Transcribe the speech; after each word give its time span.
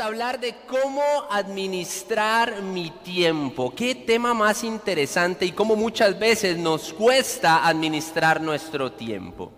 a 0.00 0.06
hablar 0.06 0.40
de 0.40 0.54
cómo 0.66 1.02
administrar 1.30 2.62
mi 2.62 2.90
tiempo. 2.90 3.74
Qué 3.74 3.94
tema 3.94 4.32
más 4.32 4.64
interesante 4.64 5.44
y 5.44 5.52
cómo 5.52 5.76
muchas 5.76 6.18
veces 6.18 6.56
nos 6.56 6.94
cuesta 6.94 7.66
administrar 7.66 8.40
nuestro 8.40 8.92
tiempo. 8.92 9.52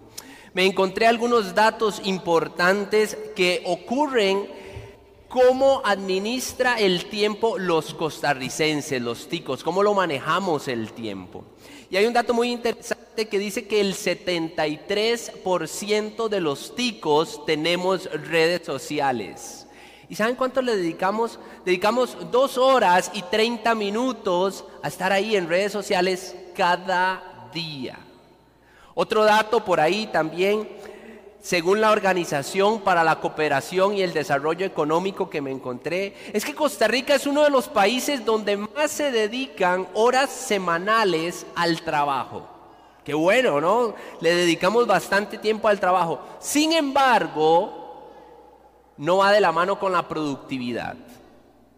Me 0.52 0.66
encontré 0.66 1.06
algunos 1.06 1.54
datos 1.54 2.00
importantes 2.04 3.16
que 3.36 3.62
ocurren 3.64 4.50
cómo 5.28 5.80
administra 5.84 6.76
el 6.78 7.06
tiempo 7.06 7.56
los 7.56 7.94
costarricenses, 7.94 9.00
los 9.00 9.28
ticos, 9.28 9.62
cómo 9.62 9.80
lo 9.82 9.94
manejamos 9.94 10.66
el 10.66 10.92
tiempo. 10.92 11.44
Y 11.88 11.96
hay 11.96 12.06
un 12.06 12.12
dato 12.12 12.34
muy 12.34 12.50
interesante 12.50 13.28
que 13.28 13.38
dice 13.38 13.68
que 13.68 13.80
el 13.80 13.94
73% 13.94 16.28
de 16.28 16.40
los 16.40 16.74
ticos 16.74 17.46
tenemos 17.46 18.10
redes 18.12 18.66
sociales. 18.66 19.61
¿Y 20.12 20.14
saben 20.14 20.36
cuánto 20.36 20.60
le 20.60 20.76
dedicamos? 20.76 21.38
Dedicamos 21.64 22.18
dos 22.30 22.58
horas 22.58 23.10
y 23.14 23.22
30 23.22 23.74
minutos 23.74 24.62
a 24.82 24.88
estar 24.88 25.10
ahí 25.10 25.36
en 25.36 25.48
redes 25.48 25.72
sociales 25.72 26.36
cada 26.54 27.48
día. 27.54 27.98
Otro 28.94 29.24
dato 29.24 29.64
por 29.64 29.80
ahí 29.80 30.10
también, 30.12 30.68
según 31.40 31.80
la 31.80 31.92
Organización 31.92 32.82
para 32.82 33.02
la 33.02 33.20
Cooperación 33.20 33.96
y 33.96 34.02
el 34.02 34.12
Desarrollo 34.12 34.66
Económico 34.66 35.30
que 35.30 35.40
me 35.40 35.50
encontré, 35.50 36.14
es 36.34 36.44
que 36.44 36.54
Costa 36.54 36.86
Rica 36.86 37.14
es 37.14 37.26
uno 37.26 37.42
de 37.42 37.48
los 37.48 37.68
países 37.68 38.22
donde 38.22 38.58
más 38.58 38.90
se 38.90 39.10
dedican 39.10 39.88
horas 39.94 40.28
semanales 40.28 41.46
al 41.54 41.80
trabajo. 41.80 42.46
Qué 43.02 43.14
bueno, 43.14 43.62
¿no? 43.62 43.94
Le 44.20 44.34
dedicamos 44.34 44.86
bastante 44.86 45.38
tiempo 45.38 45.68
al 45.68 45.80
trabajo. 45.80 46.20
Sin 46.38 46.74
embargo, 46.74 47.81
no 49.02 49.16
va 49.16 49.32
de 49.32 49.40
la 49.40 49.50
mano 49.50 49.80
con 49.80 49.90
la 49.90 50.06
productividad. 50.06 50.94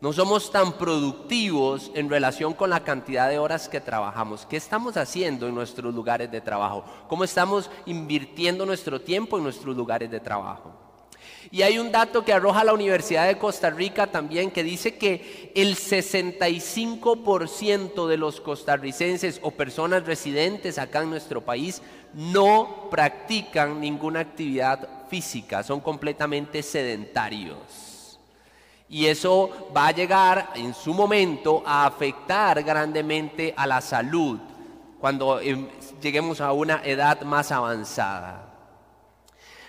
No 0.02 0.12
somos 0.12 0.52
tan 0.52 0.74
productivos 0.74 1.90
en 1.94 2.10
relación 2.10 2.52
con 2.52 2.68
la 2.68 2.84
cantidad 2.84 3.30
de 3.30 3.38
horas 3.38 3.66
que 3.66 3.80
trabajamos. 3.80 4.44
¿Qué 4.44 4.58
estamos 4.58 4.98
haciendo 4.98 5.48
en 5.48 5.54
nuestros 5.54 5.94
lugares 5.94 6.30
de 6.30 6.42
trabajo? 6.42 6.84
¿Cómo 7.08 7.24
estamos 7.24 7.70
invirtiendo 7.86 8.66
nuestro 8.66 9.00
tiempo 9.00 9.38
en 9.38 9.44
nuestros 9.44 9.74
lugares 9.74 10.10
de 10.10 10.20
trabajo? 10.20 10.73
Y 11.54 11.62
hay 11.62 11.78
un 11.78 11.92
dato 11.92 12.24
que 12.24 12.32
arroja 12.32 12.64
la 12.64 12.72
Universidad 12.72 13.28
de 13.28 13.38
Costa 13.38 13.70
Rica 13.70 14.08
también 14.08 14.50
que 14.50 14.64
dice 14.64 14.96
que 14.96 15.52
el 15.54 15.76
65% 15.76 18.08
de 18.08 18.16
los 18.16 18.40
costarricenses 18.40 19.38
o 19.40 19.52
personas 19.52 20.04
residentes 20.04 20.78
acá 20.78 21.02
en 21.02 21.10
nuestro 21.10 21.42
país 21.42 21.80
no 22.12 22.88
practican 22.90 23.80
ninguna 23.80 24.18
actividad 24.18 25.06
física, 25.08 25.62
son 25.62 25.78
completamente 25.78 26.60
sedentarios. 26.60 28.18
Y 28.88 29.06
eso 29.06 29.70
va 29.76 29.86
a 29.86 29.92
llegar 29.92 30.50
en 30.56 30.74
su 30.74 30.92
momento 30.92 31.62
a 31.64 31.86
afectar 31.86 32.64
grandemente 32.64 33.54
a 33.56 33.68
la 33.68 33.80
salud 33.80 34.40
cuando 34.98 35.38
em, 35.38 35.68
lleguemos 36.02 36.40
a 36.40 36.50
una 36.50 36.82
edad 36.84 37.22
más 37.22 37.52
avanzada. 37.52 38.53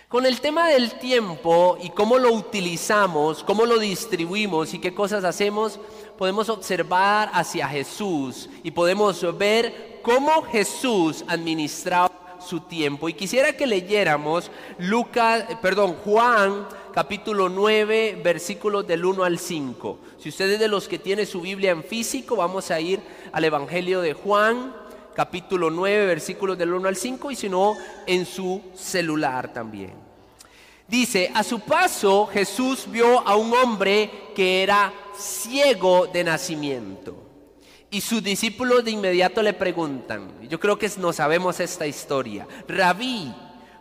Con 0.07 0.27
el 0.27 0.39
tema 0.39 0.69
del 0.69 0.99
tiempo 0.99 1.79
y 1.81 1.89
cómo 1.89 2.19
lo 2.19 2.31
utilizamos, 2.31 3.43
cómo 3.43 3.65
lo 3.65 3.79
distribuimos 3.79 4.73
y 4.75 4.79
qué 4.79 4.93
cosas 4.93 5.23
hacemos, 5.23 5.79
podemos 6.15 6.47
observar 6.49 7.31
hacia 7.33 7.67
Jesús 7.67 8.47
y 8.61 8.69
podemos 8.69 9.25
ver 9.35 9.99
cómo 10.03 10.43
Jesús 10.43 11.25
administraba 11.27 12.37
su 12.39 12.59
tiempo. 12.59 13.09
Y 13.09 13.13
quisiera 13.13 13.53
que 13.53 13.65
leyéramos 13.65 14.51
Lucas, 14.77 15.45
eh, 15.49 15.57
perdón, 15.59 15.95
Juan 16.03 16.67
capítulo 16.93 17.49
9, 17.49 18.21
versículos 18.23 18.85
del 18.85 19.05
1 19.05 19.23
al 19.23 19.39
5. 19.39 19.97
Si 20.19 20.29
ustedes 20.29 20.59
de 20.59 20.67
los 20.67 20.87
que 20.87 20.99
tienen 20.99 21.25
su 21.25 21.41
Biblia 21.41 21.71
en 21.71 21.83
físico, 21.83 22.35
vamos 22.35 22.69
a 22.69 22.79
ir 22.79 22.99
al 23.31 23.43
Evangelio 23.43 24.01
de 24.01 24.13
Juan, 24.13 24.73
capítulo 25.15 25.71
9, 25.71 26.05
versículos 26.05 26.57
del 26.57 26.73
1 26.73 26.87
al 26.87 26.95
5, 26.95 27.31
y 27.31 27.35
si 27.35 27.49
no, 27.49 27.75
en 28.05 28.25
su 28.25 28.61
celular 28.75 29.51
también. 29.53 29.93
Dice, 30.87 31.31
a 31.33 31.43
su 31.43 31.61
paso 31.61 32.27
Jesús 32.27 32.85
vio 32.87 33.27
a 33.27 33.35
un 33.35 33.51
hombre 33.53 34.11
que 34.35 34.61
era 34.61 34.93
ciego 35.17 36.05
de 36.07 36.23
nacimiento. 36.23 37.15
Y 37.89 38.01
sus 38.01 38.21
discípulos 38.21 38.83
de 38.83 38.91
inmediato 38.91 39.41
le 39.41 39.53
preguntan, 39.53 40.47
yo 40.47 40.59
creo 40.59 40.77
que 40.77 40.91
no 40.97 41.13
sabemos 41.13 41.59
esta 41.59 41.87
historia, 41.87 42.45
Rabí, 42.67 43.33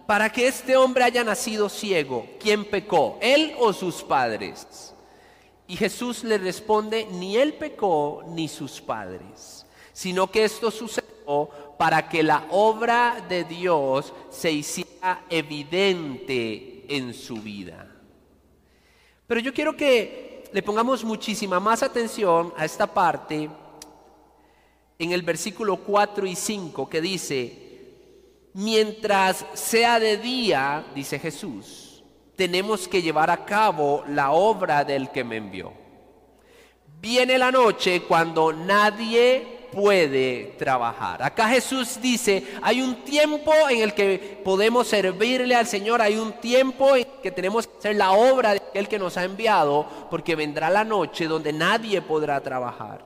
para 0.07 0.31
que 0.31 0.47
este 0.47 0.77
hombre 0.77 1.05
haya 1.05 1.25
nacido 1.25 1.69
ciego, 1.69 2.27
¿quién 2.39 2.65
pecó? 2.65 3.19
¿Él 3.21 3.55
o 3.59 3.73
sus 3.73 4.03
padres? 4.03 4.95
Y 5.67 5.77
Jesús 5.77 6.25
le 6.25 6.39
responde, 6.39 7.07
ni 7.11 7.37
él 7.37 7.55
pecó 7.55 8.23
ni 8.29 8.49
sus 8.49 8.81
padres, 8.81 9.67
sino 9.93 10.31
que 10.31 10.45
esto 10.45 10.71
sucedió 10.71 11.04
para 11.79 12.09
que 12.09 12.23
la 12.23 12.47
obra 12.51 13.25
de 13.29 13.45
Dios 13.45 14.13
se 14.31 14.53
hiciera 14.53 15.25
evidente 15.31 16.85
en 16.89 17.15
su 17.15 17.37
vida. 17.37 17.91
Pero 19.27 19.41
yo 19.41 19.55
quiero 19.55 19.77
que 19.77 20.45
le 20.53 20.63
pongamos 20.63 21.05
muchísima 21.05 21.59
más 21.59 21.83
atención 21.83 22.53
a 22.57 22.65
esta 22.65 22.87
parte 22.87 23.49
en 24.99 25.13
el 25.13 25.23
versículo 25.23 25.79
4 25.79 26.27
y 26.27 26.37
5 26.37 26.89
que 26.89 27.01
dice, 27.01 27.65
mientras 28.53 29.45
sea 29.55 29.99
de 29.99 30.17
día, 30.17 30.85
dice 30.95 31.19
Jesús, 31.19 32.05
tenemos 32.37 32.87
que 32.89 33.03
llevar 33.03 33.31
a 33.31 33.45
cabo 33.45 34.05
la 34.09 34.33
obra 34.33 34.85
del 34.85 35.11
que 35.11 35.25
me 35.25 35.37
envió. 35.37 35.73
Viene 37.01 37.39
la 37.39 37.51
noche 37.51 38.03
cuando 38.03 38.53
nadie 38.53 39.54
puede 39.75 40.55
trabajar. 40.59 41.23
Acá 41.23 41.49
Jesús 41.49 41.99
dice, 42.01 42.45
hay 42.63 42.81
un 42.81 43.05
tiempo 43.05 43.53
en 43.69 43.83
el 43.83 43.95
que 43.95 44.41
podemos 44.45 44.87
servirle 44.87 45.55
al 45.55 45.67
Señor, 45.67 46.01
hay 46.01 46.17
un 46.17 46.33
tiempo 46.35 46.97
en 46.97 47.07
que 47.23 47.31
tenemos 47.31 47.67
que 47.67 47.79
hacer 47.79 47.97
la 47.97 48.13
obra 48.13 48.53
de 48.53 48.59
aquel 48.59 48.89
que 48.89 48.99
nos 48.99 49.17
ha 49.17 49.25
enviado, 49.25 49.87
porque 50.11 50.37
vendrá 50.37 50.71
la 50.71 50.85
noche 50.85 51.27
donde 51.27 51.53
nadie 51.53 52.01
podrá 52.01 52.41
trabajar. 52.41 53.05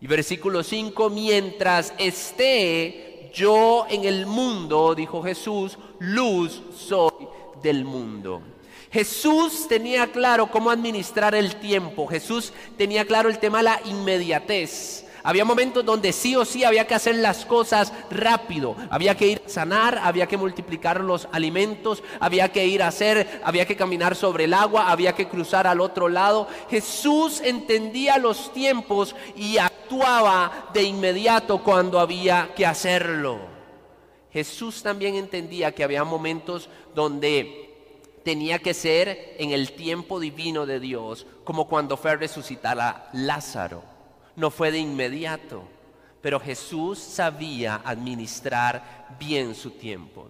Y 0.00 0.06
versículo 0.06 0.62
5, 0.62 1.10
mientras 1.10 1.92
esté 1.98 3.30
yo 3.34 3.86
en 3.90 4.04
el 4.04 4.26
mundo, 4.26 4.94
dijo 4.94 5.22
Jesús, 5.22 5.76
luz 5.98 6.62
soy 6.76 7.28
del 7.62 7.84
mundo. 7.84 8.42
Jesús 8.90 9.66
tenía 9.68 10.06
claro 10.06 10.50
cómo 10.50 10.70
administrar 10.70 11.34
el 11.34 11.56
tiempo. 11.56 12.06
Jesús 12.06 12.52
tenía 12.76 13.04
claro 13.04 13.28
el 13.28 13.38
tema 13.38 13.58
de 13.58 13.64
la 13.64 13.80
inmediatez. 13.84 15.04
Había 15.28 15.44
momentos 15.44 15.84
donde 15.84 16.14
sí 16.14 16.34
o 16.36 16.46
sí 16.46 16.64
había 16.64 16.86
que 16.86 16.94
hacer 16.94 17.16
las 17.16 17.44
cosas 17.44 17.92
rápido. 18.10 18.74
Había 18.88 19.14
que 19.14 19.26
ir 19.26 19.42
a 19.44 19.48
sanar, 19.50 20.00
había 20.02 20.26
que 20.26 20.38
multiplicar 20.38 21.02
los 21.02 21.28
alimentos, 21.30 22.02
había 22.18 22.50
que 22.50 22.66
ir 22.66 22.82
a 22.82 22.88
hacer, 22.88 23.42
había 23.44 23.66
que 23.66 23.76
caminar 23.76 24.16
sobre 24.16 24.44
el 24.44 24.54
agua, 24.54 24.90
había 24.90 25.14
que 25.14 25.28
cruzar 25.28 25.66
al 25.66 25.82
otro 25.82 26.08
lado. 26.08 26.48
Jesús 26.70 27.42
entendía 27.44 28.16
los 28.16 28.54
tiempos 28.54 29.14
y 29.36 29.58
actuaba 29.58 30.70
de 30.72 30.84
inmediato 30.84 31.62
cuando 31.62 32.00
había 32.00 32.54
que 32.56 32.64
hacerlo. 32.64 33.38
Jesús 34.32 34.82
también 34.82 35.14
entendía 35.14 35.74
que 35.74 35.84
había 35.84 36.04
momentos 36.04 36.70
donde 36.94 37.68
tenía 38.24 38.60
que 38.60 38.72
ser 38.72 39.36
en 39.38 39.50
el 39.50 39.72
tiempo 39.72 40.20
divino 40.20 40.64
de 40.64 40.80
Dios, 40.80 41.26
como 41.44 41.68
cuando 41.68 41.98
fue 41.98 42.12
a 42.12 42.16
resucitar 42.16 42.80
a 42.80 43.10
Lázaro 43.12 43.97
no 44.38 44.52
fue 44.52 44.70
de 44.70 44.78
inmediato, 44.78 45.64
pero 46.22 46.38
Jesús 46.38 47.00
sabía 47.00 47.82
administrar 47.84 49.08
bien 49.18 49.52
su 49.56 49.72
tiempo. 49.72 50.28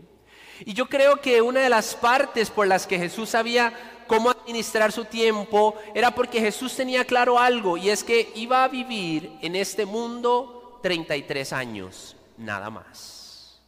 Y 0.64 0.72
yo 0.72 0.86
creo 0.86 1.20
que 1.20 1.42
una 1.42 1.60
de 1.60 1.68
las 1.68 1.94
partes 1.94 2.48
por 2.50 2.66
las 2.66 2.86
que 2.86 2.98
Jesús 2.98 3.28
sabía 3.28 3.70
cómo 4.06 4.30
administrar 4.30 4.92
su 4.92 5.04
tiempo 5.04 5.74
era 5.94 6.10
porque 6.10 6.40
Jesús 6.40 6.74
tenía 6.74 7.04
claro 7.04 7.38
algo 7.38 7.76
y 7.76 7.90
es 7.90 8.02
que 8.02 8.32
iba 8.34 8.64
a 8.64 8.68
vivir 8.68 9.30
en 9.42 9.54
este 9.54 9.84
mundo 9.84 10.80
33 10.82 11.52
años, 11.52 12.16
nada 12.38 12.70
más. 12.70 13.60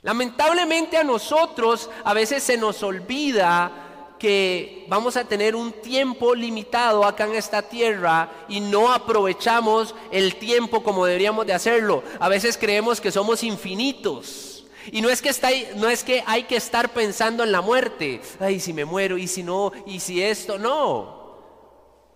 Lamentablemente 0.00 0.96
a 0.96 1.04
nosotros 1.04 1.90
a 2.04 2.14
veces 2.14 2.42
se 2.42 2.56
nos 2.56 2.82
olvida 2.82 3.91
que 4.22 4.84
vamos 4.86 5.16
a 5.16 5.24
tener 5.24 5.56
un 5.56 5.72
tiempo 5.72 6.32
limitado 6.32 7.04
acá 7.04 7.24
en 7.24 7.34
esta 7.34 7.60
tierra 7.60 8.30
y 8.48 8.60
no 8.60 8.92
aprovechamos 8.92 9.96
el 10.12 10.36
tiempo 10.36 10.84
como 10.84 11.04
deberíamos 11.04 11.44
de 11.44 11.52
hacerlo. 11.52 12.04
A 12.20 12.28
veces 12.28 12.56
creemos 12.56 13.00
que 13.00 13.10
somos 13.10 13.42
infinitos. 13.42 14.64
Y 14.92 15.00
no 15.00 15.10
es 15.10 15.20
que, 15.20 15.28
está, 15.28 15.48
no 15.74 15.88
es 15.88 16.04
que 16.04 16.22
hay 16.24 16.44
que 16.44 16.54
estar 16.54 16.90
pensando 16.90 17.42
en 17.42 17.50
la 17.50 17.62
muerte. 17.62 18.20
Ay, 18.38 18.60
si 18.60 18.72
me 18.72 18.84
muero, 18.84 19.18
y 19.18 19.26
si 19.26 19.42
no, 19.42 19.72
y 19.86 19.98
si 19.98 20.22
esto, 20.22 20.56
no. 20.56 21.20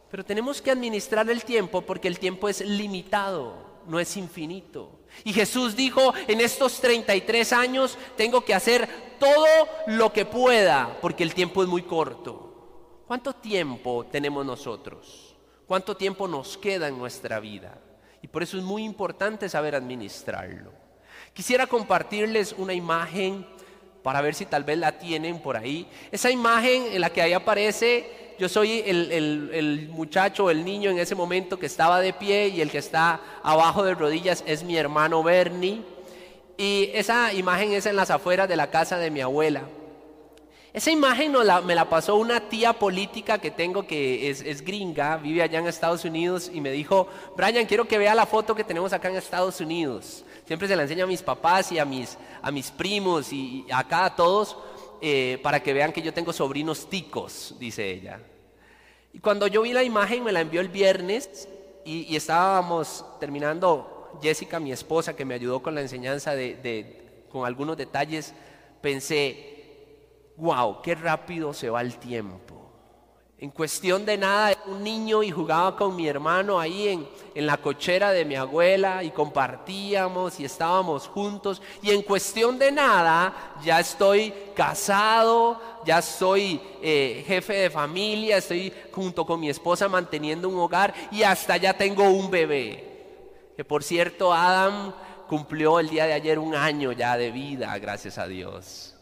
Pero 0.09 0.25
tenemos 0.25 0.63
que 0.63 0.71
administrar 0.71 1.29
el 1.29 1.45
tiempo 1.45 1.83
porque 1.83 2.07
el 2.07 2.21
tiempo 2.21 2.49
es 2.49 2.61
limitado, 2.61 3.57
no 3.89 4.01
es 4.01 4.17
infinito. 4.17 5.01
Y 5.25 5.33
Jesús 5.33 5.77
dijo, 5.77 6.13
en 6.27 6.41
estos 6.41 6.81
33 6.81 7.53
años 7.53 7.97
tengo 8.17 8.45
que 8.45 8.55
hacer 8.55 8.89
todo 9.19 9.47
lo 9.87 10.13
que 10.13 10.25
pueda, 10.25 10.99
porque 11.01 11.23
el 11.23 11.35
tiempo 11.35 11.63
es 11.63 11.69
muy 11.69 11.83
corto. 11.83 13.03
¿Cuánto 13.07 13.33
tiempo 13.35 14.05
tenemos 14.07 14.45
nosotros? 14.45 15.37
¿Cuánto 15.67 15.97
tiempo 15.97 16.29
nos 16.29 16.59
queda 16.59 16.89
en 16.89 16.99
nuestra 16.99 17.41
vida? 17.41 17.79
Y 18.23 18.29
por 18.29 18.43
eso 18.43 18.59
es 18.59 18.65
muy 18.65 18.85
importante 18.85 19.49
saber 19.49 19.75
administrarlo. 19.75 20.73
Quisiera 21.33 21.67
compartirles 21.67 22.55
una 22.57 22.73
imagen 22.73 23.47
para 24.07 24.21
ver 24.21 24.37
si 24.37 24.47
tal 24.47 24.63
vez 24.63 24.79
la 24.79 24.93
tienen 24.93 25.41
por 25.41 25.57
ahí. 25.57 25.85
Esa 26.13 26.31
imagen 26.31 26.85
en 26.93 27.01
la 27.01 27.11
que 27.11 27.23
ahí 27.23 27.33
aparece, 27.33 28.35
yo 28.39 28.49
soy 28.49 28.85
el, 28.87 29.11
el 29.11 29.89
muchacho, 29.89 30.49
el 30.49 30.65
niño 30.65 30.91
en 30.91 31.01
ese 31.01 31.17
momento 31.17 31.59
que 31.59 31.67
estaba 31.67 32.01
de 32.01 32.13
pie 32.13 32.47
y 32.47 32.61
el 32.61 32.71
que 32.71 32.79
está 32.79 33.19
abajo 33.43 33.83
de 33.83 33.97
rodillas 33.97 34.45
es 34.47 34.63
mi 34.63 34.77
hermano 34.77 35.25
Bernie. 35.25 35.83
Y 36.57 36.91
esa 36.95 37.33
imagen 37.33 37.73
es 37.73 37.85
en 37.87 37.97
las 37.97 38.13
afueras 38.13 38.49
de 38.49 38.55
la 38.55 38.71
casa 38.71 38.97
de 38.97 39.11
mi 39.11 39.23
abuela. 39.23 39.63
Esa 40.73 40.93
imagen 40.93 41.33
me 41.65 41.75
la 41.75 41.89
pasó 41.89 42.15
una 42.15 42.51
tía 42.51 42.75
política 42.75 43.39
que 43.39 43.51
tengo 43.51 43.89
que 43.89 44.31
es, 44.31 44.63
gringa, 44.63 45.17
vive 45.17 45.43
allá 45.43 45.59
en 45.59 45.67
Estados 45.67 46.05
Unidos 46.05 46.49
y 46.55 46.61
me 46.61 46.71
dijo, 46.71 47.09
Brian, 47.35 47.67
quiero 47.67 47.89
que 47.89 47.99
vea 47.99 48.15
la 48.15 48.27
foto 48.27 48.55
que 48.55 48.63
tenemos 48.63 48.93
acá 48.93 49.09
en 49.09 49.17
Estados 49.17 49.61
Unidos. 49.61 50.25
Siempre 50.47 50.69
se 50.69 50.77
la 50.77 50.83
enseño 50.83 51.05
a 51.05 51.09
mis 51.09 51.23
papás 51.23 51.73
y 51.73 51.79
a 51.79 51.85
mis, 51.85 52.17
a 52.41 52.51
mis 52.53 52.71
primos 52.71 53.33
y, 53.33 53.67
acá 53.73 54.05
a 54.05 54.17
todos 54.17 54.57
eh, 55.01 55.41
para 55.43 55.61
que 55.61 55.73
vean 55.73 55.93
que 55.93 56.03
yo 56.03 56.15
tengo 56.15 56.33
sobrinos 56.33 56.89
ticos, 56.89 57.57
dice 57.59 57.91
ella. 57.91 58.21
Y 59.13 59.19
cuando 59.19 59.49
yo 59.49 59.63
vi 59.63 59.73
la 59.73 59.83
imagen 59.83 60.23
me 60.23 60.31
la 60.31 60.41
envió 60.41 60.61
el 60.61 60.69
viernes 60.69 61.49
y, 61.85 62.15
estábamos 62.15 63.05
terminando, 63.19 64.11
Jessica, 64.23 64.61
mi 64.61 64.73
esposa, 64.73 65.17
que 65.17 65.25
me 65.25 65.35
ayudó 65.35 65.63
con 65.63 65.75
la 65.75 65.81
enseñanza 65.81 66.35
de, 66.35 67.25
con 67.31 67.45
algunos 67.45 67.77
detalles, 67.77 68.33
pensé, 68.81 70.33
wow, 70.37 70.81
qué 70.83 70.95
rápido 70.95 71.55
se 71.55 71.71
va 71.71 71.81
el 71.81 71.97
tiempo. 71.99 72.56
En 73.39 73.51
cuestión 73.51 74.07
de 74.07 74.17
nada, 74.17 74.53
era 74.53 74.63
un 74.65 74.83
niño 74.83 75.23
y 75.23 75.31
jugaba 75.31 75.77
con 75.77 75.95
mi 75.95 76.09
hermano 76.09 76.59
ahí 76.59 76.89
en, 76.89 77.07
en, 77.35 77.45
la 77.45 77.59
cochera 77.59 78.11
de 78.11 78.25
mi 78.25 78.35
abuela 78.35 79.05
y 79.05 79.11
compartíamos 79.11 80.41
y 80.41 80.47
estábamos 80.47 81.07
juntos. 81.07 81.61
Y 81.83 81.91
en 81.91 82.01
cuestión 82.01 82.59
de 82.59 82.73
nada, 82.73 83.53
ya 83.63 83.79
estoy 83.79 84.33
casado, 84.55 85.61
ya 85.85 86.01
soy 86.01 86.59
eh, 86.81 87.25
jefe 87.27 87.53
de 87.53 87.71
familia, 87.71 88.39
estoy 88.39 88.73
junto 88.91 89.27
con 89.27 89.39
mi 89.39 89.51
esposa 89.51 89.87
manteniendo 89.87 90.49
un 90.49 90.59
hogar 90.59 90.95
y 91.11 91.23
hasta 91.23 91.59
ya 91.59 91.77
tengo 91.77 92.05
un 92.05 92.31
bebé. 92.31 92.85
Que 93.55 93.67
por 93.67 93.85
cierto, 93.85 94.33
Adam 94.33 94.95
cumplió 95.29 95.79
el 95.79 95.91
día 95.91 96.07
de 96.07 96.15
ayer 96.15 96.39
un 96.39 96.55
año 96.55 96.91
ya 96.93 97.19
de 97.19 97.31
vida, 97.31 97.77
gracias 97.79 98.17
a 98.17 98.27
Dios. 98.27 98.97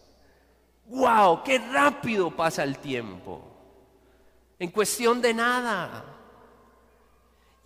¡Wow! 0.86 1.44
¡Qué 1.44 1.58
rápido 1.58 2.32
pasa 2.32 2.64
el 2.64 2.78
tiempo! 2.78 3.53
En 4.58 4.70
cuestión 4.70 5.20
de 5.20 5.34
nada. 5.34 6.04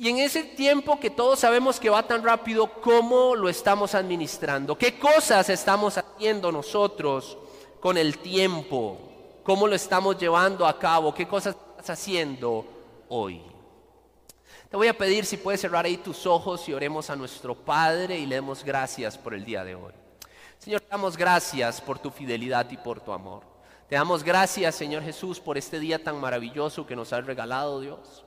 Y 0.00 0.08
en 0.08 0.18
ese 0.18 0.44
tiempo 0.44 1.00
que 1.00 1.10
todos 1.10 1.40
sabemos 1.40 1.80
que 1.80 1.90
va 1.90 2.04
tan 2.04 2.22
rápido, 2.22 2.70
¿cómo 2.80 3.34
lo 3.34 3.48
estamos 3.48 3.96
administrando? 3.96 4.78
¿Qué 4.78 4.96
cosas 4.96 5.48
estamos 5.48 5.98
haciendo 5.98 6.52
nosotros 6.52 7.36
con 7.80 7.98
el 7.98 8.18
tiempo? 8.18 8.96
¿Cómo 9.42 9.66
lo 9.66 9.74
estamos 9.74 10.16
llevando 10.16 10.66
a 10.66 10.78
cabo? 10.78 11.12
¿Qué 11.12 11.26
cosas 11.26 11.56
estás 11.56 11.90
haciendo 11.90 12.64
hoy? 13.08 13.42
Te 14.70 14.76
voy 14.76 14.86
a 14.86 14.96
pedir 14.96 15.24
si 15.24 15.36
puedes 15.36 15.60
cerrar 15.60 15.84
ahí 15.84 15.96
tus 15.96 16.26
ojos 16.26 16.68
y 16.68 16.74
oremos 16.74 17.10
a 17.10 17.16
nuestro 17.16 17.56
Padre 17.56 18.18
y 18.18 18.26
le 18.26 18.36
demos 18.36 18.62
gracias 18.62 19.18
por 19.18 19.34
el 19.34 19.44
día 19.44 19.64
de 19.64 19.74
hoy. 19.74 19.92
Señor, 20.58 20.84
damos 20.88 21.16
gracias 21.16 21.80
por 21.80 21.98
tu 21.98 22.10
fidelidad 22.10 22.70
y 22.70 22.76
por 22.76 23.00
tu 23.00 23.12
amor. 23.12 23.42
Te 23.88 23.94
damos 23.94 24.22
gracias, 24.22 24.74
Señor 24.74 25.02
Jesús, 25.02 25.40
por 25.40 25.56
este 25.56 25.80
día 25.80 26.02
tan 26.02 26.20
maravilloso 26.20 26.86
que 26.86 26.94
nos 26.94 27.10
has 27.14 27.24
regalado, 27.24 27.80
Dios. 27.80 28.22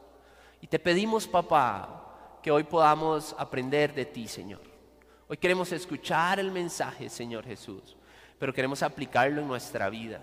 Y 0.60 0.66
te 0.66 0.80
pedimos, 0.80 1.28
papá, 1.28 2.40
que 2.42 2.50
hoy 2.50 2.64
podamos 2.64 3.36
aprender 3.38 3.94
de 3.94 4.06
ti, 4.06 4.28
Señor. 4.28 4.62
Hoy 5.28 5.38
queremos 5.38 5.72
escuchar 5.72 6.40
el 6.40 6.52
mensaje, 6.52 7.10
Señor 7.10 7.46
Jesús, 7.46 7.96
pero 8.40 8.52
queremos 8.52 8.82
aplicarlo 8.82 9.40
en 9.40 9.48
nuestra 9.48 9.88
vida. 9.92 10.20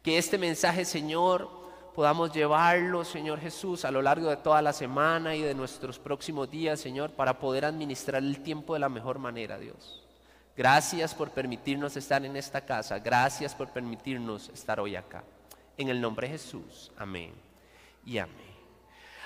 Que 0.00 0.16
este 0.16 0.38
mensaje, 0.38 0.84
Señor, 0.84 1.50
podamos 1.92 2.32
llevarlo, 2.32 3.04
Señor 3.04 3.40
Jesús, 3.40 3.84
a 3.84 3.90
lo 3.90 4.00
largo 4.00 4.30
de 4.30 4.36
toda 4.36 4.62
la 4.62 4.72
semana 4.72 5.34
y 5.34 5.42
de 5.42 5.56
nuestros 5.56 5.98
próximos 5.98 6.48
días, 6.48 6.78
Señor, 6.78 7.10
para 7.10 7.40
poder 7.40 7.64
administrar 7.64 8.22
el 8.22 8.40
tiempo 8.44 8.74
de 8.74 8.80
la 8.80 8.88
mejor 8.88 9.18
manera, 9.18 9.58
Dios. 9.58 10.05
Gracias 10.56 11.14
por 11.14 11.30
permitirnos 11.30 11.96
estar 11.96 12.24
en 12.24 12.34
esta 12.34 12.62
casa. 12.62 12.98
Gracias 12.98 13.54
por 13.54 13.68
permitirnos 13.68 14.48
estar 14.48 14.80
hoy 14.80 14.96
acá. 14.96 15.22
En 15.76 15.90
el 15.90 16.00
nombre 16.00 16.26
de 16.26 16.38
Jesús. 16.38 16.90
Amén. 16.96 17.32
Y 18.06 18.16
amén. 18.16 18.56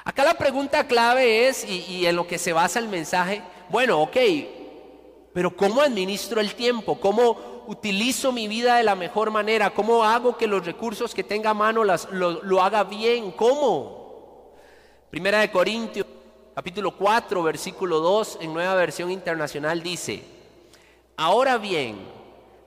Acá 0.03 0.25
la 0.25 0.35
pregunta 0.35 0.89
clave 0.89 1.47
es, 1.47 1.65
y, 1.65 2.05
en 2.05 2.17
lo 2.17 2.27
que 2.27 2.39
se 2.39 2.53
basa 2.53 2.81
el 2.81 2.89
mensaje, 2.89 3.43
bueno, 3.69 4.01
ok, 4.01 4.17
pero 5.33 5.55
¿cómo 5.55 5.83
administro 5.83 6.41
el 6.41 6.55
tiempo? 6.55 6.99
¿Cómo 6.99 7.65
utilizo 7.69 8.33
mi 8.33 8.49
vida 8.49 8.77
de 8.77 8.83
la 8.83 8.97
mejor 8.97 9.31
manera? 9.31 9.71
¿Cómo 9.71 10.03
hago 10.03 10.37
que 10.37 10.49
los 10.49 10.67
recursos 10.67 11.15
que 11.15 11.23
tenga 11.23 11.51
a 11.51 11.55
mano 11.55 11.85
las, 11.85 12.11
lo, 12.11 12.43
lo 12.43 12.61
haga 12.61 12.83
bien? 12.83 13.31
¿Cómo? 13.33 14.57
Primera 15.11 15.41
de 15.41 15.53
Corintios, 15.53 16.07
capítulo 16.57 16.97
4, 16.97 17.43
versículo 17.43 18.01
2, 18.01 18.39
en 18.41 18.53
nueva 18.53 18.75
versión 18.75 19.13
internacional 19.13 19.83
dice, 19.83 20.40
Ahora 21.23 21.59
bien, 21.59 21.99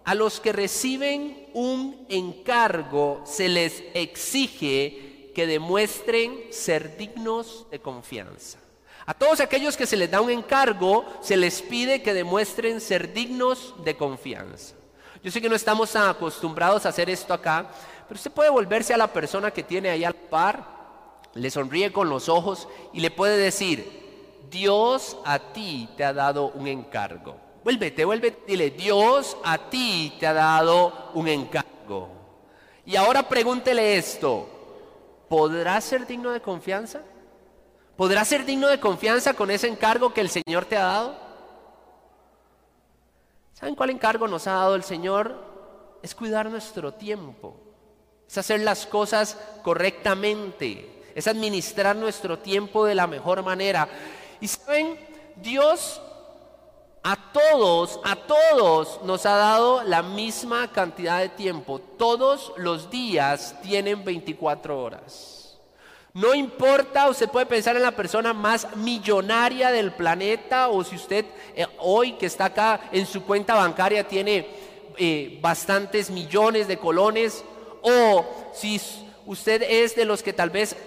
a 0.05 0.13
los 0.13 0.39
que 0.39 0.53
reciben 0.53 1.49
un 1.55 2.05
encargo 2.07 3.19
se 3.25 3.49
les 3.49 3.83
exige 3.95 5.31
que 5.33 5.47
demuestren 5.47 6.39
ser 6.51 6.95
dignos 6.95 7.65
de 7.71 7.79
confianza. 7.79 8.59
A 9.07 9.15
todos 9.15 9.39
aquellos 9.39 9.75
que 9.75 9.87
se 9.87 9.97
les 9.97 10.11
da 10.11 10.21
un 10.21 10.29
encargo, 10.29 11.03
se 11.19 11.35
les 11.35 11.63
pide 11.63 12.03
que 12.03 12.13
demuestren 12.13 12.79
ser 12.79 13.11
dignos 13.11 13.73
de 13.83 13.97
confianza. 13.97 14.75
Yo 15.23 15.31
sé 15.31 15.41
que 15.41 15.49
no 15.49 15.55
estamos 15.55 15.95
acostumbrados 15.95 16.85
a 16.85 16.89
hacer 16.89 17.09
esto 17.09 17.33
acá, 17.33 17.71
pero 18.07 18.19
usted 18.19 18.31
puede 18.31 18.51
volverse 18.51 18.93
a 18.93 18.97
la 18.97 19.11
persona 19.11 19.49
que 19.49 19.63
tiene 19.63 19.89
ahí 19.89 20.03
al 20.03 20.13
par, 20.13 20.63
le 21.33 21.49
sonríe 21.49 21.91
con 21.91 22.07
los 22.07 22.29
ojos 22.29 22.67
y 22.93 22.99
le 22.99 23.09
puede 23.09 23.35
decir, 23.35 24.37
Dios 24.51 25.17
a 25.25 25.39
ti 25.39 25.89
te 25.97 26.03
ha 26.03 26.13
dado 26.13 26.49
un 26.49 26.67
encargo. 26.67 27.42
Vuélvete, 27.63 28.03
vuélvete, 28.03 28.43
dile, 28.45 28.71
Dios 28.71 29.37
a 29.43 29.69
ti 29.69 30.15
te 30.19 30.27
ha 30.27 30.33
dado 30.33 31.11
un 31.13 31.27
encargo. 31.27 32.09
Y 32.85 32.97
ahora 32.97 33.23
pregúntele 33.23 33.95
esto, 33.95 34.47
¿podrás 35.29 35.85
ser 35.85 36.05
digno 36.05 36.31
de 36.31 36.41
confianza? 36.41 37.01
¿Podrás 37.95 38.27
ser 38.27 38.43
digno 38.43 38.67
de 38.67 38.79
confianza 38.79 39.33
con 39.33 39.49
ese 39.49 39.67
encargo 39.67 40.13
que 40.13 40.21
el 40.21 40.29
Señor 40.29 40.65
te 40.65 40.75
ha 40.75 40.83
dado? 40.83 41.15
¿Saben 43.53 43.75
cuál 43.75 43.91
encargo 43.91 44.27
nos 44.27 44.45
ha 44.47 44.53
dado 44.53 44.75
el 44.75 44.83
Señor? 44.83 45.53
Es 46.01 46.13
cuidar 46.15 46.49
nuestro 46.49 46.93
tiempo, 46.95 47.55
es 48.27 48.37
hacer 48.37 48.59
las 48.59 48.85
cosas 48.85 49.37
correctamente, 49.63 51.03
es 51.15 51.27
administrar 51.27 51.95
nuestro 51.95 52.39
tiempo 52.39 52.85
de 52.85 52.95
la 52.95 53.07
mejor 53.07 53.41
manera. 53.41 53.87
Y 54.41 54.49
saben, 54.49 54.99
Dios 55.37 56.01
a 57.03 57.17
todos, 57.33 57.99
a 58.05 58.15
todos 58.15 59.01
nos 59.03 59.25
ha 59.25 59.35
dado 59.35 59.83
la 59.83 60.01
misma 60.01 60.71
cantidad 60.71 61.19
de 61.19 61.27
tiempo. 61.27 61.79
Todos 61.79 62.53
los 62.55 62.89
días 62.89 63.55
tienen 63.61 64.05
24 64.05 64.81
horas. 64.81 65.59
No 66.13 66.33
importa, 66.33 67.09
usted 67.09 67.27
puede 67.27 67.45
pensar 67.45 67.75
en 67.75 67.81
la 67.81 67.91
persona 67.91 68.33
más 68.33 68.75
millonaria 68.77 69.71
del 69.71 69.91
planeta 69.91 70.69
o 70.69 70.83
si 70.83 70.95
usted 70.95 71.25
eh, 71.55 71.65
hoy 71.79 72.13
que 72.13 72.27
está 72.27 72.45
acá 72.45 72.79
en 72.91 73.05
su 73.05 73.23
cuenta 73.23 73.55
bancaria 73.55 74.07
tiene 74.07 74.47
eh, 74.95 75.39
bastantes 75.41 76.09
millones 76.11 76.67
de 76.67 76.77
colones 76.77 77.43
o 77.81 78.25
si 78.53 78.79
usted 79.25 79.63
es 79.63 79.95
de 79.95 80.05
los 80.05 80.21
que 80.21 80.33
tal 80.33 80.51
vez 80.51 80.77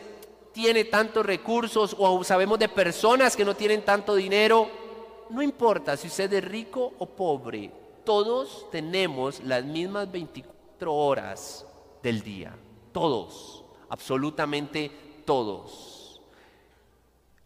tiene 0.52 0.84
tantos 0.84 1.26
recursos 1.26 1.94
o 1.98 2.22
sabemos 2.22 2.58
de 2.60 2.68
personas 2.68 3.36
que 3.36 3.44
no 3.44 3.56
tienen 3.56 3.84
tanto 3.84 4.14
dinero 4.14 4.85
no 5.30 5.42
importa 5.42 5.96
si 5.96 6.08
usted 6.08 6.32
es 6.32 6.44
rico 6.44 6.94
o 6.98 7.06
pobre, 7.06 7.70
todos 8.04 8.70
tenemos 8.70 9.42
las 9.42 9.64
mismas 9.64 10.10
24 10.10 10.94
horas 10.94 11.66
del 12.02 12.22
día. 12.22 12.54
Todos, 12.92 13.64
absolutamente 13.88 14.90
todos. 15.24 16.20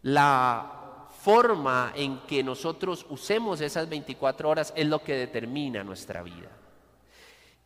La 0.03 1.07
forma 1.21 1.93
en 1.95 2.19
que 2.21 2.43
nosotros 2.43 3.05
usemos 3.09 3.61
esas 3.61 3.87
24 3.87 4.49
horas 4.49 4.73
es 4.75 4.87
lo 4.87 5.03
que 5.03 5.13
determina 5.13 5.83
nuestra 5.83 6.23
vida. 6.23 6.49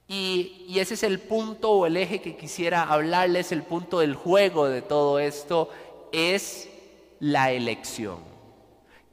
Y, 0.07 0.77
ese 0.77 0.93
es 0.93 1.03
el 1.03 1.19
punto 1.19 1.71
o 1.71 1.85
el 1.85 1.97
eje 1.97 2.21
que 2.21 2.37
quisiera 2.37 2.83
hablarles, 2.83 3.51
el 3.51 3.63
punto 3.63 3.99
del 3.99 4.15
juego 4.15 4.67
de 4.67 4.81
todo 4.81 5.19
esto, 5.19 5.69
es 6.11 6.69
la 7.19 7.51
elección. 7.51 8.34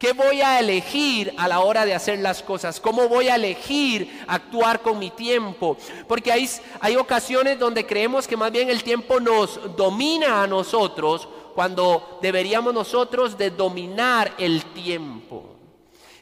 ¿Qué 0.03 0.15
voy 0.15 0.43
a 0.43 0.59
elegir 0.59 1.33
a 1.37 1.47
la 1.47 1.61
hora 1.61 1.87
de 1.87 1.95
hacer 1.95 2.19
las 2.19 2.43
cosas? 2.43 2.81
¿Cómo 2.81 3.09
voy 3.09 3.29
a 3.29 3.37
elegir 3.37 4.25
actuar 4.27 4.81
con 4.83 4.99
mi 4.99 5.11
tiempo? 5.11 5.77
Porque 6.09 6.33
hay, 6.33 6.51
hay 6.81 6.97
ocasiones 6.97 7.57
donde 7.57 7.87
creemos 7.87 8.27
que 8.27 8.37
más 8.37 8.51
bien 8.51 8.69
el 8.69 8.83
tiempo 8.83 9.21
nos 9.21 9.77
domina 9.77 10.43
a 10.43 10.49
nosotros 10.49 11.29
cuando 11.55 12.19
deberíamos 12.21 12.75
nosotros 12.75 13.37
dominar 13.57 14.35
el 14.39 14.65
tiempo. 14.73 15.55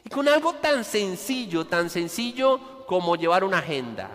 Y 0.05 0.09
con 0.09 0.27
algo 0.27 0.53
tan 0.53 0.83
sencillo, 0.83 1.65
tan 1.65 1.89
sencillo 1.89 2.85
como 2.85 3.15
llevar 3.15 3.43
una 3.43 3.57
agenda. 3.57 4.11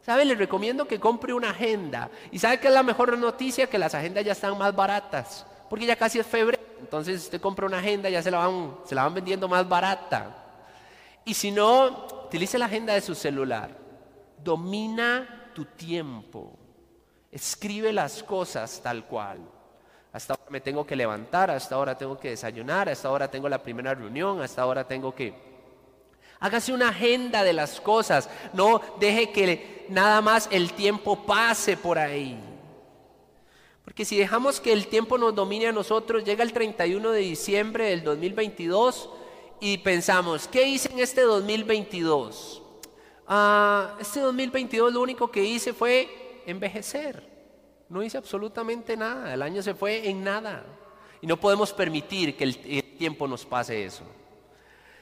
¿Sabe? 0.00 0.24
Les 0.24 0.38
recomiendo 0.38 0.88
que 0.88 0.98
compre 0.98 1.34
una 1.34 1.50
agenda. 1.50 2.10
¿Y 2.32 2.38
sabe 2.38 2.58
qué 2.58 2.68
es 2.68 2.72
la 2.72 2.82
mejor 2.82 3.18
noticia? 3.18 3.68
Que 3.68 3.76
las 3.76 3.94
agendas 3.94 4.24
ya 4.24 4.32
están 4.32 4.56
más 4.56 4.74
baratas. 4.74 5.44
Porque 5.68 5.84
ya 5.84 5.96
casi 5.96 6.18
es 6.18 6.26
febrero. 6.26 6.69
Entonces 6.80 7.22
usted 7.22 7.40
compra 7.40 7.66
una 7.66 7.78
agenda, 7.78 8.08
ya 8.08 8.22
se 8.22 8.30
la 8.30 8.38
van, 8.38 8.78
se 8.84 8.94
la 8.94 9.04
van 9.04 9.14
vendiendo 9.14 9.48
más 9.48 9.68
barata. 9.68 10.36
Y 11.24 11.34
si 11.34 11.50
no, 11.50 12.06
utilice 12.26 12.58
la 12.58 12.66
agenda 12.66 12.94
de 12.94 13.00
su 13.00 13.14
celular. 13.14 13.70
Domina 14.42 15.50
tu 15.54 15.66
tiempo. 15.66 16.58
Escribe 17.30 17.92
las 17.92 18.22
cosas 18.22 18.80
tal 18.82 19.04
cual. 19.04 19.38
Hasta 20.12 20.34
ahora 20.34 20.50
me 20.50 20.60
tengo 20.60 20.84
que 20.84 20.96
levantar, 20.96 21.50
hasta 21.50 21.76
ahora 21.76 21.96
tengo 21.96 22.18
que 22.18 22.30
desayunar, 22.30 22.88
hasta 22.88 23.06
ahora 23.06 23.30
tengo 23.30 23.48
la 23.48 23.62
primera 23.62 23.94
reunión, 23.94 24.42
hasta 24.42 24.62
ahora 24.62 24.86
tengo 24.88 25.14
que... 25.14 25.50
Hágase 26.40 26.72
una 26.72 26.88
agenda 26.88 27.44
de 27.44 27.52
las 27.52 27.80
cosas, 27.80 28.28
no 28.52 28.80
deje 28.98 29.30
que 29.30 29.86
nada 29.90 30.20
más 30.20 30.48
el 30.50 30.72
tiempo 30.72 31.24
pase 31.26 31.76
por 31.76 31.98
ahí. 31.98 32.49
Porque 33.90 34.04
si 34.04 34.16
dejamos 34.16 34.60
que 34.60 34.72
el 34.72 34.86
tiempo 34.86 35.18
nos 35.18 35.34
domine 35.34 35.66
a 35.66 35.72
nosotros, 35.72 36.22
llega 36.22 36.44
el 36.44 36.52
31 36.52 37.10
de 37.10 37.18
diciembre 37.18 37.86
del 37.86 38.04
2022 38.04 39.10
y 39.58 39.78
pensamos, 39.78 40.46
¿qué 40.46 40.62
hice 40.62 40.92
en 40.92 41.00
este 41.00 41.22
2022? 41.22 42.62
Ah, 43.26 43.96
este 43.98 44.20
2022 44.20 44.92
lo 44.92 45.00
único 45.00 45.28
que 45.28 45.42
hice 45.42 45.72
fue 45.72 46.40
envejecer. 46.46 47.28
No 47.88 48.00
hice 48.00 48.16
absolutamente 48.16 48.96
nada. 48.96 49.34
El 49.34 49.42
año 49.42 49.60
se 49.60 49.74
fue 49.74 50.08
en 50.08 50.22
nada. 50.22 50.64
Y 51.20 51.26
no 51.26 51.40
podemos 51.40 51.72
permitir 51.72 52.36
que 52.36 52.44
el, 52.44 52.94
tiempo 52.96 53.26
nos 53.26 53.44
pase 53.44 53.84
eso. 53.84 54.04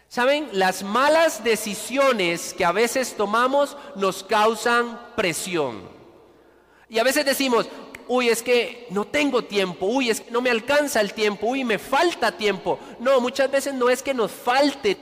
Saben, 0.08 0.48
las 0.52 0.82
malas 0.82 1.44
decisiones 1.44 2.54
que 2.54 2.64
a 2.64 2.72
veces 2.72 3.14
tomamos 3.18 3.76
nos 3.96 4.24
causan 4.24 4.98
presión. 5.14 5.98
Y 6.88 6.98
a 6.98 7.04
veces 7.04 7.26
decimos, 7.26 7.68
uy, 8.08 8.28
es 8.28 8.42
que 8.42 8.86
no 8.90 9.04
tengo 9.04 9.44
tiempo, 9.44 9.86
uy, 9.86 10.10
es 10.10 10.20
que 10.20 10.30
no 10.30 10.40
me 10.40 10.50
alcanza 10.50 11.00
el 11.00 11.12
tiempo, 11.12 11.46
uy, 11.46 11.64
me 11.64 11.78
falta 11.78 12.32
tiempo. 12.32 12.78
No, 12.98 13.20
muchas 13.20 13.50
veces 13.50 13.74
no 13.74 13.88
es 13.90 14.02
que 14.02 14.14
nos 14.14 14.32
falte 14.32 14.96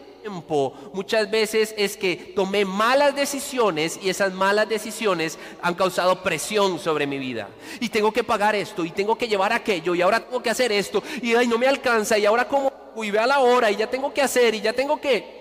muchas 0.92 1.30
veces 1.30 1.75
es 1.76 1.96
que 1.96 2.16
tomé 2.34 2.64
malas 2.64 3.14
decisiones 3.14 3.98
y 4.02 4.08
esas 4.08 4.32
malas 4.32 4.68
decisiones 4.68 5.38
han 5.62 5.75
causado 5.75 6.22
presión 6.22 6.78
sobre 6.78 7.06
mi 7.06 7.18
vida. 7.18 7.48
Y 7.80 7.88
tengo 7.88 8.12
que 8.12 8.25
pagar 8.25 8.54
esto 8.54 8.84
y 8.84 8.90
tengo 8.90 9.16
que 9.16 9.28
llevar 9.28 9.52
aquello 9.52 9.94
y 9.94 10.02
ahora 10.02 10.20
tengo 10.20 10.42
que 10.42 10.50
hacer 10.50 10.72
esto 10.72 11.02
y 11.22 11.34
ay, 11.34 11.46
no 11.46 11.58
me 11.58 11.68
alcanza 11.68 12.18
y 12.18 12.26
ahora 12.26 12.48
como, 12.48 12.72
uy, 12.94 13.10
ve 13.10 13.18
a 13.18 13.26
la 13.26 13.40
hora 13.40 13.70
y 13.70 13.76
ya 13.76 13.88
tengo 13.88 14.12
que 14.12 14.22
hacer 14.22 14.54
y 14.54 14.60
ya 14.60 14.72
tengo 14.72 15.00
que... 15.00 15.36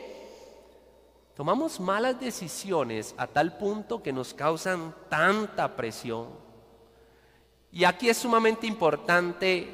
Tomamos 1.36 1.82
malas 1.82 2.20
decisiones 2.20 3.14
a 3.18 3.28
tal 3.28 3.58
punto 3.58 4.02
que 4.02 4.14
nos 4.14 4.34
causan 4.34 4.96
tanta 5.10 5.76
presión. 5.76 6.45
Y 7.76 7.84
aquí 7.84 8.08
es 8.08 8.16
sumamente 8.16 8.66
importante 8.66 9.68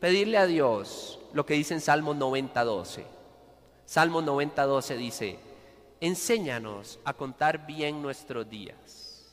pedirle 0.00 0.38
a 0.38 0.46
Dios 0.46 1.18
lo 1.34 1.44
que 1.44 1.52
dice 1.52 1.74
en 1.74 1.82
Salmo 1.82 2.14
90, 2.14 2.64
12 2.64 3.04
Salmo 3.84 4.22
90, 4.22 4.64
12 4.64 4.96
dice, 4.96 5.38
enséñanos 6.00 6.98
a 7.04 7.12
contar 7.12 7.66
bien 7.66 8.00
nuestros 8.00 8.48
días. 8.48 9.26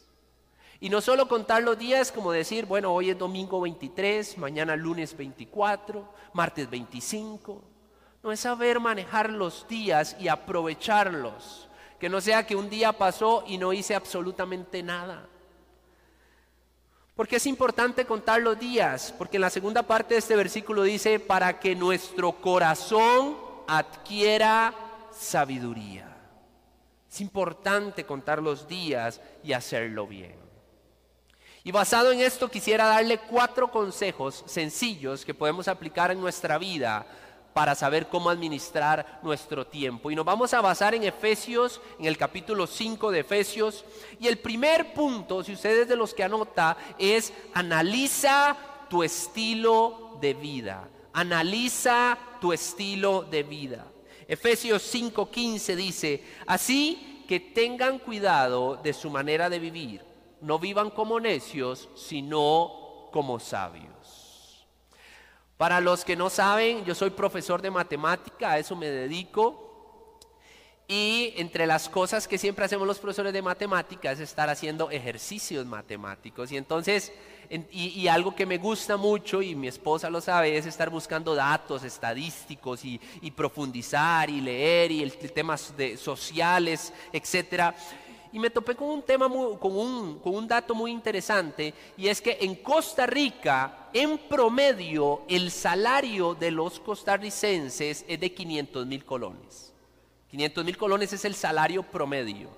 Y 0.82 0.90
no 0.90 1.00
solo 1.00 1.30
contar 1.30 1.64
los 1.64 1.80
días 1.80 2.12
como 2.12 2.34
decir, 2.34 2.66
bueno, 2.66 2.94
hoy 2.94 3.12
es 3.12 3.18
domingo 3.18 3.62
23, 3.62 4.38
mañana 4.38 4.76
lunes 4.76 5.16
24, 5.16 6.12
martes 6.34 6.70
25. 6.70 7.64
No 8.22 8.34
es 8.34 8.42
saber 8.42 8.82
manejar 8.82 9.30
los 9.30 9.66
días 9.70 10.18
y 10.20 10.28
aprovecharlos. 10.28 11.70
Que 12.00 12.10
no 12.10 12.20
sea 12.20 12.46
que 12.46 12.58
un 12.58 12.70
día 12.70 12.92
pasó 12.92 13.46
y 13.48 13.58
no 13.58 13.72
hice 13.72 13.96
absolutamente 13.96 14.84
nada. 14.84 15.30
Porque 17.18 17.38
es 17.38 17.48
importante 17.48 18.06
contar 18.06 18.42
los 18.42 18.60
días, 18.60 19.14
porque 19.18 19.38
en 19.38 19.42
la 19.42 19.50
segunda 19.50 19.82
parte 19.82 20.14
de 20.14 20.20
este 20.20 20.36
versículo 20.36 20.84
dice, 20.84 21.20
para 21.20 21.60
que 21.60 21.76
nuestro 21.76 22.32
corazón 22.34 23.36
adquiera 23.68 24.74
sabiduría. 25.12 26.16
Es 27.12 27.20
importante 27.20 28.06
contar 28.06 28.42
los 28.42 28.68
días 28.68 29.20
y 29.44 29.54
hacerlo 29.54 30.06
bien. 30.06 30.36
Y 31.64 31.72
basado 31.72 32.12
en 32.12 32.20
esto 32.20 32.50
quisiera 32.50 32.86
darle 32.86 33.18
cuatro 33.18 33.72
consejos 33.72 34.44
sencillos 34.46 35.26
que 35.26 35.34
podemos 35.34 35.68
aplicar 35.68 36.12
en 36.12 36.22
nuestra 36.22 36.60
vida 36.60 37.08
para 37.58 37.74
saber 37.74 38.06
cómo 38.06 38.30
administrar 38.30 39.20
nuestro 39.24 39.66
tiempo. 39.66 40.12
Y 40.12 40.16
nos 40.16 40.26
vamos 40.26 40.54
a 40.54 40.62
basar 40.62 40.94
en 40.94 41.04
Efesios, 41.04 41.82
en 41.98 42.06
el 42.06 42.16
capítulo 42.16 42.68
5 42.68 43.10
de 43.10 43.22
Efesios. 43.22 43.84
Y 44.20 44.28
el 44.28 44.38
primer 44.38 44.94
punto, 44.94 45.44
si 45.44 45.54
ustedes 45.54 45.88
de 45.88 45.96
los 45.96 46.14
que 46.14 46.24
anota, 46.24 46.78
es 47.00 47.34
analiza 47.56 48.56
tu 48.92 49.02
estilo 49.02 50.20
de 50.22 50.36
vida. 50.36 50.88
Analiza 51.14 52.20
tu 52.40 52.54
estilo 52.54 53.24
de 53.24 53.42
vida. 53.42 53.88
Efesios 54.28 54.84
5:15 54.94 55.76
dice, 55.76 56.24
así 56.46 57.24
que 57.28 57.40
tengan 57.40 57.98
cuidado 57.98 58.76
de 58.76 58.94
su 58.94 59.10
manera 59.10 59.50
de 59.50 59.58
vivir. 59.58 60.06
No 60.42 60.60
vivan 60.60 60.92
como 60.92 61.20
necios, 61.20 61.90
sino 61.96 63.10
como 63.12 63.40
sabios. 63.40 64.27
Para 65.58 65.82
los 65.82 66.06
que 66.06 66.16
no 66.16 66.30
saben, 66.30 66.86
yo 66.86 66.94
soy 66.94 67.10
profesor 67.10 67.62
de 67.62 67.72
matemática, 67.72 68.52
a 68.52 68.60
eso 68.60 68.76
me 68.76 68.88
dedico. 68.88 69.64
Y 70.88 71.34
entre 71.36 71.68
las 71.68 71.90
cosas 71.90 72.28
que 72.28 72.38
siempre 72.38 72.64
hacemos 72.64 72.88
los 72.88 73.00
profesores 73.00 73.34
de 73.34 73.42
matemática 73.42 74.12
es 74.12 74.22
estar 74.22 74.50
haciendo 74.50 74.90
ejercicios 74.90 75.66
matemáticos. 75.66 76.52
Y 76.52 76.58
entonces 76.58 77.12
y, 77.72 78.08
algo 78.08 78.36
que 78.36 78.46
me 78.46 78.58
gusta 78.58 78.98
mucho, 78.98 79.42
y 79.42 79.56
mi 79.56 79.68
esposa 79.68 80.10
lo 80.10 80.20
sabe, 80.20 80.58
es 80.58 80.66
estar 80.66 80.90
buscando 80.90 81.34
datos 81.34 81.84
estadísticos 81.84 82.84
y, 82.84 83.00
profundizar 83.36 84.30
y 84.30 84.42
leer 84.42 84.92
y 84.92 85.04
el, 85.04 85.12
temas 85.18 85.76
de 85.78 85.98
sociales, 85.98 86.94
etc. 87.14 87.74
Y 88.32 88.40
me 88.40 88.50
topé 88.50 88.76
con 88.76 88.90
un 88.90 89.02
tema, 89.02 89.28
con, 89.28 89.76
un, 89.76 90.20
con 90.20 90.36
un 90.36 90.48
dato 90.48 90.76
muy 90.76 90.92
interesante, 90.92 91.74
y 91.96 92.08
es 92.08 92.22
que 92.22 92.38
en 92.42 92.56
Costa 92.56 93.06
Rica, 93.06 93.90
en 93.94 94.18
promedio, 94.18 95.24
el 95.28 95.52
salario 95.52 96.36
de 96.36 96.52
los 96.52 96.80
costarricenses 96.80 98.06
es 98.08 98.20
de 98.20 98.34
500 98.34 98.86
mil 98.86 99.06
colones. 99.06 99.74
500 100.30 100.66
mil 100.66 100.78
colones 100.78 101.14
es 101.14 101.24
el 101.26 101.36
salario 101.36 101.84
promedio. 101.84 102.50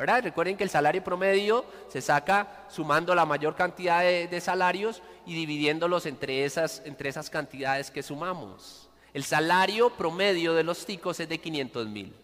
Recuerden 0.00 0.56
que 0.56 0.64
el 0.64 0.70
salario 0.70 1.04
promedio 1.04 1.66
se 1.88 2.00
saca 2.00 2.64
sumando 2.70 3.14
la 3.14 3.26
mayor 3.26 3.54
cantidad 3.54 4.00
de, 4.00 4.40
salarios 4.40 5.02
y 5.26 5.34
dividiéndolos 5.34 6.06
entre 6.06 6.46
esas, 6.46 6.80
entre 6.86 7.10
esas 7.10 7.28
cantidades 7.28 7.90
que 7.90 8.02
sumamos. 8.02 8.88
El 9.12 9.24
salario 9.24 9.90
promedio 9.90 10.54
de 10.54 10.64
los 10.64 10.86
ticos 10.86 11.20
es 11.20 11.28
de 11.28 11.38
500 11.38 11.88
mil. 11.88 12.14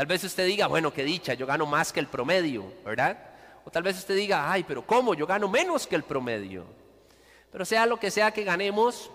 Tal 0.00 0.06
vez 0.06 0.24
usted 0.24 0.46
diga, 0.46 0.66
bueno, 0.66 0.94
qué 0.94 1.04
dicha, 1.04 1.34
yo 1.34 1.44
gano 1.44 1.66
más 1.66 1.92
que 1.92 2.00
el 2.00 2.06
promedio, 2.06 2.72
¿verdad? 2.86 3.18
O 3.66 3.70
tal 3.70 3.82
vez 3.82 3.98
usted 3.98 4.16
diga, 4.16 4.50
ay, 4.50 4.64
pero 4.66 4.80
¿cómo? 4.80 5.12
Yo 5.12 5.26
gano 5.26 5.46
menos 5.46 5.86
que 5.86 5.94
el 5.94 6.04
promedio. 6.04 6.64
Pero 7.52 7.66
sea 7.66 7.84
lo 7.84 8.00
que 8.00 8.10
sea 8.10 8.30
que 8.30 8.42
ganemos, 8.42 9.10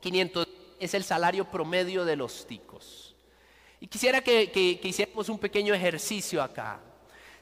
500 0.00 0.48
es 0.80 0.94
el 0.94 1.04
salario 1.04 1.44
promedio 1.44 2.04
de 2.04 2.16
los 2.16 2.44
ticos. 2.48 3.14
Y 3.78 3.86
quisiera 3.86 4.20
que, 4.20 4.80
hiciéramos 4.82 5.28
un 5.28 5.38
pequeño 5.38 5.74
ejercicio 5.74 6.42
acá. 6.42 6.80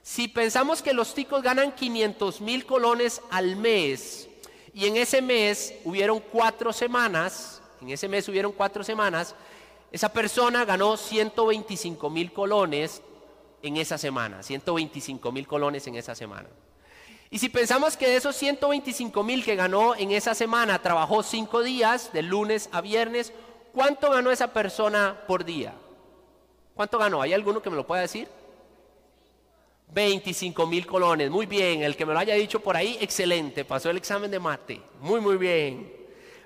Si 0.03 0.29
pensamos 0.29 0.83
que 0.83 0.93
los 0.93 1.15
ticos 1.15 1.43
ganan 1.43 1.75
500 1.75 2.43
mil 2.43 2.67
colones 2.67 3.23
al 3.31 3.57
mes 3.57 4.29
y 4.75 4.85
en 4.85 4.99
ese 4.99 5.23
mes 5.23 5.73
hubieron 5.85 6.21
cuatro 6.21 6.75
semanas, 6.75 7.63
en 7.81 7.89
ese 7.89 8.09
mes 8.09 8.29
hubieron 8.29 8.53
cuatro 8.53 8.85
semanas, 8.85 9.35
esa 9.90 10.12
persona 10.12 10.64
ganó 10.64 10.97
125 10.97 12.11
mil 12.11 12.33
colones 12.33 13.02
en 13.62 13.76
esa 13.76 13.99
semana, 13.99 14.42
125 14.42 15.33
mil 15.33 15.47
colones 15.47 15.87
en 15.87 15.97
esa 15.97 16.14
semana. 16.14 16.49
Y 17.30 17.38
si 17.38 17.49
pensamos 17.49 17.97
que 17.97 18.09
de 18.09 18.16
esos 18.16 18.37
125 18.37 19.23
mil 19.23 19.45
que 19.45 19.57
ganó 19.57 19.95
en 19.95 20.12
esa 20.12 20.35
semana, 20.35 20.80
trabajó 20.80 21.23
cinco 21.23 21.62
días, 21.62 22.12
de 22.12 22.23
lunes 22.23 22.68
a 22.73 22.80
viernes, 22.80 23.33
¿cuánto 23.73 24.11
ganó 24.11 24.30
esa 24.30 24.52
persona 24.52 25.25
por 25.26 25.45
día? 25.45 25.75
¿Cuánto 26.75 26.99
ganó? 26.99 27.21
¿Hay 27.21 27.33
alguno 27.33 27.61
que 27.61 27.71
me 27.71 27.76
lo 27.76 27.87
pueda 27.87 28.02
decir? 28.02 28.28
25 29.92 30.66
mil 30.66 30.87
colones. 30.87 31.30
Muy 31.30 31.47
bien, 31.47 31.83
el 31.83 31.97
que 31.97 32.07
me 32.07 32.12
lo 32.12 32.18
haya 32.18 32.35
dicho 32.35 32.61
por 32.61 32.76
ahí, 32.76 32.97
excelente, 33.00 33.64
pasó 33.64 33.90
el 33.90 33.97
examen 33.97 34.30
de 34.30 34.38
mate. 34.38 34.80
Muy, 35.00 35.21
muy 35.21 35.37
bien. 35.37 35.98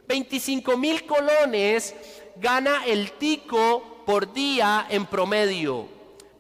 25 0.06 0.76
mil 0.76 1.06
colones 1.06 1.94
gana 2.37 2.85
el 2.87 3.12
tico 3.12 4.02
por 4.04 4.32
día 4.32 4.87
en 4.90 5.06
promedio, 5.06 5.87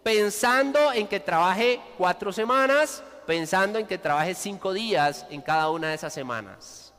pensando 0.02 0.92
en 0.92 1.06
que 1.06 1.20
trabaje 1.20 1.80
cuatro 1.96 2.32
semanas, 2.32 3.02
pensando 3.26 3.78
en 3.78 3.86
que 3.86 3.98
trabaje 3.98 4.34
cinco 4.34 4.72
días 4.72 5.26
en 5.30 5.40
cada 5.40 5.70
una 5.70 5.88
de 5.88 5.94
esas 5.94 6.12
semanas. 6.12 6.92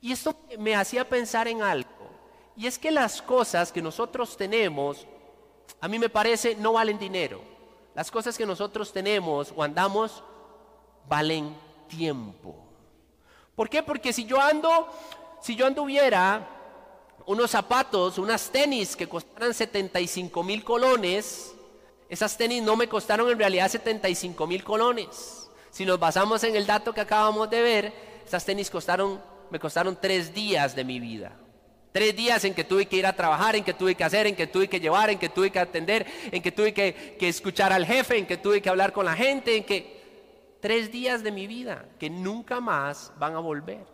Y 0.00 0.12
esto 0.12 0.36
me 0.58 0.76
hacía 0.76 1.08
pensar 1.08 1.48
en 1.48 1.62
algo, 1.62 2.10
y 2.56 2.66
es 2.66 2.78
que 2.78 2.90
las 2.90 3.22
cosas 3.22 3.72
que 3.72 3.82
nosotros 3.82 4.36
tenemos, 4.36 5.06
a 5.80 5.88
mí 5.88 5.98
me 5.98 6.08
parece, 6.08 6.54
no 6.54 6.74
valen 6.74 6.98
dinero. 6.98 7.40
Las 7.94 8.10
cosas 8.10 8.36
que 8.36 8.46
nosotros 8.46 8.92
tenemos 8.92 9.52
o 9.54 9.62
andamos 9.62 10.22
valen 11.08 11.56
tiempo. 11.88 12.56
¿Por 13.54 13.68
qué? 13.68 13.82
Porque 13.82 14.12
si 14.12 14.24
yo 14.24 14.40
ando, 14.40 14.88
si 15.44 15.54
yo 15.54 15.66
anduviera 15.66 16.48
unos 17.26 17.50
zapatos, 17.50 18.16
unas 18.16 18.48
tenis 18.48 18.96
que 18.96 19.06
costaran 19.06 19.52
75 19.52 20.42
mil 20.42 20.64
colones, 20.64 21.54
esas 22.08 22.34
tenis 22.38 22.62
no 22.62 22.76
me 22.76 22.88
costaron 22.88 23.28
en 23.30 23.38
realidad 23.38 23.68
75 23.68 24.46
mil 24.46 24.64
colones. 24.64 25.50
Si 25.70 25.84
nos 25.84 26.00
basamos 26.00 26.42
en 26.44 26.56
el 26.56 26.64
dato 26.64 26.94
que 26.94 27.02
acabamos 27.02 27.50
de 27.50 27.60
ver, 27.60 27.92
esas 28.26 28.42
tenis 28.42 28.72
me 29.50 29.58
costaron 29.60 29.98
tres 30.00 30.32
días 30.32 30.74
de 30.74 30.82
mi 30.82 30.98
vida. 30.98 31.36
Tres 31.92 32.16
días 32.16 32.42
en 32.46 32.54
que 32.54 32.64
tuve 32.64 32.86
que 32.86 32.96
ir 32.96 33.06
a 33.06 33.14
trabajar, 33.14 33.54
en 33.54 33.64
que 33.64 33.74
tuve 33.74 33.94
que 33.94 34.04
hacer, 34.04 34.26
en 34.26 34.36
que 34.36 34.46
tuve 34.46 34.66
que 34.66 34.80
llevar, 34.80 35.10
en 35.10 35.18
que 35.18 35.28
tuve 35.28 35.50
que 35.50 35.58
atender, 35.58 36.06
en 36.32 36.40
que 36.40 36.52
tuve 36.52 36.72
que, 36.72 37.18
que 37.18 37.28
escuchar 37.28 37.70
al 37.70 37.84
jefe, 37.84 38.16
en 38.16 38.26
que 38.26 38.38
tuve 38.38 38.62
que 38.62 38.70
hablar 38.70 38.94
con 38.94 39.04
la 39.04 39.14
gente, 39.14 39.58
en 39.58 39.64
que 39.64 40.56
tres 40.62 40.90
días 40.90 41.22
de 41.22 41.32
mi 41.32 41.46
vida 41.46 41.84
que 42.00 42.08
nunca 42.08 42.60
más 42.60 43.12
van 43.18 43.36
a 43.36 43.40
volver. 43.40 43.93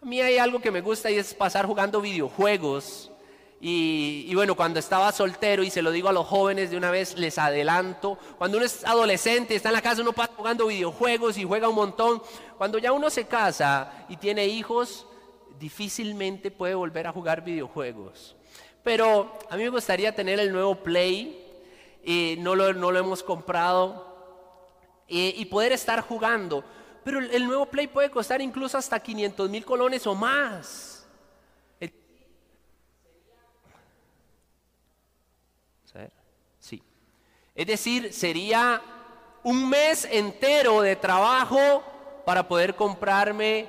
A 0.00 0.04
mí 0.04 0.20
hay 0.20 0.38
algo 0.38 0.60
que 0.60 0.70
me 0.70 0.80
gusta 0.80 1.10
y 1.10 1.16
es 1.16 1.34
pasar 1.34 1.66
jugando 1.66 2.00
videojuegos. 2.00 3.10
Y, 3.60 4.32
bueno, 4.36 4.54
cuando 4.54 4.78
estaba 4.78 5.10
soltero, 5.10 5.64
y 5.64 5.70
se 5.70 5.82
lo 5.82 5.90
digo 5.90 6.08
a 6.08 6.12
los 6.12 6.24
jóvenes 6.24 6.70
de 6.70 6.76
una 6.76 6.92
vez, 6.92 7.18
les 7.18 7.36
adelanto, 7.38 8.16
cuando 8.38 8.58
uno 8.58 8.66
es 8.66 8.84
adolescente, 8.84 9.56
está 9.56 9.70
en 9.70 9.72
la 9.72 9.82
casa, 9.82 10.02
uno 10.02 10.12
pasa 10.12 10.32
jugando 10.36 10.68
videojuegos 10.68 11.36
y 11.36 11.42
juega 11.42 11.68
un 11.68 11.74
montón. 11.74 12.22
Cuando 12.56 12.78
ya 12.78 12.92
uno 12.92 13.10
se 13.10 13.26
casa 13.26 14.06
y 14.08 14.16
tiene 14.16 14.46
hijos, 14.46 15.04
difícilmente 15.58 16.52
puede 16.52 16.76
volver 16.76 17.08
a 17.08 17.12
jugar 17.12 17.42
videojuegos. 17.42 18.36
Pero 18.84 19.36
a 19.50 19.56
mí 19.56 19.64
me 19.64 19.70
gustaría 19.70 20.14
tener 20.14 20.38
el 20.38 20.52
nuevo 20.52 20.76
Play, 20.76 21.44
y 22.04 22.36
no 22.38 22.54
lo, 22.54 22.72
no 22.72 22.92
lo 22.92 23.00
hemos 23.00 23.24
comprado, 23.24 24.06
y 25.08 25.44
poder 25.46 25.72
estar 25.72 26.02
jugando. 26.02 26.62
Pero 27.08 27.20
el, 27.20 27.46
nuevo 27.46 27.64
Play 27.64 27.86
puede 27.86 28.10
costar 28.10 28.42
incluso 28.42 28.76
hasta 28.76 29.00
500 29.00 29.48
mil 29.48 29.64
colones 29.64 30.06
o 30.06 30.14
más. 30.14 31.08
Sí. 36.60 36.82
Es 37.54 37.66
decir, 37.66 38.12
sería 38.12 38.82
un 39.42 39.70
mes 39.70 40.04
entero 40.04 40.82
de 40.82 40.96
trabajo 40.96 41.82
para 42.26 42.46
poder 42.46 42.74
comprarme 42.74 43.68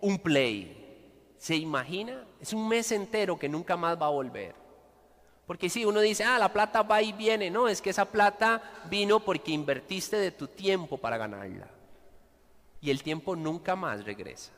un 0.00 0.18
Play. 0.18 1.36
¿Se 1.38 1.54
imagina? 1.54 2.26
Es 2.40 2.52
un 2.52 2.66
mes 2.66 2.90
entero 2.90 3.38
que 3.38 3.48
nunca 3.48 3.76
más 3.76 3.96
va 4.02 4.06
a 4.06 4.10
volver. 4.10 4.56
Porque 5.46 5.70
si 5.70 5.84
uno 5.84 6.00
dice, 6.00 6.24
ah, 6.24 6.40
la 6.40 6.52
plata 6.52 6.82
va 6.82 7.02
y 7.02 7.12
viene, 7.12 7.50
no, 7.50 7.68
es 7.68 7.80
que 7.80 7.90
esa 7.90 8.06
plata 8.06 8.60
vino 8.90 9.20
porque 9.20 9.52
invertiste 9.52 10.16
de 10.16 10.32
tu 10.32 10.48
tiempo 10.48 10.98
para 10.98 11.18
ganarla. 11.18 11.77
Y 12.80 12.90
el 12.90 13.02
tiempo 13.02 13.34
nunca 13.34 13.76
más 13.76 14.04
regresa. 14.04 14.52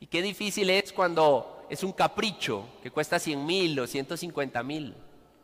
Y 0.00 0.06
qué 0.06 0.22
difícil 0.22 0.70
es 0.70 0.92
cuando 0.92 1.66
es 1.68 1.82
un 1.82 1.92
capricho 1.92 2.64
que 2.82 2.90
cuesta 2.90 3.18
100 3.18 3.44
mil 3.44 3.80
o 3.80 3.86
150 3.86 4.62
mil. 4.62 4.94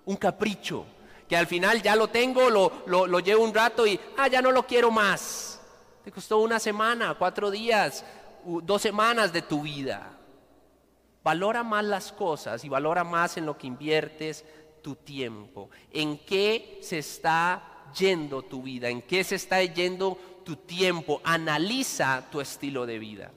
Un 0.07 0.16
capricho 0.16 0.87
que 1.28 1.37
al 1.37 1.47
final 1.47 1.83
ya 1.83 1.97
lo 1.97 2.08
tengo, 2.08 2.50
lo, 2.50 2.84
lo, 2.87 3.06
lo 3.06 3.19
llevo 3.21 3.45
un 3.45 3.54
rato 3.54 3.87
y, 3.87 3.99
ah, 4.17 4.28
ya 4.28 4.43
no 4.43 4.52
lo 4.52 4.67
quiero 4.67 4.91
más. 4.91 5.60
Te 6.04 6.13
costó 6.13 6.39
una 6.39 6.58
semana, 6.58 7.15
cuatro 7.19 7.50
días, 7.50 8.04
dos 8.63 8.82
semanas 8.82 9.32
de 9.32 9.43
tu 9.43 9.63
vida. 9.63 10.10
Valora 11.23 11.63
más 11.63 11.84
las 11.84 12.13
cosas 12.13 12.63
y 12.65 12.69
valora 12.69 13.02
más 13.04 13.39
en 13.39 13.47
lo 13.47 13.56
que 13.56 13.67
inviertes 13.67 14.45
tu 14.82 14.95
tiempo, 14.97 15.71
en 15.91 16.19
qué 16.19 16.78
se 16.82 16.99
está 16.99 17.87
yendo 17.99 18.43
tu 18.43 18.63
vida, 18.63 18.91
en 18.91 19.00
qué 19.00 19.25
se 19.25 19.37
está 19.37 19.63
yendo 19.63 20.19
tu 20.45 20.57
tiempo, 20.57 21.21
analiza 21.25 22.25
tu 22.30 22.41
estilo 22.41 22.87
de 22.87 22.99
vida. 22.99 23.33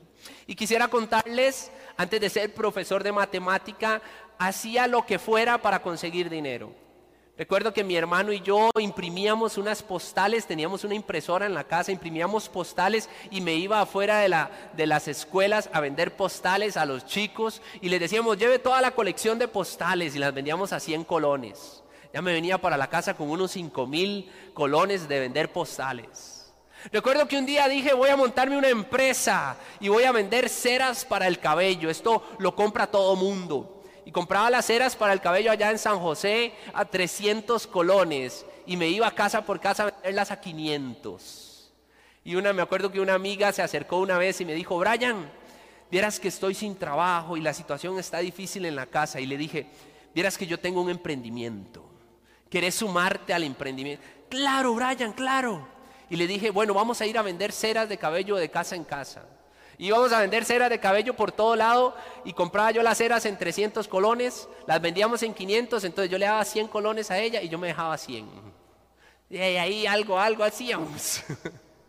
Y 0.46 0.56
quisiera 0.56 0.88
contarles, 0.88 1.72
antes 1.96 2.20
de 2.20 2.30
ser 2.30 2.54
profesor 2.54 3.04
de 3.04 3.12
matemática, 3.12 4.02
hacía 4.38 4.88
lo 4.88 5.06
que 5.06 5.20
fuera 5.20 5.58
para 5.58 5.82
conseguir 5.82 6.30
dinero. 6.30 6.74
Recuerdo 7.38 7.72
que 7.72 7.84
mi 7.84 7.96
hermano 7.96 8.34
y 8.34 8.42
yo 8.42 8.72
imprimíamos 8.80 9.60
unas 9.60 9.84
postales, 9.84 10.48
teníamos 10.48 10.84
una 10.84 10.96
impresora 10.96 11.46
en 11.46 11.54
la 11.54 11.66
casa, 11.66 11.92
imprimíamos 11.92 12.50
postales 12.50 13.10
y 13.30 13.42
me 13.42 13.54
iba 13.54 13.80
afuera 13.80 14.20
de, 14.20 14.30
la, 14.30 14.50
de 14.76 14.88
las 14.88 15.08
escuelas 15.08 15.70
a 15.72 15.80
vender 15.80 16.18
postales 16.18 16.78
a 16.78 16.86
los 16.88 17.06
chicos 17.06 17.62
y 17.80 17.90
les 17.90 18.00
decíamos, 18.00 18.40
lleve 18.40 18.58
toda 18.58 18.82
la 18.82 18.90
colección 18.90 19.38
de 19.38 19.48
postales 19.48 20.16
y 20.16 20.20
las 20.20 20.34
vendíamos 20.34 20.74
a 20.74 20.80
100 20.80 21.04
colones. 21.04 21.84
Ya 22.12 22.24
me 22.24 22.34
venía 22.34 22.58
para 22.58 22.76
la 22.76 22.90
casa 22.90 23.16
con 23.16 23.30
unos 23.30 23.52
5 23.52 23.86
mil 23.86 24.32
colones 24.56 25.08
de 25.08 25.20
vender 25.20 25.52
postales. 25.52 26.37
Recuerdo 26.92 27.28
que 27.28 27.38
un 27.38 27.46
día 27.46 27.68
dije, 27.68 27.94
voy 27.94 28.10
a 28.10 28.18
montarme 28.18 28.58
una 28.58 28.70
empresa 28.70 29.58
y 29.80 29.90
voy 29.90 30.04
a 30.04 30.12
vender 30.12 30.48
ceras 30.48 31.04
para 31.04 31.28
el 31.28 31.40
cabello. 31.40 31.90
Esto 31.90 32.24
lo 32.40 32.56
compra 32.56 32.88
todo 32.88 33.16
mundo 33.16 33.84
y 34.06 34.12
compraba 34.12 34.50
las 34.50 34.66
ceras 34.66 34.96
para 34.96 35.12
el 35.12 35.20
cabello 35.20 35.52
allá 35.52 35.70
en 35.70 35.80
San 35.80 36.00
José 36.00 36.54
a 36.74 36.86
300 36.86 37.68
colones 37.68 38.46
y 38.66 38.78
me 38.78 38.88
iba 38.88 39.12
casa 39.12 39.46
por 39.46 39.60
casa 39.60 39.84
a 39.84 39.86
venderlas 39.88 40.32
a 40.32 40.40
500. 40.40 41.74
Y 42.24 42.36
una, 42.36 42.54
me 42.54 42.62
acuerdo 42.62 42.92
que 42.92 43.02
una 43.02 43.16
amiga 43.16 43.52
se 43.52 43.62
acercó 43.62 43.98
una 43.98 44.18
vez 44.18 44.40
y 44.40 44.46
me 44.46 44.54
dijo, 44.54 44.78
Brian, 44.78 45.30
vieras 45.92 46.20
que 46.20 46.30
estoy 46.30 46.54
sin 46.54 46.76
trabajo 46.76 47.36
y 47.36 47.42
la 47.42 47.54
situación 47.54 48.00
está 48.00 48.20
difícil 48.20 48.66
en 48.66 48.76
la 48.76 48.86
casa. 48.86 49.20
Y 49.20 49.26
le 49.26 49.38
dije, 49.38 49.68
vieras 50.14 50.38
que 50.38 50.48
yo 50.48 50.60
tengo 50.60 50.82
un 50.82 50.90
emprendimiento. 50.90 51.84
¿Querés 52.50 52.76
sumarte 52.76 53.34
al 53.34 53.44
emprendimiento? 53.44 54.06
Claro, 54.30 54.74
Brian, 54.74 55.12
claro. 55.12 55.77
Y 56.10 56.16
le 56.16 56.28
dije, 56.28 56.52
bueno, 56.52 56.74
vamos 56.74 57.02
a 57.02 57.06
ir 57.06 57.18
a 57.18 57.22
vender 57.22 57.52
ceras 57.52 57.90
de 57.90 57.98
cabello 57.98 58.36
de 58.36 58.50
casa 58.50 58.76
en 58.76 58.84
casa. 58.84 59.26
Íbamos 59.80 60.12
a 60.12 60.22
vender 60.22 60.44
ceras 60.44 60.70
de 60.70 60.80
cabello 60.80 61.14
por 61.16 61.32
todo 61.32 61.56
lado 61.56 61.96
y 62.26 62.34
compraba 62.34 62.72
yo 62.72 62.82
las 62.82 62.98
ceras 62.98 63.26
en 63.26 63.38
300 63.38 63.88
colones, 63.88 64.48
las 64.66 64.82
vendíamos 64.82 65.22
en 65.22 65.34
500, 65.34 65.84
entonces 65.84 66.10
yo 66.10 66.18
le 66.18 66.26
daba 66.26 66.44
100 66.44 66.68
colones 66.68 67.12
a 67.12 67.20
ella 67.20 67.42
y 67.42 67.50
yo 67.50 67.60
me 67.60 67.68
dejaba 67.68 67.96
100. 67.98 68.28
Y 69.30 69.38
ahí 69.38 69.86
algo, 69.86 70.20
algo 70.20 70.44
hacíamos. 70.44 71.22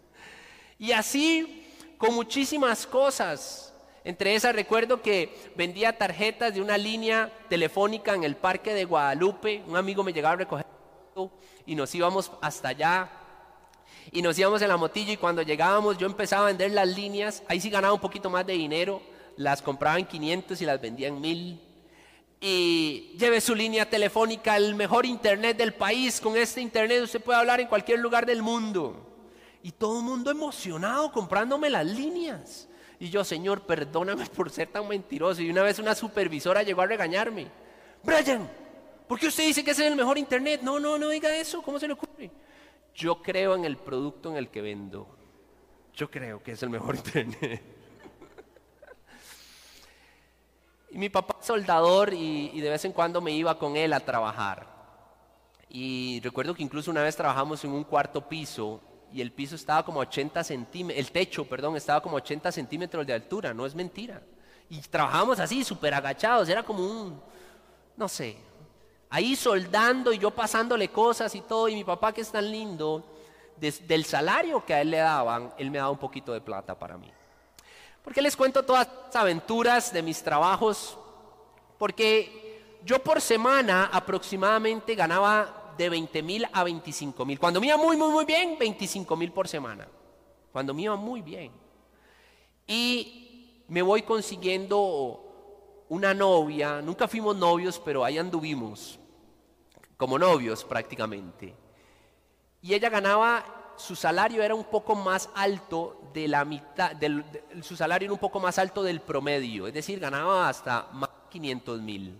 y 0.78 0.92
así 0.92 1.66
con 1.96 2.14
muchísimas 2.14 2.86
cosas. 2.86 3.72
Entre 4.04 4.34
esas 4.34 4.54
recuerdo 4.54 5.00
que 5.00 5.52
vendía 5.56 5.96
tarjetas 5.96 6.54
de 6.54 6.60
una 6.60 6.76
línea 6.76 7.32
telefónica 7.48 8.14
en 8.14 8.24
el 8.24 8.36
parque 8.36 8.74
de 8.74 8.84
Guadalupe. 8.84 9.62
Un 9.66 9.76
amigo 9.76 10.02
me 10.02 10.12
llegaba 10.12 10.34
a 10.34 10.36
recoger 10.36 10.66
y 11.66 11.74
nos 11.74 11.94
íbamos 11.94 12.30
hasta 12.40 12.68
allá 12.68 13.10
y 14.12 14.22
nos 14.22 14.38
íbamos 14.38 14.62
en 14.62 14.68
la 14.68 14.76
motillo 14.76 15.12
y 15.12 15.16
cuando 15.16 15.42
llegábamos 15.42 15.98
yo 15.98 16.06
empezaba 16.06 16.44
a 16.44 16.46
vender 16.46 16.70
las 16.70 16.88
líneas, 16.88 17.42
ahí 17.48 17.60
sí 17.60 17.70
ganaba 17.70 17.94
un 17.94 18.00
poquito 18.00 18.30
más 18.30 18.46
de 18.46 18.54
dinero, 18.54 19.02
las 19.36 19.62
compraba 19.62 19.98
en 19.98 20.06
500 20.06 20.60
y 20.60 20.64
las 20.64 20.80
vendía 20.80 21.08
en 21.08 21.20
1000. 21.20 21.60
Y 22.40 23.16
lleve 23.18 23.40
su 23.40 23.54
línea 23.54 23.88
telefónica, 23.88 24.56
el 24.56 24.74
mejor 24.74 25.04
internet 25.04 25.56
del 25.56 25.74
país, 25.74 26.20
con 26.20 26.36
este 26.36 26.60
internet 26.60 27.02
usted 27.02 27.20
puede 27.20 27.38
hablar 27.38 27.60
en 27.60 27.66
cualquier 27.66 27.98
lugar 27.98 28.26
del 28.26 28.42
mundo. 28.42 29.04
Y 29.62 29.72
todo 29.72 29.98
el 29.98 30.04
mundo 30.04 30.30
emocionado 30.30 31.10
comprándome 31.10 31.68
las 31.68 31.84
líneas. 31.84 32.68
Y 33.00 33.10
yo, 33.10 33.24
Señor, 33.24 33.62
perdóname 33.62 34.26
por 34.36 34.50
ser 34.50 34.68
tan 34.68 34.86
mentiroso. 34.86 35.42
Y 35.42 35.50
una 35.50 35.62
vez 35.62 35.78
una 35.78 35.94
supervisora 35.94 36.62
llegó 36.62 36.82
a 36.82 36.86
regañarme. 36.86 37.48
Brian, 38.04 38.48
¿por 39.06 39.18
qué 39.18 39.26
usted 39.26 39.44
dice 39.44 39.64
que 39.64 39.72
ese 39.72 39.84
es 39.84 39.90
el 39.90 39.96
mejor 39.96 40.16
internet? 40.16 40.60
No, 40.62 40.78
no, 40.78 40.96
no 40.96 41.08
diga 41.08 41.34
eso. 41.36 41.60
¿Cómo 41.62 41.78
se 41.80 41.88
le 41.88 41.94
ocurre? 41.94 42.30
Yo 42.98 43.22
creo 43.22 43.54
en 43.54 43.64
el 43.64 43.76
producto 43.76 44.28
en 44.28 44.36
el 44.36 44.48
que 44.48 44.60
vendo. 44.60 45.06
Yo 45.94 46.10
creo 46.10 46.42
que 46.42 46.52
es 46.52 46.62
el 46.64 46.68
mejor 46.68 46.96
internet. 46.96 47.62
y 50.90 50.98
mi 50.98 51.08
papá 51.08 51.36
es 51.38 51.46
soldador 51.46 52.12
y, 52.12 52.60
de 52.60 52.68
vez 52.68 52.84
en 52.84 52.92
cuando 52.92 53.20
me 53.20 53.30
iba 53.30 53.56
con 53.56 53.76
él 53.76 53.92
a 53.92 54.00
trabajar. 54.00 54.66
Y 55.70 56.20
recuerdo 56.24 56.54
que 56.54 56.62
incluso 56.64 56.90
una 56.90 57.02
vez 57.02 57.14
trabajamos 57.14 57.62
en 57.64 57.70
un 57.70 57.84
cuarto 57.84 58.28
piso 58.28 58.80
y 59.12 59.20
el 59.20 59.30
piso 59.30 59.54
estaba 59.54 59.84
como 59.84 60.00
80 60.00 60.42
centímetros, 60.42 60.98
el 60.98 61.12
techo, 61.12 61.44
perdón, 61.44 61.76
estaba 61.76 62.02
como 62.02 62.16
80 62.16 62.50
centímetros 62.50 63.06
de 63.06 63.12
altura, 63.12 63.54
no 63.54 63.64
es 63.64 63.76
mentira. 63.76 64.20
Y 64.68 64.80
trabajamos 64.80 65.38
así, 65.38 65.62
súper 65.62 65.94
agachados, 65.94 66.48
era 66.48 66.64
como 66.64 66.84
un, 66.84 67.22
no 67.96 68.08
sé, 68.08 68.38
ahí 69.10 69.36
soldando 69.36 70.12
y 70.12 70.18
yo 70.18 70.30
pasándole 70.30 70.88
cosas 70.88 71.34
y 71.34 71.40
todo, 71.40 71.68
y 71.68 71.74
mi 71.74 71.84
papá 71.84 72.12
que 72.12 72.20
es 72.20 72.30
tan 72.30 72.50
lindo, 72.50 73.04
del 73.56 74.04
salario 74.04 74.64
que 74.64 74.74
a 74.74 74.80
él 74.80 74.90
le 74.90 74.98
daban, 74.98 75.52
él 75.58 75.70
me 75.70 75.78
daba 75.78 75.90
un 75.90 75.98
poquito 75.98 76.32
de 76.32 76.40
plata 76.40 76.78
para 76.78 76.96
mí. 76.96 77.10
¿Por 78.02 78.14
qué 78.14 78.22
les 78.22 78.36
cuento 78.36 78.64
todas 78.64 78.88
las 79.06 79.16
aventuras 79.16 79.92
de 79.92 80.02
mis 80.02 80.22
trabajos? 80.22 80.96
Porque 81.76 82.78
yo 82.84 83.02
por 83.02 83.20
semana 83.20 83.90
aproximadamente 83.92 84.94
ganaba 84.94 85.74
de 85.76 85.88
20 85.88 86.22
mil 86.22 86.46
a 86.52 86.64
25 86.64 87.24
mil. 87.24 87.38
Cuando 87.38 87.60
me 87.60 87.66
iba 87.66 87.76
muy, 87.76 87.96
muy, 87.96 88.10
muy 88.10 88.24
bien, 88.24 88.56
25 88.58 89.16
mil 89.16 89.32
por 89.32 89.48
semana. 89.48 89.86
Cuando 90.52 90.72
me 90.72 90.82
iba 90.82 90.96
muy 90.96 91.20
bien. 91.20 91.52
Y 92.66 93.64
me 93.68 93.82
voy 93.82 94.02
consiguiendo 94.02 95.27
una 95.88 96.14
novia. 96.14 96.80
Nunca 96.82 97.08
fuimos 97.08 97.36
novios, 97.36 97.80
pero 97.84 98.04
ahí 98.04 98.18
anduvimos. 98.18 98.98
Como 99.96 100.18
novios 100.18 100.64
prácticamente. 100.64 101.54
Y 102.62 102.74
ella 102.74 102.88
ganaba, 102.88 103.74
su 103.76 103.96
salario 103.96 104.42
era 104.42 104.54
un 104.54 104.64
poco 104.64 104.94
más 104.94 105.30
alto 105.34 106.10
de 106.12 106.28
la 106.28 106.44
mitad, 106.44 106.94
del, 106.96 107.24
su 107.62 107.76
salario 107.76 108.06
era 108.06 108.12
un 108.12 108.18
poco 108.18 108.40
más 108.40 108.58
alto 108.58 108.82
del 108.82 109.00
promedio. 109.00 109.66
Es 109.66 109.74
decir, 109.74 110.00
ganaba 110.00 110.48
hasta 110.48 110.88
más 110.92 111.10
de 111.10 111.30
500 111.30 111.80
mil 111.80 112.18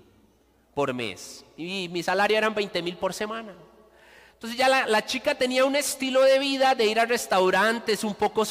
por 0.75 0.95
mes. 0.95 1.45
Y 1.57 1.89
mi 1.91 2.03
salario 2.03 2.37
eran 2.39 2.55
20 2.55 2.83
mil 2.83 2.97
por 2.97 3.13
semana. 3.13 3.55
Entonces 4.39 4.57
ya 4.57 4.69
la, 4.69 5.05
chica 5.05 5.35
tenía 5.35 5.65
un 5.65 5.75
estilo 5.75 6.23
de 6.23 6.39
vida 6.39 6.77
de 6.77 6.87
ir 6.87 7.01
a 7.01 7.05
restaurantes 7.05 8.05
un 8.05 8.15
poco 8.15 8.45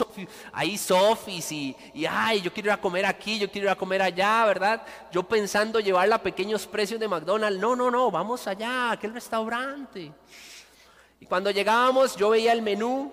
ahí 0.51 0.77
sofis 0.77 1.49
y, 1.53 1.77
ay, 2.09 2.41
yo 2.41 2.51
quiero 2.51 2.67
ir 2.67 2.73
a 2.73 2.81
comer 2.81 3.05
aquí, 3.05 3.39
yo 3.39 3.49
quiero 3.49 3.67
ir 3.67 3.71
a 3.71 3.77
comer 3.77 4.01
allá, 4.01 4.45
¿verdad? 4.45 4.85
Yo 5.13 5.23
pensando 5.23 5.79
llevarla 5.79 6.15
a 6.15 6.21
pequeños 6.21 6.67
precios 6.67 6.99
de 6.99 7.07
McDonald's. 7.07 7.61
No, 7.61 7.73
no, 7.73 7.89
no, 7.89 8.11
vamos 8.11 8.45
allá, 8.47 8.91
aquel 8.91 9.13
restaurante. 9.13 10.11
Y 11.21 11.25
cuando 11.25 11.51
llegábamos 11.51 12.17
yo 12.17 12.31
veía 12.31 12.51
el 12.51 12.61
menú, 12.61 13.09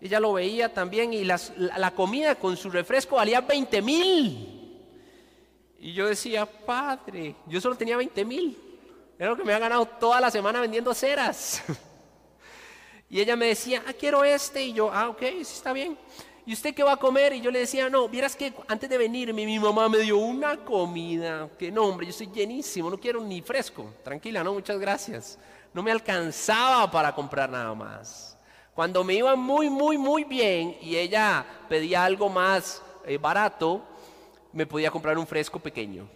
ella 0.00 0.18
lo 0.18 0.32
veía 0.32 0.74
también 0.74 1.12
y 1.12 1.22
la, 1.22 1.40
la 1.56 1.92
comida 1.92 2.34
con 2.34 2.56
su 2.56 2.68
refresco 2.68 3.14
valía 3.14 3.42
20 3.42 3.80
mil. 3.80 4.82
Y 5.78 5.92
yo 5.92 6.08
decía, 6.08 6.46
padre, 6.46 7.36
yo 7.46 7.60
solo 7.60 7.76
tenía 7.76 7.96
20 7.96 8.24
mil. 8.24 8.58
Era 9.20 9.30
lo 9.30 9.36
que 9.36 9.44
me 9.44 9.52
había 9.52 9.68
ganado 9.68 9.86
toda 9.86 10.20
la 10.20 10.32
semana 10.32 10.60
vendiendo 10.60 10.92
ceras. 10.94 11.62
y 13.12 13.20
ella 13.20 13.36
me 13.36 13.48
decía, 13.48 13.82
ah, 13.86 13.92
quiero 13.92 14.24
este. 14.24 14.64
Y 14.64 14.72
yo, 14.72 14.90
ah, 14.90 15.10
ok, 15.10 15.20
sí 15.20 15.42
está 15.42 15.74
bien. 15.74 15.98
¿Y 16.46 16.54
usted 16.54 16.74
qué 16.74 16.82
va 16.82 16.92
a 16.92 16.96
comer? 16.96 17.34
Y 17.34 17.42
yo 17.42 17.50
le 17.50 17.58
decía, 17.58 17.90
no, 17.90 18.08
vieras 18.08 18.34
que 18.34 18.54
antes 18.66 18.88
de 18.88 18.96
venirme 18.96 19.44
mi 19.44 19.58
mamá 19.58 19.86
me 19.90 19.98
dio 19.98 20.16
una 20.16 20.56
comida. 20.56 21.50
Que 21.58 21.70
no, 21.70 21.84
hombre, 21.84 22.06
yo 22.06 22.10
estoy 22.10 22.30
llenísimo, 22.32 22.88
no 22.88 22.96
quiero 22.96 23.20
ni 23.20 23.42
fresco. 23.42 23.92
Tranquila, 24.02 24.42
no, 24.42 24.54
muchas 24.54 24.78
gracias. 24.78 25.38
No 25.74 25.82
me 25.82 25.90
alcanzaba 25.92 26.90
para 26.90 27.14
comprar 27.14 27.50
nada 27.50 27.74
más. 27.74 28.38
Cuando 28.74 29.04
me 29.04 29.12
iba 29.12 29.36
muy, 29.36 29.68
muy, 29.68 29.98
muy 29.98 30.24
bien 30.24 30.78
y 30.80 30.96
ella 30.96 31.44
pedía 31.68 32.06
algo 32.06 32.30
más 32.30 32.80
eh, 33.04 33.18
barato, 33.18 33.82
me 34.54 34.64
podía 34.64 34.90
comprar 34.90 35.18
un 35.18 35.26
fresco 35.26 35.58
pequeño. 35.58 36.08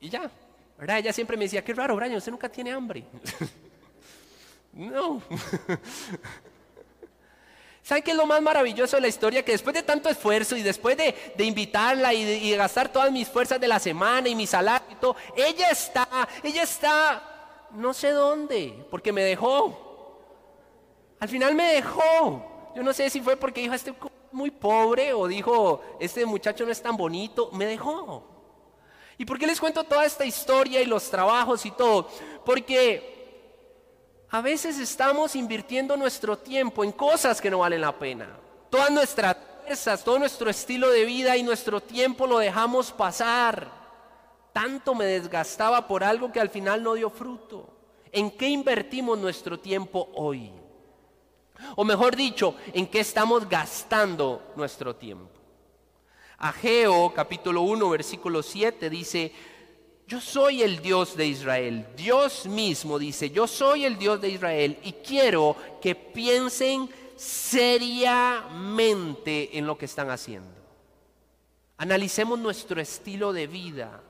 Y 0.00 0.08
ya, 0.08 0.28
¿verdad? 0.76 0.98
Ella 0.98 1.12
siempre 1.12 1.36
me 1.36 1.44
decía, 1.44 1.62
qué 1.62 1.74
raro, 1.74 1.94
Brian, 1.94 2.16
usted 2.16 2.32
nunca 2.32 2.48
tiene 2.48 2.72
hambre. 2.72 3.04
no. 4.72 5.22
¿Saben 7.82 8.04
qué 8.04 8.12
es 8.12 8.16
lo 8.16 8.26
más 8.26 8.40
maravilloso 8.40 8.96
de 8.96 9.02
la 9.02 9.08
historia? 9.08 9.44
Que 9.44 9.52
después 9.52 9.74
de 9.74 9.82
tanto 9.82 10.08
esfuerzo 10.08 10.56
y 10.56 10.62
después 10.62 10.96
de, 10.96 11.14
invitarla 11.44 12.14
y 12.14 12.24
de, 12.24 12.56
gastar 12.56 12.92
todas 12.92 13.10
mis 13.10 13.28
fuerzas 13.28 13.60
de 13.60 13.66
la 13.66 13.78
semana 13.78 14.28
y 14.28 14.34
mi 14.34 14.46
salario 14.46 14.86
y 14.92 14.94
todo, 14.96 15.16
ella 15.34 15.70
está, 15.70 16.06
ella 16.42 16.62
está, 16.62 17.68
no 17.72 17.92
sé 17.92 18.10
dónde, 18.10 18.86
porque 18.90 19.12
me 19.12 19.22
dejó. 19.22 20.18
Al 21.18 21.28
final 21.28 21.54
me 21.54 21.74
dejó. 21.74 22.72
Yo 22.76 22.82
no 22.82 22.92
sé 22.92 23.10
si 23.10 23.20
fue 23.20 23.36
porque 23.36 23.62
dijo, 23.62 23.74
este 23.74 23.92
muy 24.32 24.50
pobre 24.50 25.12
o 25.12 25.26
dijo, 25.26 25.82
este 25.98 26.24
muchacho 26.24 26.64
no 26.64 26.70
es 26.70 26.80
tan 26.80 26.96
bonito, 26.96 27.50
me 27.52 27.66
dejó. 27.66 28.24
¿Y 29.18 29.24
por 29.24 29.38
qué 29.38 29.46
les 29.46 29.60
cuento 29.60 29.84
toda 29.84 30.04
esta 30.04 30.24
historia 30.24 30.80
y 30.80 30.86
los 30.86 31.10
trabajos 31.10 31.66
y 31.66 31.70
todo? 31.72 32.08
Porque 32.44 33.19
a 34.30 34.40
veces 34.40 34.78
estamos 34.78 35.34
invirtiendo 35.34 35.96
nuestro 35.96 36.38
tiempo 36.38 36.84
en 36.84 36.92
cosas 36.92 37.40
que 37.40 37.50
no 37.50 37.58
valen 37.58 37.80
la 37.80 37.98
pena. 37.98 38.28
Todas 38.70 38.90
nuestras 38.90 39.36
fuerzas, 39.64 40.04
todo 40.04 40.18
nuestro 40.20 40.48
estilo 40.48 40.88
de 40.90 41.04
vida 41.04 41.36
y 41.36 41.42
nuestro 41.42 41.80
tiempo 41.80 42.26
lo 42.26 42.38
dejamos 42.38 42.92
pasar. 42.92 43.68
Tanto 44.52 44.94
me 44.94 45.04
desgastaba 45.04 45.88
por 45.88 46.04
algo 46.04 46.30
que 46.30 46.40
al 46.40 46.48
final 46.48 46.82
no 46.82 46.94
dio 46.94 47.10
fruto. 47.10 47.68
¿En 48.12 48.30
qué 48.30 48.48
invertimos 48.48 49.18
nuestro 49.18 49.58
tiempo 49.58 50.08
hoy? 50.14 50.52
O 51.74 51.84
mejor 51.84 52.14
dicho, 52.14 52.54
en 52.72 52.86
qué 52.86 53.00
estamos 53.00 53.48
gastando 53.48 54.52
nuestro 54.54 54.94
tiempo. 54.94 55.40
Ageo 56.38 57.12
capítulo 57.12 57.62
1 57.62 57.90
versículo 57.90 58.42
7 58.42 58.88
dice, 58.88 59.32
yo 60.10 60.20
soy 60.20 60.62
el 60.62 60.82
Dios 60.82 61.16
de 61.16 61.26
Israel. 61.26 61.86
Dios 61.96 62.46
mismo 62.46 62.98
dice, 62.98 63.30
yo 63.30 63.46
soy 63.46 63.84
el 63.84 63.96
Dios 63.96 64.20
de 64.20 64.28
Israel 64.28 64.76
y 64.82 64.92
quiero 64.92 65.56
que 65.80 65.94
piensen 65.94 66.90
seriamente 67.16 69.56
en 69.56 69.66
lo 69.66 69.78
que 69.78 69.86
están 69.86 70.10
haciendo. 70.10 70.50
Analicemos 71.78 72.38
nuestro 72.38 72.80
estilo 72.80 73.32
de 73.32 73.46
vida. 73.46 74.02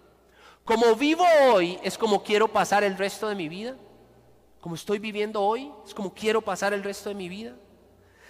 Como 0.65 0.97
vivo 0.97 1.25
hoy 1.53 1.79
es 1.83 1.99
como 1.99 2.23
quiero 2.23 2.49
pasar 2.49 2.83
el 2.83 2.97
resto 2.97 3.29
de 3.29 3.35
mi 3.35 3.49
vida 3.49 3.77
como 4.61 4.75
estoy 4.75 4.99
viviendo 4.99 5.43
hoy, 5.43 5.73
es 5.87 5.95
como 5.95 6.13
quiero 6.13 6.43
pasar 6.43 6.75
el 6.75 6.83
resto 6.83 7.09
de 7.09 7.15
mi 7.15 7.29
vida. 7.29 7.55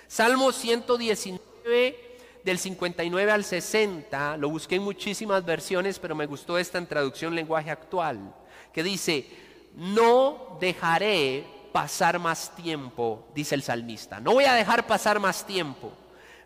Salmo 0.06 0.52
119 0.52 2.09
del 2.44 2.58
59 2.58 3.30
al 3.30 3.44
60, 3.44 4.36
lo 4.36 4.48
busqué 4.50 4.76
en 4.76 4.82
muchísimas 4.82 5.44
versiones, 5.44 5.98
pero 5.98 6.14
me 6.14 6.26
gustó 6.26 6.58
esta 6.58 6.78
en 6.78 6.86
traducción 6.86 7.34
lenguaje 7.34 7.70
actual, 7.70 8.34
que 8.72 8.82
dice, 8.82 9.26
no 9.74 10.56
dejaré 10.60 11.46
pasar 11.72 12.18
más 12.18 12.54
tiempo, 12.56 13.28
dice 13.34 13.54
el 13.54 13.62
salmista, 13.62 14.20
no 14.20 14.32
voy 14.32 14.44
a 14.44 14.54
dejar 14.54 14.86
pasar 14.86 15.20
más 15.20 15.46
tiempo. 15.46 15.92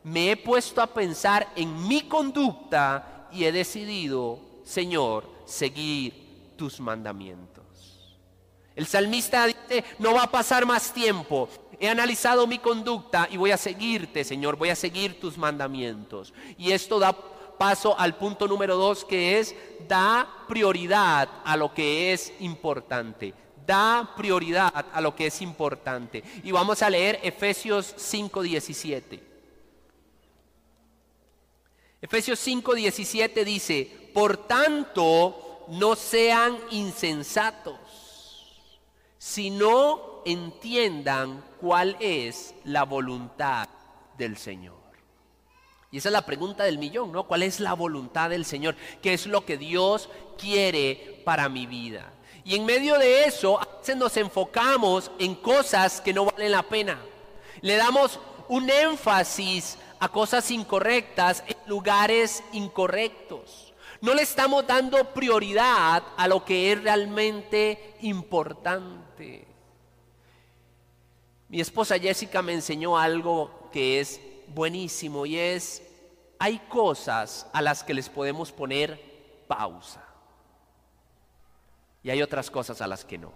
Me 0.03 0.33
he 0.33 0.37
puesto 0.37 0.83
a 0.83 0.87
pensar 0.87 1.49
en 1.57 1.89
mi 1.89 2.03
conducta 2.03 3.29
y 3.33 3.45
he 3.45 3.53
decidido, 3.53 4.39
Señor, 4.63 5.29
seguir 5.47 6.55
tus 6.57 6.79
mandamientos. 6.79 7.65
El 8.77 8.87
salmista 8.87 9.47
dice, 9.47 9.85
no 9.99 10.15
va 10.15 10.25
a 10.25 10.31
pasar 10.31 10.67
más 10.67 10.93
tiempo. 10.93 11.49
He 11.81 11.89
analizado 11.89 12.47
mi 12.47 12.59
conducta 12.59 13.29
y 13.31 13.37
voy 13.37 13.51
a 13.51 13.57
seguirte, 13.57 14.25
Señor, 14.25 14.57
voy 14.57 14.71
a 14.71 14.77
seguir 14.77 15.21
tus 15.21 15.37
mandamientos. 15.39 16.33
Y 16.59 16.73
esto 16.73 16.99
da 16.99 17.13
paso 17.59 17.99
al 17.99 18.17
punto 18.17 18.49
número 18.49 18.77
dos, 18.77 19.05
que 19.05 19.39
es, 19.39 19.55
da 19.89 20.29
prioridad 20.49 21.29
a 21.45 21.57
lo 21.57 21.73
que 21.73 22.13
es 22.13 22.33
importante. 22.41 23.35
Da 23.67 24.13
prioridad 24.17 24.87
a 24.93 25.01
lo 25.01 25.15
que 25.17 25.27
es 25.27 25.41
importante. 25.41 26.23
Y 26.43 26.51
vamos 26.53 26.83
a 26.83 26.91
leer 26.91 27.21
Efesios 27.23 27.95
5:17. 27.97 29.21
Efesios 32.03 32.39
5:17 32.47 33.45
dice, 33.45 34.11
por 34.13 34.37
tanto, 34.37 35.65
no 35.69 35.97
sean 35.97 36.59
insensatos 36.71 37.79
si 39.25 39.49
no 39.49 40.21
entiendan 40.27 41.43
cuál 41.65 41.97
es 41.99 42.55
la 42.65 42.83
voluntad 42.83 43.71
del 44.19 44.37
Señor. 44.37 44.77
Y 45.91 45.97
esa 45.97 46.11
es 46.11 46.13
la 46.13 46.27
pregunta 46.27 46.65
del 46.65 46.77
millón, 46.77 47.11
¿no? 47.11 47.27
¿Cuál 47.27 47.43
es 47.43 47.59
la 47.59 47.73
voluntad 47.73 48.29
del 48.29 48.45
Señor? 48.45 48.77
¿Qué 49.01 49.15
es 49.15 49.27
lo 49.27 49.47
que 49.47 49.57
Dios 49.57 50.11
quiere 50.37 51.23
para 51.25 51.49
mi 51.49 51.65
vida? 51.65 52.13
Y 52.45 52.55
en 52.55 52.67
medio 52.67 52.99
de 52.99 53.25
eso, 53.25 53.59
a 53.59 53.79
veces 53.79 53.97
nos 53.97 54.15
enfocamos 54.19 55.11
en 55.19 55.35
cosas 55.37 56.03
que 56.03 56.13
no 56.13 56.27
valen 56.27 56.53
la 56.53 56.65
pena. 56.65 57.01
Le 57.63 57.77
damos 57.77 58.21
un 58.49 58.69
énfasis 58.69 59.79
a 60.01 60.11
cosas 60.11 60.51
incorrectas 60.51 61.43
en 61.47 61.57
lugares 61.67 62.45
incorrectos. 62.53 63.73
No 64.03 64.13
le 64.13 64.21
estamos 64.21 64.67
dando 64.67 65.03
prioridad 65.15 66.03
a 66.15 66.29
lo 66.29 66.45
que 66.45 66.73
es 66.73 66.83
realmente 66.83 67.95
importante. 68.03 69.54
Mi 71.55 71.61
esposa 71.61 72.01
Jessica 72.01 72.43
me 72.43 72.53
enseñó 72.53 72.99
algo 72.99 73.71
que 73.73 74.01
es 74.01 74.21
buenísimo 74.49 75.25
y 75.25 75.39
es, 75.39 75.85
hay 76.37 76.59
cosas 76.69 77.47
a 77.53 77.63
las 77.63 77.85
que 77.85 77.95
les 77.95 78.09
podemos 78.09 78.51
poner 78.51 79.01
pausa. 79.47 80.05
Y 82.03 82.11
hay 82.11 82.23
otras 82.23 82.51
cosas 82.51 82.81
a 82.81 82.89
las 82.89 83.05
que 83.05 83.19
no. 83.19 83.31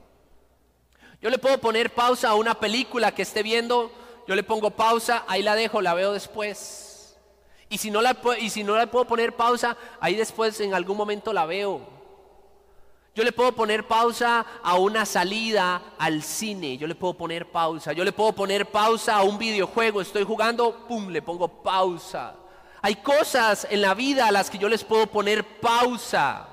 Yo 1.22 1.31
le 1.31 1.38
puedo 1.38 1.59
poner 1.59 1.94
pausa 1.94 2.31
a 2.31 2.35
una 2.35 2.59
película 2.59 3.14
que 3.14 3.22
esté 3.22 3.44
viendo, 3.44 3.92
yo 4.26 4.35
le 4.35 4.42
pongo 4.42 4.72
pausa, 4.72 5.22
ahí 5.28 5.44
la 5.44 5.54
dejo, 5.54 5.81
la 5.81 5.94
veo 5.94 6.12
después. 6.12 7.16
Y 7.68 7.78
si, 7.78 7.88
no 7.92 8.02
la, 8.02 8.16
y 8.40 8.50
si 8.50 8.64
no 8.64 8.74
la 8.74 8.90
puedo 8.90 9.04
poner 9.04 9.37
pausa, 9.37 9.76
ahí 10.00 10.16
después 10.16 10.59
en 10.59 10.74
algún 10.74 10.96
momento 10.96 11.33
la 11.33 11.46
veo. 11.46 11.97
Yo 13.18 13.24
le 13.24 13.33
puedo 13.33 13.50
poner 13.50 13.85
pausa 13.85 14.46
a 14.62 14.76
una 14.76 15.04
salida 15.04 15.83
al 15.98 16.22
cine, 16.22 16.78
yo 16.78 16.87
le 16.87 16.94
puedo 16.94 17.14
poner 17.14 17.50
pausa. 17.50 17.92
Yo 17.92 18.04
le 18.04 18.12
puedo 18.12 18.33
poner 18.33 18.66
pausa 18.66 19.16
a 19.16 19.24
un 19.24 19.38
videojuego, 19.38 20.00
estoy 20.00 20.22
jugando, 20.22 20.87
¡pum!, 20.87 21.09
le 21.09 21.20
pongo 21.20 21.48
pausa. 21.48 22.37
Hay 22.81 22.94
cosas 22.94 23.66
en 23.68 23.83
la 23.83 23.94
vida 23.94 24.28
a 24.28 24.31
las 24.31 24.48
que 24.48 24.59
yo 24.59 24.68
les 24.68 24.85
puedo 24.85 25.09
poner 25.09 25.44
pausa. 25.59 26.46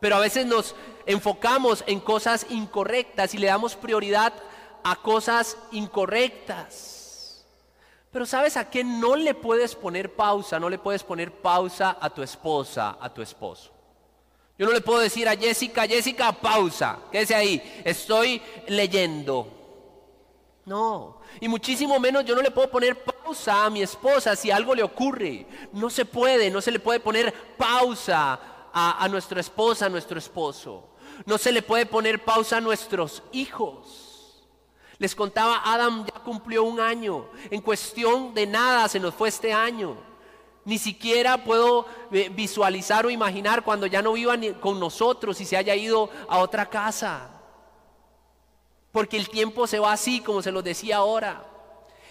Pero 0.00 0.16
a 0.16 0.18
veces 0.18 0.44
nos 0.44 0.74
enfocamos 1.06 1.84
en 1.86 2.00
cosas 2.00 2.46
incorrectas 2.50 3.32
y 3.34 3.38
le 3.38 3.46
damos 3.46 3.76
prioridad 3.76 4.32
a 4.82 4.96
cosas 4.96 5.56
incorrectas. 5.70 7.44
Pero 8.10 8.26
¿sabes 8.26 8.56
a 8.56 8.68
qué 8.68 8.82
no 8.82 9.14
le 9.14 9.34
puedes 9.36 9.76
poner 9.76 10.12
pausa? 10.12 10.58
No 10.58 10.68
le 10.68 10.80
puedes 10.80 11.04
poner 11.04 11.30
pausa 11.30 11.96
a 12.00 12.10
tu 12.10 12.24
esposa, 12.24 12.96
a 13.00 13.08
tu 13.08 13.22
esposo. 13.22 13.71
Yo 14.62 14.68
no 14.68 14.74
le 14.74 14.80
puedo 14.80 15.00
decir 15.00 15.28
a 15.28 15.36
Jessica, 15.36 15.88
Jessica, 15.88 16.30
pausa, 16.30 17.00
quédese 17.10 17.34
ahí, 17.34 17.82
estoy 17.84 18.40
leyendo. 18.68 19.48
No, 20.64 21.18
y 21.40 21.48
muchísimo 21.48 21.98
menos 21.98 22.24
yo 22.24 22.36
no 22.36 22.42
le 22.42 22.52
puedo 22.52 22.70
poner 22.70 23.02
pausa 23.02 23.64
a 23.64 23.70
mi 23.70 23.82
esposa 23.82 24.36
si 24.36 24.52
algo 24.52 24.72
le 24.76 24.84
ocurre. 24.84 25.48
No 25.72 25.90
se 25.90 26.04
puede, 26.04 26.48
no 26.48 26.60
se 26.60 26.70
le 26.70 26.78
puede 26.78 27.00
poner 27.00 27.34
pausa 27.56 28.38
a, 28.72 29.04
a 29.04 29.08
nuestra 29.08 29.40
esposa, 29.40 29.86
a 29.86 29.88
nuestro 29.88 30.16
esposo. 30.16 30.90
No 31.26 31.38
se 31.38 31.50
le 31.50 31.62
puede 31.62 31.84
poner 31.84 32.22
pausa 32.22 32.58
a 32.58 32.60
nuestros 32.60 33.24
hijos. 33.32 34.46
Les 34.98 35.16
contaba, 35.16 35.60
Adam 35.64 36.06
ya 36.06 36.20
cumplió 36.22 36.62
un 36.62 36.78
año. 36.78 37.26
En 37.50 37.62
cuestión 37.62 38.32
de 38.32 38.46
nada 38.46 38.86
se 38.88 39.00
nos 39.00 39.12
fue 39.12 39.28
este 39.28 39.52
año. 39.52 40.11
Ni 40.64 40.78
siquiera 40.78 41.42
puedo 41.42 41.86
eh, 42.12 42.30
visualizar 42.32 43.04
o 43.04 43.10
imaginar 43.10 43.64
cuando 43.64 43.86
ya 43.86 44.00
no 44.00 44.12
viva 44.12 44.36
con 44.60 44.78
nosotros 44.78 45.40
y 45.40 45.44
se 45.44 45.56
haya 45.56 45.74
ido 45.74 46.08
a 46.28 46.38
otra 46.38 46.66
casa. 46.66 47.30
Porque 48.92 49.16
el 49.16 49.28
tiempo 49.28 49.66
se 49.66 49.78
va 49.78 49.92
así, 49.92 50.20
como 50.20 50.42
se 50.42 50.52
los 50.52 50.62
decía 50.62 50.98
ahora. 50.98 51.46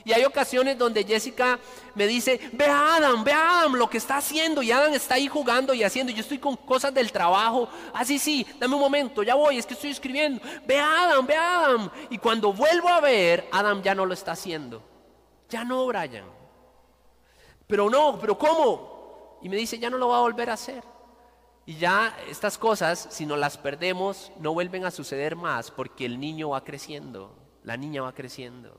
Y 0.04 0.14
hay 0.14 0.24
ocasiones 0.26 0.78
donde 0.78 1.04
Jessica 1.04 1.60
me 1.94 2.08
dice, 2.08 2.40
ve 2.54 2.66
a 2.66 2.96
Adam, 2.96 3.24
ve 3.24 3.32
a 3.32 3.60
Adam 3.60 3.76
lo 3.76 3.90
que 3.90 4.00
está 4.00 4.18
haciendo. 4.18 4.64
Y 4.64 4.72
Adam 4.72 4.94
está 4.94 5.16
ahí 5.16 5.28
jugando 5.28 5.74
y 5.74 5.84
haciendo. 5.84 6.12
Yo 6.12 6.22
estoy 6.22 6.40
con 6.40 6.58
cosas 6.58 6.94
del 6.94 7.12
trabajo. 7.12 7.70
Así, 7.94 8.16
ah, 8.16 8.20
sí, 8.20 8.48
dame 8.60 8.76
un 8.76 8.82
momento, 8.82 9.24
ya 9.24 9.36
voy, 9.36 9.58
es 9.58 9.66
que 9.66 9.76
estoy 9.76 9.92
escribiendo. 9.92 10.42
Ve 10.66 10.80
a 10.80 11.04
Adam, 11.04 11.26
ve 11.26 11.36
a 11.36 11.66
Adam. 11.66 11.90
Y 12.10 12.18
cuando 12.18 12.52
vuelvo 12.52 12.90
a 12.90 13.00
ver, 13.00 13.48
Adam 13.52 13.82
ya 13.82 13.94
no 13.94 14.06
lo 14.06 14.14
está 14.14 14.32
haciendo. 14.32 14.82
Ya 15.50 15.64
no, 15.64 15.86
Brian. 15.86 16.40
Pero 17.71 17.89
no, 17.89 18.19
pero 18.19 18.38
¿cómo? 18.38 19.38
Y 19.41 19.47
me 19.47 19.55
dice, 19.55 19.79
ya 19.79 19.89
no 19.89 19.97
lo 19.97 20.10
va 20.10 20.17
a 20.17 20.21
volver 20.23 20.49
a 20.49 20.55
hacer. 20.55 20.84
Y 21.65 21.77
ya 21.77 22.17
estas 22.27 22.57
cosas, 22.57 23.07
si 23.12 23.25
no 23.25 23.38
las 23.38 23.57
perdemos, 23.57 24.29
no 24.41 24.53
vuelven 24.53 24.84
a 24.84 24.91
suceder 24.91 25.38
más 25.38 25.71
porque 25.71 26.05
el 26.05 26.19
niño 26.19 26.49
va 26.49 26.65
creciendo, 26.65 27.34
la 27.63 27.77
niña 27.77 28.01
va 28.01 28.12
creciendo. 28.12 28.77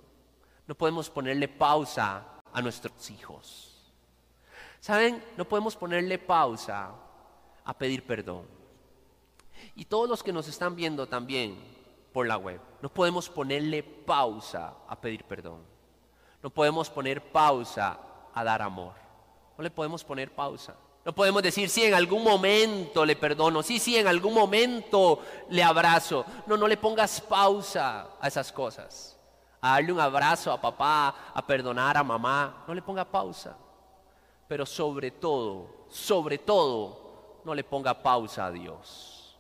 No 0.66 0.74
podemos 0.74 1.08
ponerle 1.08 1.48
pausa 1.48 2.42
a 2.52 2.60
nuestros 2.60 3.10
hijos. 3.10 3.94
¿Saben? 4.78 5.24
No 5.38 5.48
podemos 5.48 5.74
ponerle 5.74 6.18
pausa 6.18 6.90
a 7.64 7.78
pedir 7.78 8.04
perdón. 8.04 8.44
Y 9.74 9.86
todos 9.86 10.06
los 10.06 10.22
que 10.22 10.34
nos 10.34 10.48
están 10.48 10.76
viendo 10.76 11.06
también 11.06 11.56
por 12.12 12.26
la 12.26 12.36
web, 12.36 12.60
no 12.82 12.92
podemos 12.92 13.30
ponerle 13.30 13.82
pausa 13.82 14.74
a 14.86 15.00
pedir 15.00 15.24
perdón. 15.24 15.62
No 16.42 16.50
podemos 16.50 16.90
poner 16.90 17.32
pausa 17.32 18.11
a 18.34 18.44
dar 18.44 18.62
amor. 18.62 18.94
No 19.56 19.62
le 19.62 19.70
podemos 19.70 20.02
poner 20.04 20.34
pausa. 20.34 20.74
No 21.04 21.12
podemos 21.12 21.42
decir, 21.42 21.68
sí, 21.68 21.84
en 21.84 21.94
algún 21.94 22.22
momento 22.22 23.04
le 23.04 23.16
perdono, 23.16 23.62
sí, 23.62 23.78
sí, 23.80 23.96
en 23.96 24.06
algún 24.06 24.34
momento 24.34 25.20
le 25.50 25.62
abrazo. 25.62 26.24
No, 26.46 26.56
no 26.56 26.68
le 26.68 26.76
pongas 26.76 27.20
pausa 27.20 28.06
a 28.20 28.28
esas 28.28 28.52
cosas. 28.52 29.18
A 29.60 29.72
darle 29.72 29.92
un 29.92 30.00
abrazo 30.00 30.52
a 30.52 30.60
papá, 30.60 31.32
a 31.34 31.46
perdonar 31.46 31.96
a 31.96 32.04
mamá. 32.04 32.64
No 32.68 32.74
le 32.74 32.82
ponga 32.82 33.04
pausa. 33.04 33.56
Pero 34.46 34.64
sobre 34.64 35.10
todo, 35.10 35.86
sobre 35.88 36.38
todo, 36.38 37.40
no 37.44 37.54
le 37.54 37.64
ponga 37.64 38.00
pausa 38.00 38.46
a 38.46 38.50
Dios. 38.52 39.36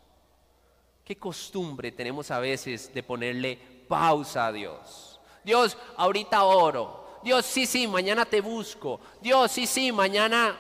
¿Qué 1.04 1.16
costumbre 1.16 1.92
tenemos 1.92 2.30
a 2.30 2.40
veces 2.40 2.92
de 2.92 3.02
ponerle 3.02 3.56
pausa 3.88 4.46
a 4.46 4.52
Dios? 4.52 5.20
Dios, 5.44 5.76
ahorita 5.96 6.42
oro. 6.44 7.01
Dios, 7.22 7.46
sí, 7.46 7.66
sí, 7.66 7.86
mañana 7.86 8.24
te 8.24 8.40
busco. 8.40 9.00
Dios, 9.20 9.50
sí, 9.50 9.66
sí, 9.66 9.92
mañana 9.92 10.58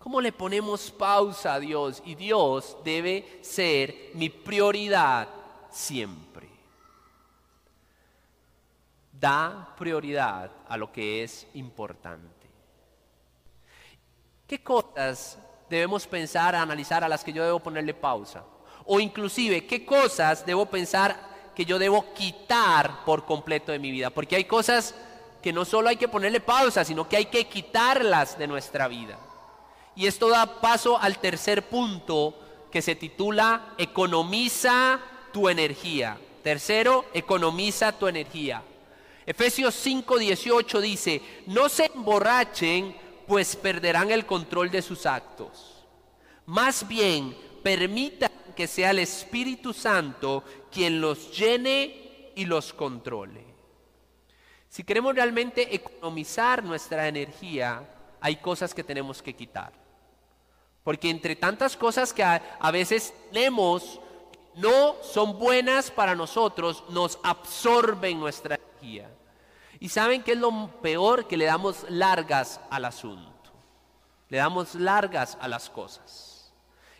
¿Cómo 0.00 0.22
le 0.22 0.32
ponemos 0.32 0.90
pausa 0.90 1.54
a 1.54 1.60
Dios? 1.60 2.02
Y 2.06 2.14
Dios 2.14 2.78
debe 2.82 3.38
ser 3.42 4.12
mi 4.14 4.30
prioridad 4.30 5.28
siempre. 5.70 6.48
Da 9.12 9.74
prioridad 9.76 10.50
a 10.66 10.78
lo 10.78 10.90
que 10.90 11.22
es 11.22 11.46
importante. 11.52 12.48
¿Qué 14.46 14.62
cosas 14.62 15.38
debemos 15.68 16.06
pensar, 16.06 16.54
analizar 16.54 17.04
a 17.04 17.08
las 17.08 17.22
que 17.22 17.34
yo 17.34 17.44
debo 17.44 17.60
ponerle 17.60 17.92
pausa? 17.92 18.42
O 18.86 19.00
inclusive, 19.00 19.66
¿qué 19.66 19.84
cosas 19.84 20.46
debo 20.46 20.64
pensar 20.64 21.52
que 21.54 21.66
yo 21.66 21.78
debo 21.78 22.14
quitar 22.14 23.04
por 23.04 23.26
completo 23.26 23.70
de 23.70 23.78
mi 23.78 23.90
vida? 23.90 24.08
Porque 24.08 24.36
hay 24.36 24.44
cosas 24.44 24.94
que 25.42 25.52
no 25.52 25.64
solo 25.64 25.88
hay 25.88 25.96
que 25.96 26.08
ponerle 26.08 26.40
pausa, 26.40 26.84
sino 26.84 27.08
que 27.08 27.16
hay 27.16 27.26
que 27.26 27.46
quitarlas 27.46 28.38
de 28.38 28.46
nuestra 28.46 28.88
vida. 28.88 29.18
Y 29.96 30.06
esto 30.06 30.28
da 30.28 30.60
paso 30.60 30.98
al 30.98 31.18
tercer 31.18 31.68
punto 31.68 32.34
que 32.70 32.82
se 32.82 32.94
titula 32.94 33.74
Economiza 33.78 35.00
tu 35.32 35.48
energía. 35.48 36.18
Tercero, 36.42 37.06
economiza 37.12 37.92
tu 37.92 38.06
energía. 38.06 38.62
Efesios 39.26 39.74
5:18 39.86 40.80
dice, 40.80 41.22
no 41.46 41.68
se 41.68 41.86
emborrachen, 41.94 42.96
pues 43.26 43.56
perderán 43.56 44.10
el 44.10 44.26
control 44.26 44.70
de 44.70 44.82
sus 44.82 45.06
actos. 45.06 45.84
Más 46.46 46.88
bien, 46.88 47.36
permitan 47.62 48.32
que 48.56 48.66
sea 48.66 48.90
el 48.90 48.98
Espíritu 48.98 49.72
Santo 49.72 50.42
quien 50.72 51.00
los 51.00 51.36
llene 51.36 52.32
y 52.34 52.46
los 52.46 52.72
controle. 52.72 53.49
Si 54.70 54.84
queremos 54.84 55.16
realmente 55.16 55.74
economizar 55.74 56.62
nuestra 56.62 57.08
energía, 57.08 57.82
hay 58.20 58.36
cosas 58.36 58.72
que 58.72 58.84
tenemos 58.84 59.20
que 59.20 59.34
quitar. 59.34 59.72
Porque 60.84 61.10
entre 61.10 61.34
tantas 61.34 61.76
cosas 61.76 62.12
que 62.12 62.22
a, 62.22 62.70
veces 62.70 63.12
tenemos 63.32 64.00
no 64.54 64.94
son 65.02 65.40
buenas 65.40 65.90
para 65.90 66.14
nosotros, 66.14 66.84
nos 66.88 67.18
absorben 67.24 68.20
nuestra 68.20 68.54
energía. 68.54 69.10
Y 69.80 69.88
saben 69.88 70.22
que 70.22 70.32
es 70.32 70.38
lo 70.38 70.70
peor 70.80 71.26
que 71.26 71.36
le 71.36 71.46
damos 71.46 71.84
largas 71.88 72.60
al 72.70 72.84
asunto. 72.84 73.50
Le 74.28 74.38
damos 74.38 74.76
largas 74.76 75.36
a 75.40 75.48
las 75.48 75.68
cosas. 75.68 76.52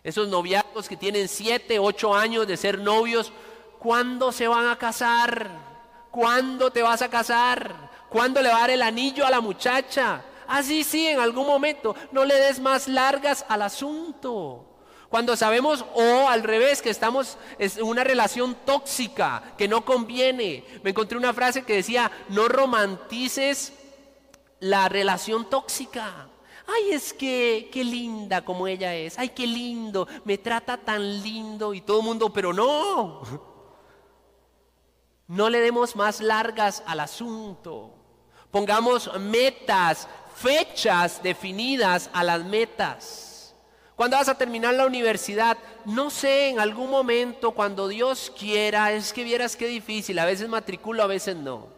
Esos 0.02 0.26
noviazgos 0.28 0.88
que 0.88 0.96
tienen 0.96 1.28
siete, 1.28 1.78
ocho 1.78 2.16
años 2.16 2.48
de 2.48 2.56
ser 2.56 2.80
novios, 2.80 3.32
¿cuándo 3.78 4.32
se 4.32 4.48
van 4.48 4.66
a 4.66 4.76
casar? 4.76 5.69
¿Cuándo 6.10 6.70
te 6.70 6.82
vas 6.82 7.02
a 7.02 7.10
casar? 7.10 7.90
¿Cuándo 8.08 8.42
le 8.42 8.48
va 8.48 8.56
a 8.56 8.60
dar 8.60 8.70
el 8.70 8.82
anillo 8.82 9.24
a 9.24 9.30
la 9.30 9.40
muchacha? 9.40 10.22
Así 10.48 10.82
sí, 10.82 11.06
en 11.06 11.20
algún 11.20 11.46
momento. 11.46 11.94
No 12.10 12.24
le 12.24 12.34
des 12.34 12.58
más 12.58 12.88
largas 12.88 13.44
al 13.48 13.62
asunto. 13.62 14.66
Cuando 15.08 15.36
sabemos, 15.36 15.84
o 15.94 16.28
al 16.28 16.42
revés, 16.42 16.82
que 16.82 16.90
estamos 16.90 17.36
en 17.58 17.70
una 17.82 18.04
relación 18.04 18.56
tóxica, 18.64 19.54
que 19.56 19.68
no 19.68 19.84
conviene. 19.84 20.64
Me 20.82 20.90
encontré 20.90 21.18
una 21.18 21.32
frase 21.32 21.62
que 21.62 21.74
decía, 21.74 22.10
no 22.28 22.48
romantices 22.48 23.72
la 24.60 24.88
relación 24.88 25.48
tóxica. 25.48 26.28
Ay, 26.66 26.92
es 26.92 27.12
que 27.12 27.68
qué 27.72 27.82
linda 27.82 28.44
como 28.44 28.66
ella 28.68 28.94
es. 28.94 29.18
Ay, 29.18 29.30
qué 29.30 29.46
lindo. 29.46 30.06
Me 30.24 30.38
trata 30.38 30.76
tan 30.76 31.22
lindo 31.22 31.74
y 31.74 31.80
todo 31.80 32.00
el 32.00 32.06
mundo, 32.06 32.32
pero 32.32 32.52
no. 32.52 33.49
No 35.30 35.48
le 35.48 35.60
demos 35.60 35.94
más 35.94 36.20
largas 36.20 36.82
al 36.86 36.98
asunto. 36.98 37.94
Pongamos 38.50 39.08
metas 39.20 40.08
fechas 40.34 41.22
definidas 41.22 42.10
a 42.12 42.24
las 42.24 42.44
metas. 42.44 43.54
¿Cuándo 43.94 44.16
vas 44.16 44.28
a 44.28 44.36
terminar 44.36 44.74
la 44.74 44.86
universidad? 44.86 45.56
No 45.84 46.10
sé, 46.10 46.48
en 46.48 46.58
algún 46.58 46.90
momento, 46.90 47.52
cuando 47.52 47.86
Dios 47.86 48.32
quiera, 48.36 48.90
es 48.90 49.12
que 49.12 49.22
vieras 49.22 49.54
qué 49.54 49.68
difícil, 49.68 50.18
a 50.18 50.24
veces 50.24 50.48
matriculo, 50.48 51.00
a 51.00 51.06
veces 51.06 51.36
no. 51.36 51.68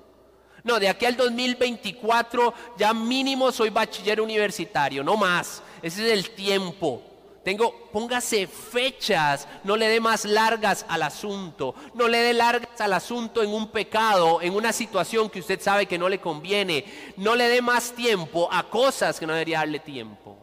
No, 0.64 0.80
de 0.80 0.88
aquí 0.88 1.04
al 1.04 1.16
2024 1.18 2.54
ya 2.78 2.94
mínimo 2.94 3.52
soy 3.52 3.68
bachiller 3.68 4.22
universitario, 4.22 5.04
no 5.04 5.18
más. 5.18 5.62
Ese 5.82 6.06
es 6.06 6.12
el 6.14 6.30
tiempo. 6.30 7.02
Tengo, 7.42 7.88
póngase 7.92 8.46
fechas, 8.46 9.48
no 9.64 9.76
le 9.76 9.88
dé 9.88 9.98
más 9.98 10.24
largas 10.24 10.86
al 10.88 11.02
asunto, 11.02 11.74
no 11.94 12.06
le 12.06 12.18
dé 12.18 12.32
largas 12.32 12.80
al 12.80 12.92
asunto 12.92 13.42
en 13.42 13.50
un 13.50 13.68
pecado, 13.68 14.40
en 14.40 14.54
una 14.54 14.72
situación 14.72 15.28
que 15.28 15.40
usted 15.40 15.60
sabe 15.60 15.86
que 15.86 15.98
no 15.98 16.08
le 16.08 16.20
conviene, 16.20 16.84
no 17.16 17.34
le 17.34 17.48
dé 17.48 17.60
más 17.60 17.92
tiempo 17.92 18.48
a 18.50 18.70
cosas 18.70 19.18
que 19.18 19.26
no 19.26 19.32
debería 19.32 19.58
darle 19.58 19.80
tiempo. 19.80 20.38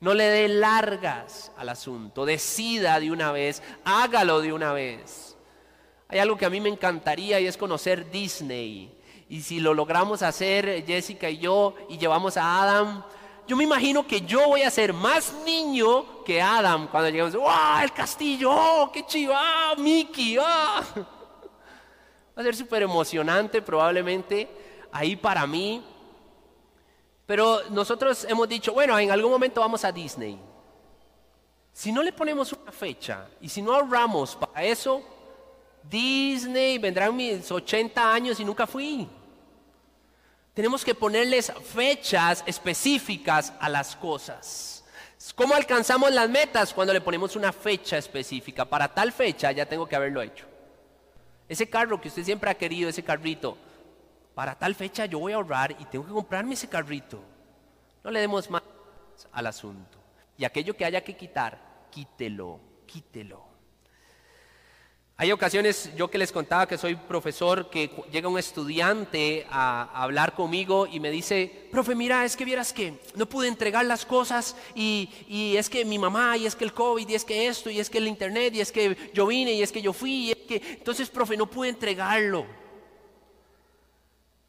No 0.00 0.14
le 0.14 0.24
dé 0.24 0.48
largas 0.48 1.52
al 1.56 1.68
asunto, 1.68 2.24
decida 2.24 2.98
de 2.98 3.10
una 3.10 3.30
vez, 3.32 3.62
hágalo 3.84 4.40
de 4.40 4.52
una 4.52 4.72
vez. 4.72 5.36
Hay 6.08 6.20
algo 6.20 6.38
que 6.38 6.46
a 6.46 6.50
mí 6.50 6.60
me 6.60 6.70
encantaría 6.70 7.40
y 7.40 7.46
es 7.46 7.58
conocer 7.58 8.10
Disney. 8.10 8.96
Y 9.28 9.42
si 9.42 9.60
lo 9.60 9.74
logramos 9.74 10.22
hacer, 10.22 10.84
Jessica 10.86 11.28
y 11.28 11.38
yo, 11.38 11.74
y 11.90 11.98
llevamos 11.98 12.38
a 12.38 12.62
Adam, 12.62 13.04
Yo 13.48 13.56
me 13.56 13.64
imagino 13.64 14.06
que 14.06 14.20
yo 14.20 14.46
voy 14.46 14.60
a 14.60 14.70
ser 14.70 14.92
más 14.92 15.32
niño 15.42 16.22
que 16.22 16.42
Adam 16.42 16.86
cuando 16.86 17.08
lleguemos. 17.08 17.34
¡Wow! 17.34 17.82
El 17.82 17.92
castillo, 17.94 18.50
¡oh! 18.52 18.92
¡Qué 18.92 19.06
chido! 19.06 19.32
¡Ah! 19.34 19.74
Mickey, 19.78 20.36
¡ah! 20.38 20.84
Va 20.94 22.42
a 22.42 22.42
ser 22.42 22.54
súper 22.54 22.82
emocionante 22.82 23.62
probablemente 23.62 24.50
ahí 24.92 25.16
para 25.16 25.46
mí. 25.46 25.82
Pero 27.24 27.62
nosotros 27.70 28.26
hemos 28.28 28.46
dicho, 28.50 28.74
bueno, 28.74 28.98
en 28.98 29.10
algún 29.10 29.30
momento 29.30 29.62
vamos 29.62 29.82
a 29.82 29.92
Disney. 29.92 30.38
Si 31.72 31.90
no 31.90 32.02
le 32.02 32.12
ponemos 32.12 32.52
una 32.52 32.70
fecha 32.70 33.28
y 33.40 33.48
si 33.48 33.62
no 33.62 33.74
ahorramos 33.74 34.36
para 34.36 34.62
eso, 34.62 35.02
Disney 35.82 36.76
vendrán 36.76 37.16
mis 37.16 37.50
80 37.50 38.12
años 38.12 38.38
y 38.40 38.44
nunca 38.44 38.66
fui. 38.66 39.08
Tenemos 40.58 40.84
que 40.84 40.92
ponerles 40.92 41.52
fechas 41.72 42.42
específicas 42.44 43.52
a 43.60 43.68
las 43.68 43.94
cosas. 43.94 44.84
¿Cómo 45.36 45.54
alcanzamos 45.54 46.10
las 46.10 46.28
metas? 46.28 46.74
Cuando 46.74 46.92
le 46.92 47.00
ponemos 47.00 47.36
una 47.36 47.52
fecha 47.52 47.96
específica. 47.96 48.64
Para 48.64 48.92
tal 48.92 49.12
fecha 49.12 49.52
ya 49.52 49.66
tengo 49.66 49.86
que 49.86 49.94
haberlo 49.94 50.20
hecho. 50.20 50.46
Ese 51.48 51.70
carro 51.70 52.00
que 52.00 52.08
usted 52.08 52.24
siempre 52.24 52.50
ha 52.50 52.54
querido, 52.54 52.88
ese 52.88 53.04
carrito, 53.04 53.56
para 54.34 54.58
tal 54.58 54.74
fecha 54.74 55.06
yo 55.06 55.20
voy 55.20 55.32
a 55.32 55.36
ahorrar 55.36 55.76
y 55.78 55.84
tengo 55.84 56.04
que 56.04 56.10
comprarme 56.10 56.54
ese 56.54 56.68
carrito. 56.68 57.22
No 58.02 58.10
le 58.10 58.18
demos 58.18 58.50
más 58.50 58.64
al 59.30 59.46
asunto. 59.46 59.96
Y 60.36 60.44
aquello 60.44 60.76
que 60.76 60.84
haya 60.84 61.04
que 61.04 61.16
quitar, 61.16 61.56
quítelo, 61.92 62.58
quítelo. 62.84 63.47
Hay 65.20 65.32
ocasiones, 65.32 65.90
yo 65.96 66.08
que 66.08 66.16
les 66.16 66.30
contaba 66.30 66.68
que 66.68 66.78
soy 66.78 66.94
profesor, 66.94 67.70
que 67.70 67.90
llega 68.12 68.28
un 68.28 68.38
estudiante 68.38 69.48
a, 69.50 69.90
hablar 70.00 70.32
conmigo 70.32 70.86
y 70.86 71.00
me 71.00 71.10
dice, 71.10 71.66
profe, 71.72 71.96
mira, 71.96 72.24
es 72.24 72.36
que 72.36 72.44
vieras 72.44 72.72
que 72.72 73.00
no 73.16 73.26
pude 73.26 73.48
entregar 73.48 73.84
las 73.84 74.06
cosas 74.06 74.54
y, 74.76 75.10
y, 75.26 75.56
es 75.56 75.68
que 75.68 75.84
mi 75.84 75.98
mamá, 75.98 76.36
y 76.36 76.46
es 76.46 76.54
que 76.54 76.62
el 76.62 76.72
COVID, 76.72 77.08
y 77.08 77.16
es 77.16 77.24
que 77.24 77.48
esto, 77.48 77.68
y 77.68 77.80
es 77.80 77.90
que 77.90 77.98
el 77.98 78.06
internet, 78.06 78.54
y 78.54 78.60
es 78.60 78.70
que 78.70 78.96
yo 79.12 79.26
vine, 79.26 79.54
y 79.54 79.62
es 79.62 79.72
que 79.72 79.82
yo 79.82 79.92
fui, 79.92 80.26
y 80.26 80.30
es 80.30 80.36
que... 80.36 80.62
Entonces, 80.78 81.10
profe, 81.10 81.36
no 81.36 81.46
pude 81.50 81.70
entregarlo. 81.70 82.46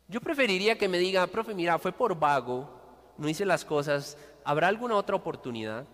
Yo 0.08 0.22
preferiría 0.22 0.78
que 0.78 0.88
me 0.88 1.00
diga, 1.00 1.26
profe, 1.26 1.56
mira, 1.56 1.80
fue 1.80 1.94
por 1.94 2.14
vago, 2.14 2.70
no 3.18 3.28
hice 3.28 3.44
las 3.44 3.66
cosas, 3.66 4.20
¿habrá 4.44 4.68
alguna 4.68 4.98
otra 4.98 5.16
oportunidad? 5.16 5.88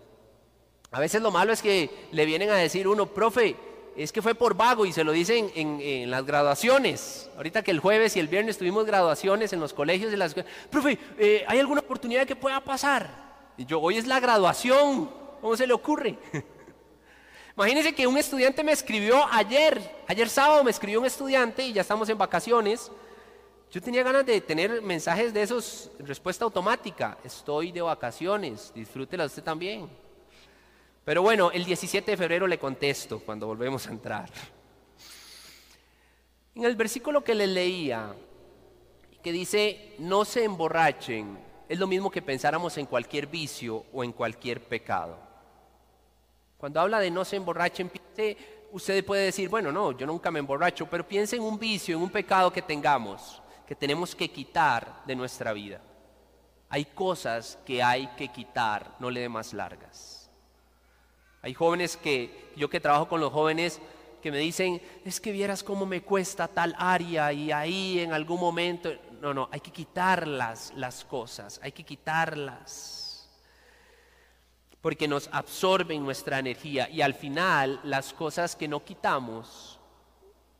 A 0.90 1.00
veces 1.00 1.22
lo 1.22 1.30
malo 1.30 1.54
es 1.54 1.62
que 1.62 1.88
le 2.12 2.26
vienen 2.26 2.50
a 2.50 2.56
decir 2.56 2.86
uno, 2.86 3.06
profe, 3.06 3.56
es 3.96 4.12
que 4.12 4.20
fue 4.20 4.34
por 4.34 4.54
vago 4.54 4.84
y 4.84 4.92
se 4.92 5.04
lo 5.04 5.12
dicen 5.12 5.50
en, 5.54 6.10
las 6.10 6.24
graduaciones. 6.24 7.30
Ahorita 7.36 7.62
que 7.62 7.70
el 7.70 7.80
jueves 7.80 8.16
y 8.16 8.20
el 8.20 8.28
viernes 8.28 8.58
tuvimos 8.58 8.84
graduaciones 8.84 9.52
en 9.52 9.60
los 9.60 9.72
colegios 9.72 10.10
de 10.10 10.16
las 10.16 10.34
Profe, 10.70 10.98
eh, 11.18 11.44
¿hay 11.48 11.58
alguna 11.58 11.80
oportunidad 11.80 12.26
que 12.26 12.36
pueda 12.36 12.60
pasar? 12.60 13.08
Y 13.56 13.64
yo, 13.64 13.80
hoy 13.80 13.96
es 13.96 14.06
la 14.06 14.20
graduación. 14.20 15.10
¿Cómo 15.40 15.56
se 15.56 15.66
le 15.66 15.72
ocurre? 15.72 16.18
Imagínense 17.56 17.94
que 17.94 18.06
un 18.06 18.18
estudiante 18.18 18.62
me 18.62 18.72
escribió 18.72 19.24
ayer, 19.32 19.80
ayer 20.06 20.28
sábado 20.28 20.62
me 20.62 20.70
escribió 20.70 21.00
un 21.00 21.06
estudiante 21.06 21.66
y 21.66 21.72
ya 21.72 21.80
estamos 21.80 22.06
en 22.10 22.18
vacaciones. 22.18 22.90
Yo 23.70 23.80
tenía 23.80 24.02
ganas 24.02 24.26
de 24.26 24.40
tener 24.42 24.82
mensajes 24.82 25.32
de 25.32 25.42
esos, 25.42 25.90
respuesta 26.00 26.44
automática. 26.44 27.16
Estoy 27.24 27.72
de 27.72 27.80
vacaciones, 27.80 28.72
disfrútela 28.74 29.24
usted 29.24 29.42
también. 29.42 29.88
Pero 31.06 31.22
bueno, 31.22 31.52
el 31.52 31.64
17 31.64 32.10
de 32.10 32.16
febrero 32.16 32.48
le 32.48 32.58
contesto 32.58 33.20
cuando 33.20 33.46
volvemos 33.46 33.86
a 33.86 33.90
entrar. 33.90 34.28
En 36.52 36.64
el 36.64 36.74
versículo 36.74 37.22
que 37.22 37.32
le 37.32 37.46
leía, 37.46 38.12
que 39.22 39.30
dice, 39.30 39.94
no 40.00 40.24
se 40.24 40.42
emborrachen, 40.42 41.38
es 41.68 41.78
lo 41.78 41.86
mismo 41.86 42.10
que 42.10 42.22
pensáramos 42.22 42.76
en 42.76 42.86
cualquier 42.86 43.28
vicio 43.28 43.84
o 43.92 44.02
en 44.02 44.10
cualquier 44.10 44.64
pecado. 44.64 45.16
Cuando 46.58 46.80
habla 46.80 46.98
de 46.98 47.12
no 47.12 47.24
se 47.24 47.36
emborrachen, 47.36 47.88
usted 48.72 49.04
puede 49.04 49.26
decir, 49.26 49.48
bueno, 49.48 49.70
no, 49.70 49.92
yo 49.92 50.08
nunca 50.08 50.32
me 50.32 50.40
emborracho, 50.40 50.90
pero 50.90 51.06
piense 51.06 51.36
en 51.36 51.42
un 51.42 51.56
vicio, 51.56 51.96
en 51.96 52.02
un 52.02 52.10
pecado 52.10 52.52
que 52.52 52.62
tengamos, 52.62 53.40
que 53.64 53.76
tenemos 53.76 54.12
que 54.12 54.28
quitar 54.28 55.04
de 55.06 55.14
nuestra 55.14 55.52
vida. 55.52 55.80
Hay 56.68 56.86
cosas 56.86 57.60
que 57.64 57.80
hay 57.80 58.08
que 58.16 58.26
quitar, 58.26 58.96
no 58.98 59.08
le 59.08 59.20
dé 59.20 59.28
más 59.28 59.52
largas. 59.52 60.15
Hay 61.46 61.54
jóvenes 61.54 61.96
que, 61.96 62.50
yo 62.56 62.68
que 62.68 62.80
trabajo 62.80 63.08
con 63.08 63.20
los 63.20 63.32
jóvenes, 63.32 63.80
que 64.20 64.32
me 64.32 64.38
dicen, 64.38 64.82
es 65.04 65.20
que 65.20 65.30
vieras 65.30 65.62
cómo 65.62 65.86
me 65.86 66.02
cuesta 66.02 66.48
tal 66.48 66.74
área 66.76 67.32
y 67.32 67.52
ahí 67.52 68.00
en 68.00 68.12
algún 68.12 68.40
momento, 68.40 68.92
no, 69.20 69.32
no, 69.32 69.48
hay 69.52 69.60
que 69.60 69.70
quitarlas 69.70 70.72
las 70.74 71.04
cosas, 71.04 71.60
hay 71.62 71.70
que 71.70 71.84
quitarlas. 71.84 73.30
Porque 74.80 75.06
nos 75.06 75.28
absorben 75.30 76.02
nuestra 76.02 76.40
energía 76.40 76.90
y 76.90 77.00
al 77.00 77.14
final 77.14 77.78
las 77.84 78.12
cosas 78.12 78.56
que 78.56 78.66
no 78.66 78.84
quitamos 78.84 79.78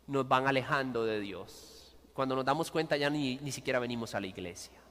nos 0.07 0.29
van 0.29 0.47
alejando 0.47 1.05
de 1.05 1.19
Dios. 1.19 1.97
Cuando 2.13 2.37
nos 2.37 2.45
damos 2.45 2.71
cuenta 2.71 2.97
ya 2.97 3.11
ni, 3.11 3.39
ni 3.39 3.51
siquiera 3.51 3.81
venimos 3.81 4.15
a 4.15 4.21
la 4.21 4.29
iglesia. 4.29 4.86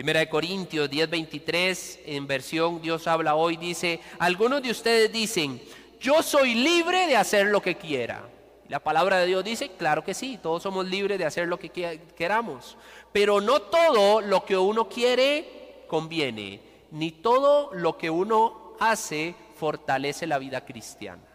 Primera 0.00 0.20
de 0.20 0.30
Corintios 0.30 0.88
10:23, 0.88 2.00
en 2.06 2.26
versión 2.26 2.80
Dios 2.80 3.06
habla 3.06 3.34
hoy, 3.34 3.58
dice, 3.58 4.00
algunos 4.18 4.62
de 4.62 4.70
ustedes 4.70 5.12
dicen, 5.12 5.60
yo 6.00 6.22
soy 6.22 6.54
libre 6.54 7.06
de 7.06 7.18
hacer 7.18 7.48
lo 7.48 7.60
que 7.60 7.76
quiera. 7.76 8.26
La 8.70 8.78
palabra 8.80 9.18
de 9.18 9.26
Dios 9.26 9.44
dice, 9.44 9.72
claro 9.76 10.02
que 10.02 10.14
sí, 10.14 10.38
todos 10.42 10.62
somos 10.62 10.86
libres 10.86 11.18
de 11.18 11.26
hacer 11.26 11.48
lo 11.48 11.58
que 11.58 11.68
queramos, 12.16 12.78
pero 13.12 13.42
no 13.42 13.60
todo 13.60 14.22
lo 14.22 14.46
que 14.46 14.56
uno 14.56 14.88
quiere 14.88 15.84
conviene, 15.86 16.62
ni 16.92 17.10
todo 17.10 17.68
lo 17.74 17.98
que 17.98 18.08
uno 18.08 18.72
hace 18.80 19.34
fortalece 19.56 20.26
la 20.26 20.38
vida 20.38 20.64
cristiana. 20.64 21.29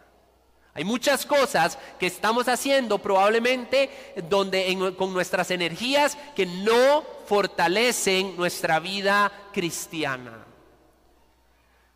Hay 0.76 0.84
muchas 0.84 1.24
cosas 1.24 1.78
que 1.98 2.06
estamos 2.06 2.48
haciendo 2.48 2.98
probablemente 2.98 3.88
donde 4.28 4.94
con 4.98 5.14
nuestras 5.14 5.50
energías 5.50 6.18
que 6.36 6.44
no 6.44 7.02
fortalecen 7.24 8.36
nuestra 8.36 8.78
vida 8.78 9.32
cristiana. 9.54 10.44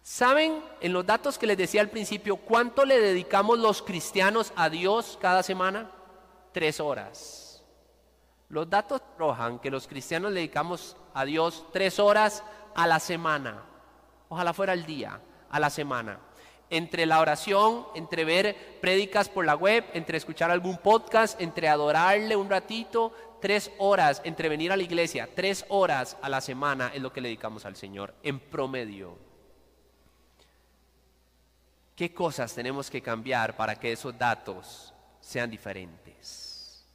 ¿Saben 0.02 0.64
en 0.80 0.94
los 0.94 1.04
datos 1.04 1.36
que 1.36 1.46
les 1.46 1.58
decía 1.58 1.82
al 1.82 1.90
principio 1.90 2.36
cuánto 2.36 2.86
le 2.86 2.98
dedicamos 2.98 3.58
los 3.58 3.82
cristianos 3.82 4.50
a 4.56 4.70
Dios 4.70 5.18
cada 5.20 5.42
semana? 5.42 5.90
Tres 6.52 6.80
horas. 6.80 7.62
Los 8.48 8.70
datos 8.70 9.02
arrojan 9.14 9.58
que 9.58 9.70
los 9.70 9.86
cristianos 9.86 10.32
le 10.32 10.40
dedicamos 10.40 10.96
a 11.12 11.26
Dios 11.26 11.66
tres 11.70 11.98
horas 11.98 12.42
a 12.74 12.86
la 12.86 12.98
semana. 12.98 13.62
Ojalá 14.30 14.54
fuera 14.54 14.72
el 14.72 14.86
día, 14.86 15.20
a 15.50 15.60
la 15.60 15.68
semana 15.68 16.29
entre 16.70 17.04
la 17.04 17.20
oración, 17.20 17.86
entre 17.94 18.24
ver 18.24 18.78
prédicas 18.80 19.28
por 19.28 19.44
la 19.44 19.56
web, 19.56 19.84
entre 19.92 20.16
escuchar 20.16 20.50
algún 20.50 20.78
podcast, 20.78 21.40
entre 21.40 21.68
adorarle 21.68 22.36
un 22.36 22.48
ratito, 22.48 23.12
tres 23.40 23.70
horas, 23.78 24.22
entre 24.24 24.48
venir 24.48 24.72
a 24.72 24.76
la 24.76 24.82
iglesia, 24.82 25.28
tres 25.34 25.64
horas 25.68 26.16
a 26.22 26.28
la 26.28 26.40
semana 26.40 26.92
es 26.94 27.02
lo 27.02 27.12
que 27.12 27.20
le 27.20 27.28
dedicamos 27.28 27.64
al 27.64 27.76
Señor, 27.76 28.14
en 28.22 28.38
promedio. 28.38 29.18
¿Qué 31.96 32.14
cosas 32.14 32.54
tenemos 32.54 32.88
que 32.88 33.02
cambiar 33.02 33.56
para 33.56 33.74
que 33.74 33.92
esos 33.92 34.16
datos 34.16 34.94
sean 35.20 35.50
diferentes? 35.50 36.86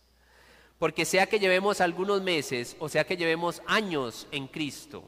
Porque 0.79 1.05
sea 1.05 1.27
que 1.27 1.39
llevemos 1.39 1.79
algunos 1.79 2.21
meses 2.21 2.75
o 2.79 2.89
sea 2.89 3.05
que 3.05 3.17
llevemos 3.17 3.61
años 3.67 4.27
en 4.31 4.47
Cristo, 4.47 5.07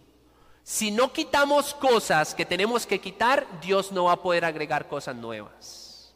si 0.69 0.91
no 0.91 1.13
quitamos 1.13 1.73
cosas 1.73 2.35
que 2.35 2.45
tenemos 2.45 2.85
que 2.85 2.99
quitar, 2.99 3.47
Dios 3.61 3.93
no 3.93 4.03
va 4.03 4.11
a 4.11 4.21
poder 4.21 4.43
agregar 4.43 4.89
cosas 4.89 5.15
nuevas. 5.15 6.13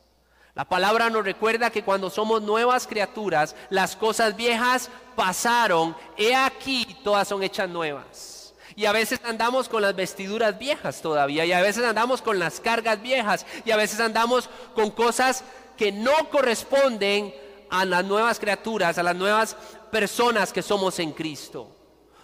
La 0.55 0.65
palabra 0.65 1.09
nos 1.09 1.23
recuerda 1.23 1.69
que 1.69 1.85
cuando 1.85 2.09
somos 2.09 2.41
nuevas 2.41 2.85
criaturas, 2.85 3.55
las 3.69 3.95
cosas 3.95 4.35
viejas 4.35 4.89
pasaron, 5.15 5.95
he 6.17 6.35
aquí, 6.35 6.97
todas 7.01 7.29
son 7.29 7.43
hechas 7.43 7.69
nuevas. 7.69 8.53
Y 8.75 8.83
a 8.83 8.91
veces 8.91 9.21
andamos 9.23 9.69
con 9.69 9.83
las 9.83 9.95
vestiduras 9.95 10.59
viejas 10.59 11.01
todavía, 11.01 11.45
y 11.45 11.53
a 11.53 11.61
veces 11.61 11.85
andamos 11.85 12.21
con 12.21 12.37
las 12.37 12.59
cargas 12.59 13.01
viejas, 13.01 13.45
y 13.63 13.71
a 13.71 13.77
veces 13.77 14.01
andamos 14.01 14.49
con 14.75 14.91
cosas 14.91 15.45
que 15.77 15.93
no 15.93 16.29
corresponden 16.29 17.33
a 17.69 17.85
las 17.85 18.03
nuevas 18.03 18.37
criaturas, 18.37 18.97
a 18.97 19.03
las 19.03 19.15
nuevas 19.15 19.55
personas 19.91 20.51
que 20.51 20.61
somos 20.61 20.99
en 20.99 21.13
Cristo. 21.13 21.77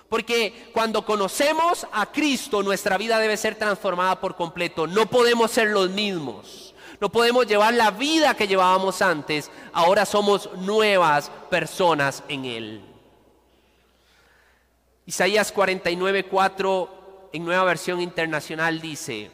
Porque 0.09 0.69
cuando 0.73 1.05
conocemos 1.05 1.85
a 1.91 2.05
Cristo, 2.11 2.63
nuestra 2.63 2.97
vida 2.97 3.19
debe 3.19 3.35
ser 3.35 3.55
transformada 3.55 4.19
por 4.19 4.35
completo. 4.35 4.87
No 4.87 5.09
podemos 5.09 5.51
ser 5.51 5.67
los 5.69 5.89
mismos. 5.89 6.73
No 7.01 7.11
podemos 7.11 7.45
llevar 7.45 7.73
la 7.73 7.91
vida 7.91 8.33
que 8.33 8.47
llevábamos 8.47 9.01
antes. 9.01 9.51
Ahora 9.73 10.05
somos 10.05 10.49
nuevas 10.57 11.29
personas 11.49 12.23
en 12.29 12.45
Él. 12.45 12.81
Isaías 15.05 15.51
49, 15.51 16.25
4 16.25 17.29
en 17.33 17.45
nueva 17.45 17.65
versión 17.65 18.01
internacional 18.01 18.79
dice, 18.79 19.29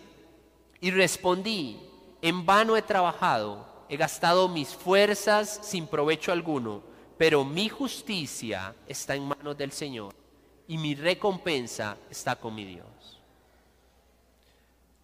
y 0.81 0.91
respondí, 0.91 1.79
en 2.21 2.45
vano 2.45 2.75
he 2.75 2.81
trabajado, 2.81 3.65
he 3.89 3.97
gastado 3.97 4.49
mis 4.49 4.69
fuerzas 4.69 5.59
sin 5.63 5.87
provecho 5.87 6.31
alguno, 6.31 6.81
pero 7.17 7.45
mi 7.45 7.69
justicia 7.69 8.75
está 8.87 9.15
en 9.15 9.27
manos 9.27 9.57
del 9.57 9.71
Señor 9.71 10.13
y 10.73 10.77
mi 10.79 10.95
recompensa 10.95 11.97
está 12.09 12.35
con 12.35 12.55
mi 12.55 12.65
Dios. 12.65 13.21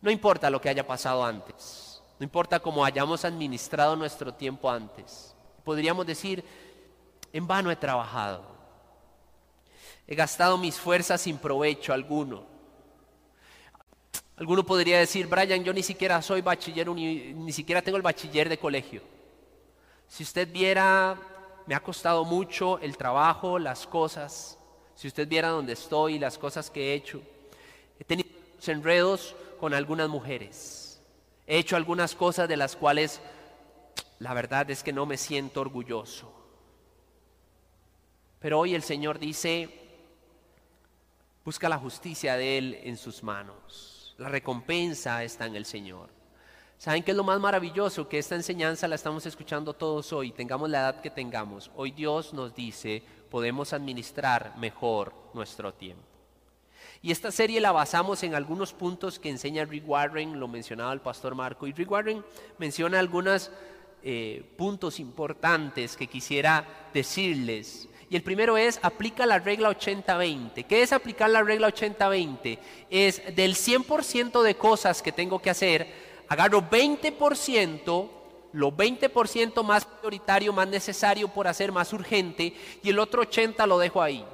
No 0.01 0.09
importa 0.09 0.49
lo 0.49 0.59
que 0.59 0.67
haya 0.67 0.87
pasado 0.87 1.23
antes, 1.23 2.01
no 2.17 2.23
importa 2.23 2.59
cómo 2.59 2.83
hayamos 2.83 3.23
administrado 3.23 3.95
nuestro 3.95 4.33
tiempo 4.33 4.67
antes. 4.67 5.35
Podríamos 5.63 6.07
decir, 6.07 6.43
en 7.31 7.45
vano 7.45 7.69
he 7.69 7.75
trabajado, 7.75 8.43
he 10.07 10.15
gastado 10.15 10.57
mis 10.57 10.75
fuerzas 10.75 11.21
sin 11.21 11.37
provecho 11.37 11.93
alguno. 11.93 12.45
Alguno 14.37 14.65
podría 14.65 14.97
decir, 14.97 15.27
Brian, 15.27 15.63
yo 15.63 15.71
ni 15.71 15.83
siquiera 15.83 16.19
soy 16.23 16.41
bachiller, 16.41 16.89
ni 16.89 17.51
siquiera 17.51 17.83
tengo 17.83 17.97
el 17.97 18.01
bachiller 18.01 18.49
de 18.49 18.57
colegio. 18.57 19.03
Si 20.07 20.23
usted 20.23 20.51
viera, 20.51 21.15
me 21.67 21.75
ha 21.75 21.83
costado 21.83 22.25
mucho 22.25 22.79
el 22.79 22.97
trabajo, 22.97 23.59
las 23.59 23.85
cosas. 23.85 24.58
Si 24.99 25.07
usted 25.07 25.29
viera 25.29 25.47
dónde 25.47 25.71
estoy, 25.71 26.19
las 26.19 26.37
cosas 26.37 26.69
que 26.69 26.89
he 26.89 26.93
hecho. 26.93 27.21
He 28.01 28.03
tenido 28.03 28.27
enredos 28.67 29.33
con 29.57 29.73
algunas 29.73 30.09
mujeres. 30.09 31.01
He 31.47 31.57
hecho 31.57 31.77
algunas 31.77 32.15
cosas 32.15 32.49
de 32.49 32.57
las 32.57 32.75
cuales 32.75 33.21
la 34.19 34.33
verdad 34.33 34.69
es 34.69 34.83
que 34.83 34.91
no 34.91 35.05
me 35.05 35.15
siento 35.15 35.61
orgulloso. 35.61 36.29
Pero 38.41 38.59
hoy 38.59 38.75
el 38.75 38.83
Señor 38.83 39.19
dice, 39.19 39.69
busca 41.45 41.69
la 41.69 41.77
justicia 41.77 42.35
de 42.35 42.57
Él 42.57 42.79
en 42.83 42.97
sus 42.97 43.23
manos. 43.23 44.13
La 44.17 44.27
recompensa 44.27 45.23
está 45.23 45.45
en 45.45 45.55
el 45.55 45.63
Señor. 45.63 46.09
¿Saben 46.77 47.03
qué 47.03 47.11
es 47.11 47.17
lo 47.17 47.23
más 47.23 47.39
maravilloso? 47.39 48.09
Que 48.09 48.19
esta 48.19 48.35
enseñanza 48.35 48.85
la 48.89 48.95
estamos 48.95 49.25
escuchando 49.25 49.73
todos 49.73 50.11
hoy, 50.11 50.33
tengamos 50.33 50.69
la 50.69 50.79
edad 50.79 51.01
que 51.01 51.09
tengamos. 51.09 51.71
Hoy 51.77 51.91
Dios 51.91 52.33
nos 52.33 52.53
dice, 52.53 53.01
podemos 53.29 53.73
administrar 53.73 54.55
mejor 54.57 55.13
nuestro 55.33 55.73
tiempo. 55.73 56.03
Y 57.01 57.11
esta 57.11 57.31
serie 57.31 57.61
la 57.61 57.71
basamos 57.71 58.23
en 58.23 58.35
algunos 58.35 58.73
puntos 58.73 59.19
que 59.19 59.29
enseña 59.29 59.63
Rick 59.63 59.87
Warren, 59.87 60.39
lo 60.39 60.47
mencionaba 60.47 60.91
el 60.91 60.99
pastor 60.99 61.33
Marco, 61.33 61.65
y 61.65 61.71
Rick 61.71 61.89
Warren 61.89 62.25
menciona 62.57 62.99
algunos 62.99 63.51
eh, 64.03 64.43
puntos 64.57 64.99
importantes 64.99 65.95
que 65.95 66.07
quisiera 66.07 66.65
decirles. 66.93 67.87
Y 68.09 68.15
el 68.15 68.23
primero 68.23 68.57
es, 68.57 68.79
aplica 68.81 69.25
la 69.25 69.39
regla 69.39 69.69
80-20. 69.69 70.65
¿Qué 70.65 70.81
es 70.81 70.91
aplicar 70.91 71.29
la 71.29 71.43
regla 71.43 71.69
80-20? 71.69 72.57
Es 72.89 73.35
del 73.35 73.55
100% 73.55 74.41
de 74.41 74.55
cosas 74.55 75.01
que 75.01 75.11
tengo 75.11 75.39
que 75.39 75.51
hacer, 75.51 75.87
agarro 76.27 76.61
20%, 76.61 78.09
lo 78.51 78.71
20% 78.71 79.63
más 79.63 79.85
prioritario, 79.85 80.53
más 80.53 80.67
necesario 80.67 81.27
por 81.27 81.47
hacer, 81.47 81.71
más 81.71 81.93
urgente, 81.93 82.53
y 82.81 82.89
el 82.89 82.99
otro 82.99 83.23
80% 83.23 83.67
lo 83.67 83.77
dejo 83.77 84.01
ahí. 84.01 84.25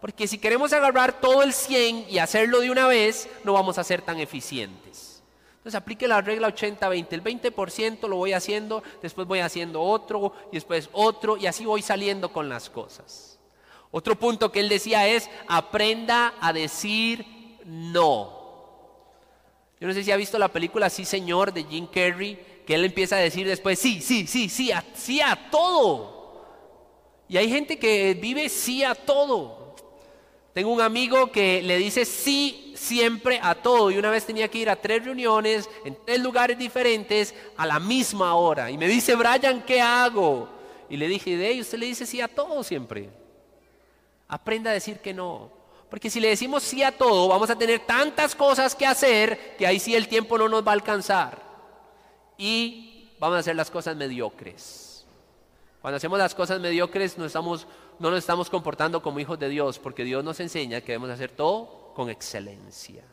Porque 0.00 0.26
si 0.26 0.38
queremos 0.38 0.72
agarrar 0.72 1.20
todo 1.20 1.42
el 1.42 1.52
100 1.52 2.06
y 2.08 2.18
hacerlo 2.18 2.60
de 2.60 2.70
una 2.70 2.86
vez, 2.86 3.28
no 3.44 3.52
vamos 3.52 3.78
a 3.78 3.84
ser 3.84 4.00
tan 4.00 4.18
eficientes. 4.18 5.22
Entonces 5.58 5.74
aplique 5.74 6.08
la 6.08 6.22
regla 6.22 6.48
80-20. 6.48 7.06
El 7.10 7.22
20% 7.22 8.08
lo 8.08 8.16
voy 8.16 8.32
haciendo, 8.32 8.82
después 9.02 9.28
voy 9.28 9.40
haciendo 9.40 9.82
otro, 9.82 10.32
y 10.50 10.54
después 10.54 10.88
otro, 10.92 11.36
y 11.36 11.46
así 11.46 11.66
voy 11.66 11.82
saliendo 11.82 12.32
con 12.32 12.48
las 12.48 12.70
cosas. 12.70 13.38
Otro 13.90 14.18
punto 14.18 14.50
que 14.50 14.60
él 14.60 14.70
decía 14.70 15.06
es, 15.06 15.28
aprenda 15.48 16.32
a 16.40 16.54
decir 16.54 17.26
no. 17.66 18.40
Yo 19.78 19.86
no 19.86 19.92
sé 19.92 20.02
si 20.02 20.12
ha 20.12 20.16
visto 20.16 20.38
la 20.38 20.48
película 20.48 20.88
Sí 20.88 21.04
Señor 21.04 21.52
de 21.52 21.64
Jim 21.64 21.86
Carrey, 21.86 22.38
que 22.70 22.76
él 22.76 22.84
empieza 22.84 23.16
a 23.16 23.18
decir 23.18 23.48
después, 23.48 23.80
sí, 23.80 24.00
sí, 24.00 24.28
sí, 24.28 24.48
sí, 24.48 24.70
sí 24.94 25.20
a 25.20 25.50
todo. 25.50 26.40
Y 27.28 27.36
hay 27.36 27.50
gente 27.50 27.80
que 27.80 28.14
vive 28.14 28.48
sí 28.48 28.84
a 28.84 28.94
todo. 28.94 29.74
Tengo 30.52 30.72
un 30.72 30.80
amigo 30.80 31.32
que 31.32 31.62
le 31.62 31.78
dice 31.78 32.04
sí 32.04 32.72
siempre 32.76 33.40
a 33.42 33.56
todo 33.56 33.90
y 33.90 33.98
una 33.98 34.08
vez 34.08 34.24
tenía 34.24 34.46
que 34.46 34.58
ir 34.58 34.70
a 34.70 34.76
tres 34.76 35.04
reuniones 35.04 35.68
en 35.84 35.98
tres 36.06 36.20
lugares 36.20 36.56
diferentes 36.56 37.34
a 37.56 37.66
la 37.66 37.80
misma 37.80 38.36
hora. 38.36 38.70
Y 38.70 38.78
me 38.78 38.86
dice, 38.86 39.16
Brian, 39.16 39.64
¿qué 39.66 39.80
hago? 39.80 40.48
Y 40.88 40.96
le 40.96 41.08
dije, 41.08 41.36
de 41.36 41.60
usted 41.60 41.76
le 41.76 41.86
dice 41.86 42.06
sí 42.06 42.20
a 42.20 42.28
todo 42.28 42.62
siempre. 42.62 43.10
Aprenda 44.28 44.70
a 44.70 44.74
decir 44.74 45.00
que 45.00 45.12
no. 45.12 45.50
Porque 45.90 46.08
si 46.08 46.20
le 46.20 46.28
decimos 46.28 46.62
sí 46.62 46.84
a 46.84 46.96
todo, 46.96 47.26
vamos 47.26 47.50
a 47.50 47.58
tener 47.58 47.80
tantas 47.80 48.36
cosas 48.36 48.76
que 48.76 48.86
hacer 48.86 49.56
que 49.58 49.66
ahí 49.66 49.80
sí 49.80 49.96
el 49.96 50.06
tiempo 50.06 50.38
no 50.38 50.48
nos 50.48 50.64
va 50.64 50.70
a 50.70 50.74
alcanzar. 50.74 51.49
Y 52.40 53.10
vamos 53.20 53.36
a 53.36 53.40
hacer 53.40 53.54
las 53.54 53.70
cosas 53.70 53.94
mediocres. 53.96 55.04
Cuando 55.82 55.98
hacemos 55.98 56.18
las 56.18 56.34
cosas 56.34 56.58
mediocres 56.58 57.16
no 57.18 57.26
estamos 57.26 57.66
no 58.00 58.10
nos 58.10 58.20
estamos 58.20 58.48
comportando 58.48 59.02
como 59.02 59.20
hijos 59.20 59.38
de 59.38 59.50
Dios, 59.50 59.78
porque 59.78 60.04
Dios 60.04 60.24
nos 60.24 60.40
enseña 60.40 60.80
que 60.80 60.92
debemos 60.92 61.10
hacer 61.10 61.30
todo 61.30 61.92
con 61.94 62.08
excelencia. 62.08 63.04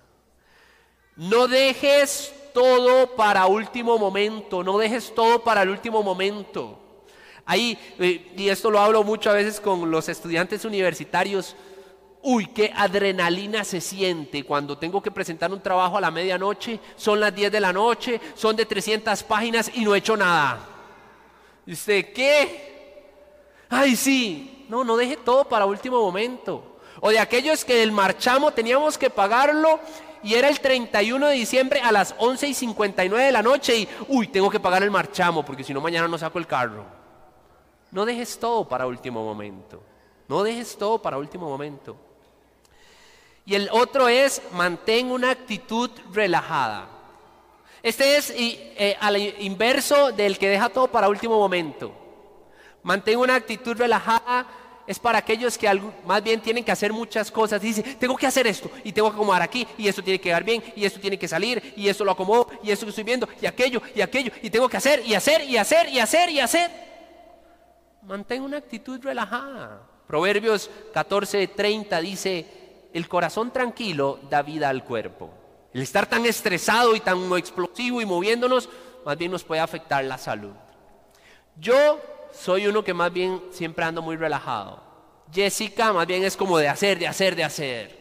No 1.17 1.49
dejes 1.49 2.33
todo 2.53 3.15
para 3.15 3.47
último 3.47 3.97
momento, 3.97 4.63
no 4.63 4.77
dejes 4.77 5.13
todo 5.13 5.43
para 5.43 5.63
el 5.63 5.69
último 5.69 6.01
momento. 6.03 6.79
Ahí, 7.45 7.77
eh, 7.99 8.31
y 8.37 8.47
esto 8.47 8.71
lo 8.71 8.79
hablo 8.79 9.03
mucho 9.03 9.29
a 9.29 9.33
veces 9.33 9.59
con 9.59 9.91
los 9.91 10.07
estudiantes 10.07 10.63
universitarios, 10.63 11.57
uy, 12.29 12.47
qué 12.47 12.73
adrenalina 12.75 13.63
se 13.63 13.79
siente 13.79 14.43
cuando 14.43 14.77
tengo 14.77 15.01
que 15.01 15.11
presentar 15.11 15.49
un 15.49 15.61
trabajo 15.61 15.97
a 15.97 16.01
la 16.01 16.11
medianoche, 16.11 16.77
son 16.97 17.21
las 17.21 17.33
10 17.33 17.49
de 17.49 17.61
la 17.61 17.71
noche, 17.71 18.19
son 18.35 18.53
de 18.53 18.65
300 18.65 19.23
páginas 19.23 19.71
y 19.73 19.85
no 19.85 19.95
he 19.95 19.99
hecho 19.99 20.17
nada. 20.17 20.59
¿Y 21.65 21.71
usted 21.71 22.11
qué? 22.11 23.05
Ay, 23.69 23.95
sí, 23.95 24.65
no, 24.67 24.83
no 24.83 24.97
deje 24.97 25.15
todo 25.15 25.45
para 25.45 25.65
último 25.65 26.01
momento. 26.01 26.79
O 26.99 27.11
de 27.11 27.19
aquellos 27.19 27.63
que 27.63 27.75
del 27.75 27.93
marchamo 27.93 28.51
teníamos 28.51 28.97
que 28.97 29.09
pagarlo 29.09 29.79
y 30.21 30.33
era 30.33 30.49
el 30.49 30.59
31 30.59 31.27
de 31.27 31.33
diciembre 31.33 31.79
a 31.79 31.93
las 31.93 32.13
11 32.17 32.45
y 32.49 32.53
59 32.53 33.25
de 33.25 33.31
la 33.31 33.41
noche 33.41 33.77
y, 33.77 33.89
uy, 34.09 34.27
tengo 34.27 34.49
que 34.49 34.59
pagar 34.59 34.83
el 34.83 34.91
marchamo 34.91 35.45
porque 35.45 35.63
si 35.63 35.73
no 35.73 35.79
mañana 35.79 36.09
no 36.09 36.17
saco 36.17 36.39
el 36.39 36.47
carro. 36.47 36.83
No 37.89 38.05
dejes 38.05 38.37
todo 38.37 38.67
para 38.67 38.85
último 38.85 39.23
momento. 39.23 39.81
No 40.27 40.43
dejes 40.43 40.77
todo 40.77 41.01
para 41.01 41.17
último 41.17 41.47
momento. 41.47 42.06
Y 43.47 43.55
el 43.55 43.69
otro 43.71 44.09
es, 44.09 44.41
mantén 44.51 45.09
una 45.09 45.31
actitud 45.31 45.89
relajada. 46.13 46.89
Este 47.81 48.17
es 48.17 48.33
eh, 48.35 48.97
al 48.99 49.15
inverso 49.41 50.11
del 50.11 50.37
que 50.37 50.49
deja 50.49 50.67
todo 50.67 50.89
para 50.89 51.07
último 51.07 51.39
momento. 51.39 51.93
Mantén 52.83 53.17
una 53.17 53.35
actitud 53.35 53.77
relajada. 53.77 54.45
Es 54.85 54.99
para 54.99 55.19
aquellos 55.19 55.57
que 55.57 55.81
más 56.05 56.21
bien 56.21 56.41
tienen 56.41 56.61
que 56.61 56.73
hacer 56.73 56.91
muchas 56.91 57.31
cosas. 57.31 57.61
Dice, 57.61 57.83
tengo 57.83 58.17
que 58.17 58.27
hacer 58.27 58.47
esto 58.47 58.69
y 58.83 58.91
tengo 58.91 59.09
que 59.09 59.15
acomodar 59.15 59.41
aquí 59.41 59.65
y 59.77 59.87
esto 59.87 60.03
tiene 60.03 60.19
que 60.19 60.23
quedar 60.23 60.43
bien 60.43 60.61
y 60.75 60.83
esto 60.83 60.99
tiene 60.99 61.17
que 61.17 61.27
salir 61.29 61.73
y 61.77 61.87
esto 61.87 62.03
lo 62.03 62.11
acomodo 62.11 62.49
y 62.61 62.71
esto 62.71 62.85
que 62.85 62.89
estoy 62.89 63.05
viendo 63.05 63.29
y 63.41 63.45
aquello 63.45 63.81
y 63.95 64.01
aquello 64.01 64.31
y 64.41 64.49
tengo 64.49 64.67
que 64.67 64.75
hacer 64.75 65.05
y 65.05 65.13
hacer 65.13 65.43
y 65.43 65.55
hacer 65.55 65.87
y 65.87 65.99
hacer 65.99 66.29
y 66.29 66.39
hacer. 66.41 66.69
Mantén 68.01 68.43
una 68.43 68.57
actitud 68.57 69.01
relajada. 69.01 69.87
Proverbios 70.05 70.69
14:30 70.93 72.01
dice, 72.01 72.56
el 72.97 73.07
corazón 73.07 73.51
tranquilo 73.51 74.19
da 74.29 74.41
vida 74.41 74.69
al 74.69 74.83
cuerpo. 74.83 75.29
El 75.73 75.81
estar 75.81 76.07
tan 76.07 76.25
estresado 76.25 76.95
y 76.95 76.99
tan 76.99 77.31
explosivo 77.37 78.01
y 78.01 78.05
moviéndonos, 78.05 78.69
más 79.05 79.17
bien 79.17 79.31
nos 79.31 79.43
puede 79.43 79.61
afectar 79.61 80.03
la 80.03 80.17
salud. 80.17 80.53
Yo 81.59 82.01
soy 82.33 82.67
uno 82.67 82.83
que 82.83 82.93
más 82.93 83.13
bien 83.13 83.41
siempre 83.51 83.85
ando 83.85 84.01
muy 84.01 84.15
relajado. 84.15 84.83
Jessica 85.31 85.93
más 85.93 86.07
bien 86.07 86.23
es 86.23 86.35
como 86.35 86.57
de 86.57 86.67
hacer, 86.67 86.97
de 86.97 87.07
hacer, 87.07 87.35
de 87.35 87.43
hacer. 87.43 87.97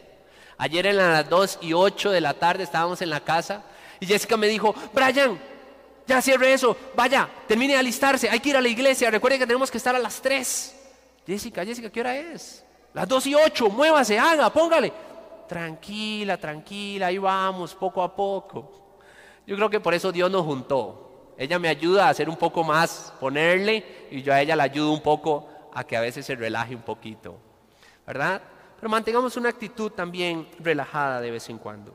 Ayer 0.59 0.87
en 0.87 0.97
las 0.97 1.29
2 1.29 1.59
y 1.61 1.75
8 1.75 2.11
de 2.11 2.21
la 2.23 2.35
tarde 2.35 2.65
estábamos 2.65 3.03
en 3.03 3.11
la 3.11 3.21
casa 3.21 3.63
y 4.01 4.07
Jessica 4.07 4.37
me 4.39 4.47
dijo, 4.47 4.75
Brian, 4.95 5.39
ya 6.07 6.23
cierre 6.23 6.55
eso, 6.55 6.77
vaya, 6.95 7.29
termine 7.47 7.75
de 7.75 7.81
alistarse, 7.81 8.31
hay 8.31 8.41
que 8.41 8.51
ir 8.51 8.57
a 8.57 8.63
la 8.63 8.69
iglesia, 8.69 9.11
recuerde 9.11 9.39
que 9.39 9.47
tenemos 9.47 9.71
que 9.71 9.79
estar 9.79 9.95
a 9.95 9.99
las 9.99 10.23
3. 10.23 10.75
Jessica, 11.27 11.65
Jessica, 11.65 11.91
¿qué 11.91 12.01
hora 12.01 12.17
es? 12.17 12.66
Las 12.97 13.07
2 13.07 13.27
y 13.27 13.35
8, 13.35 13.69
muévase, 13.69 14.19
haga, 14.19 14.49
póngale. 14.49 14.91
Tranquila, 15.47 16.39
tranquila, 16.39 17.09
ahí 17.09 17.19
vamos, 17.19 17.75
poco 17.75 18.03
a 18.03 18.17
poco. 18.17 18.73
Yo 19.47 19.55
creo 19.55 19.69
que 19.69 19.81
por 19.81 19.93
eso 19.93 20.11
Dios 20.11 20.31
nos 20.31 20.47
juntó. 20.47 21.35
Ella 21.37 21.59
me 21.59 21.69
ayuda 21.69 22.07
a 22.07 22.09
hacer 22.09 22.27
un 22.27 22.37
poco 22.37 22.65
más, 22.65 23.13
ponerle, 23.21 24.07
y 24.11 24.23
yo 24.23 24.33
a 24.33 24.41
ella 24.41 24.57
la 24.57 24.63
ayudo 24.63 24.93
un 24.93 25.03
poco 25.03 25.47
a 25.75 25.85
que 25.85 25.95
a 25.95 26.01
veces 26.01 26.25
se 26.25 26.37
relaje 26.37 26.75
un 26.75 26.81
poquito, 26.81 27.37
¿verdad? 28.07 28.41
Pero 28.77 28.89
mantengamos 28.89 29.37
una 29.37 29.51
actitud 29.51 29.93
también 29.93 30.49
relajada 30.61 31.21
de 31.21 31.33
vez 31.33 31.51
en 31.51 31.59
cuando. 31.59 31.93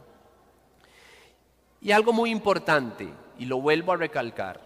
Y 1.81 1.93
algo 1.93 2.13
muy 2.13 2.29
importante, 2.29 3.11
y 3.39 3.45
lo 3.45 3.59
vuelvo 3.59 3.91
a 3.91 3.97
recalcar, 3.97 4.61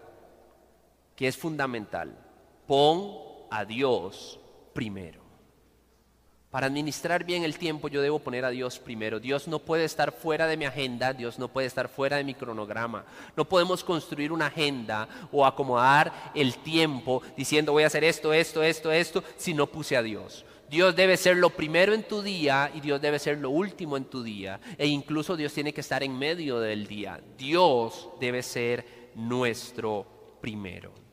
que 1.16 1.30
es 1.30 1.38
fundamental, 1.38 2.14
pon 2.68 3.20
a 3.50 3.64
Dios 3.64 4.38
primero. 4.74 5.25
Para 6.56 6.68
administrar 6.68 7.26
bien 7.26 7.44
el 7.44 7.58
tiempo 7.58 7.90
yo 7.90 8.02
debo 8.02 8.20
poner 8.20 8.46
a 8.46 8.50
Dios 8.50 8.80
primero. 8.80 9.20
Dios 9.20 9.46
no 9.46 9.60
puede 9.60 9.84
estar 9.84 10.14
fuera 10.14 10.48
de 10.48 10.56
mi 10.56 10.64
agenda, 10.64 11.12
Dios 11.12 11.38
no 11.38 11.50
puede 11.50 11.68
estar 11.68 11.90
fuera 11.90 12.16
de 12.16 12.24
mi 12.24 12.34
cronograma. 12.34 13.04
No 13.36 13.44
podemos 13.44 13.84
construir 13.84 14.32
una 14.32 14.46
agenda 14.46 15.10
o 15.34 15.46
acomodar 15.46 16.32
el 16.34 16.56
tiempo 16.60 17.22
diciendo 17.36 17.74
voy 17.74 17.84
a 17.84 17.88
hacer 17.88 18.06
esto, 18.06 18.32
esto, 18.32 18.64
esto, 18.64 18.90
esto, 18.90 19.22
si 19.36 19.54
no 19.54 19.68
puse 19.68 19.98
a 19.98 20.02
Dios. 20.02 20.46
Dios 20.70 20.96
debe 20.96 21.18
ser 21.18 21.36
lo 21.36 21.50
primero 21.50 21.94
en 21.94 22.04
tu 22.04 22.22
día 22.22 22.72
y 22.74 22.80
Dios 22.80 23.02
debe 23.02 23.20
ser 23.20 23.38
lo 23.38 23.50
último 23.50 23.98
en 23.98 24.06
tu 24.06 24.24
día. 24.24 24.62
E 24.78 24.88
incluso 24.88 25.36
Dios 25.36 25.52
tiene 25.52 25.74
que 25.74 25.82
estar 25.82 26.04
en 26.04 26.18
medio 26.18 26.62
del 26.62 26.88
día. 26.88 27.20
Dios 27.38 28.08
debe 28.22 28.42
ser 28.42 29.10
nuestro 29.14 30.38
primero. 30.40 31.05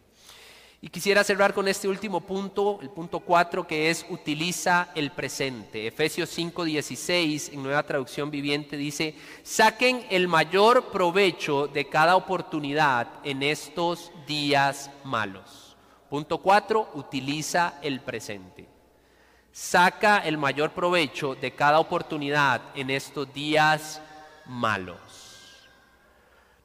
Y 0.85 0.89
quisiera 0.89 1.23
cerrar 1.23 1.55
con 1.55 1.69
este 1.69 1.87
último 1.87 2.23
punto, 2.23 2.81
el 2.83 2.91
punto 2.91 3.21
4, 3.21 3.69
que 3.69 3.89
es 3.89 4.05
utiliza 4.11 4.89
el 4.97 5.13
presente. 5.13 5.87
Efesios 5.87 6.29
5:16, 6.37 7.51
en 7.53 7.63
nueva 7.63 7.85
traducción 7.85 8.33
viviente, 8.33 8.77
dice, 8.77 9.15
saquen 9.45 10.05
el 10.11 10.27
mayor 10.27 10.91
provecho 10.91 11.69
de 11.69 11.89
cada 11.89 12.17
oportunidad 12.17 13.07
en 13.23 13.45
estos 13.45 14.11
días 14.27 14.91
malos. 15.05 15.77
Punto 16.11 16.39
4, 16.39 16.91
utiliza 16.95 17.75
el 17.81 18.01
presente. 18.01 18.69
Saca 19.53 20.19
el 20.19 20.37
mayor 20.37 20.73
provecho 20.73 21.37
de 21.37 21.55
cada 21.55 21.79
oportunidad 21.79 22.61
en 22.75 22.91
estos 22.91 23.33
días 23.33 24.03
malos. 24.47 25.12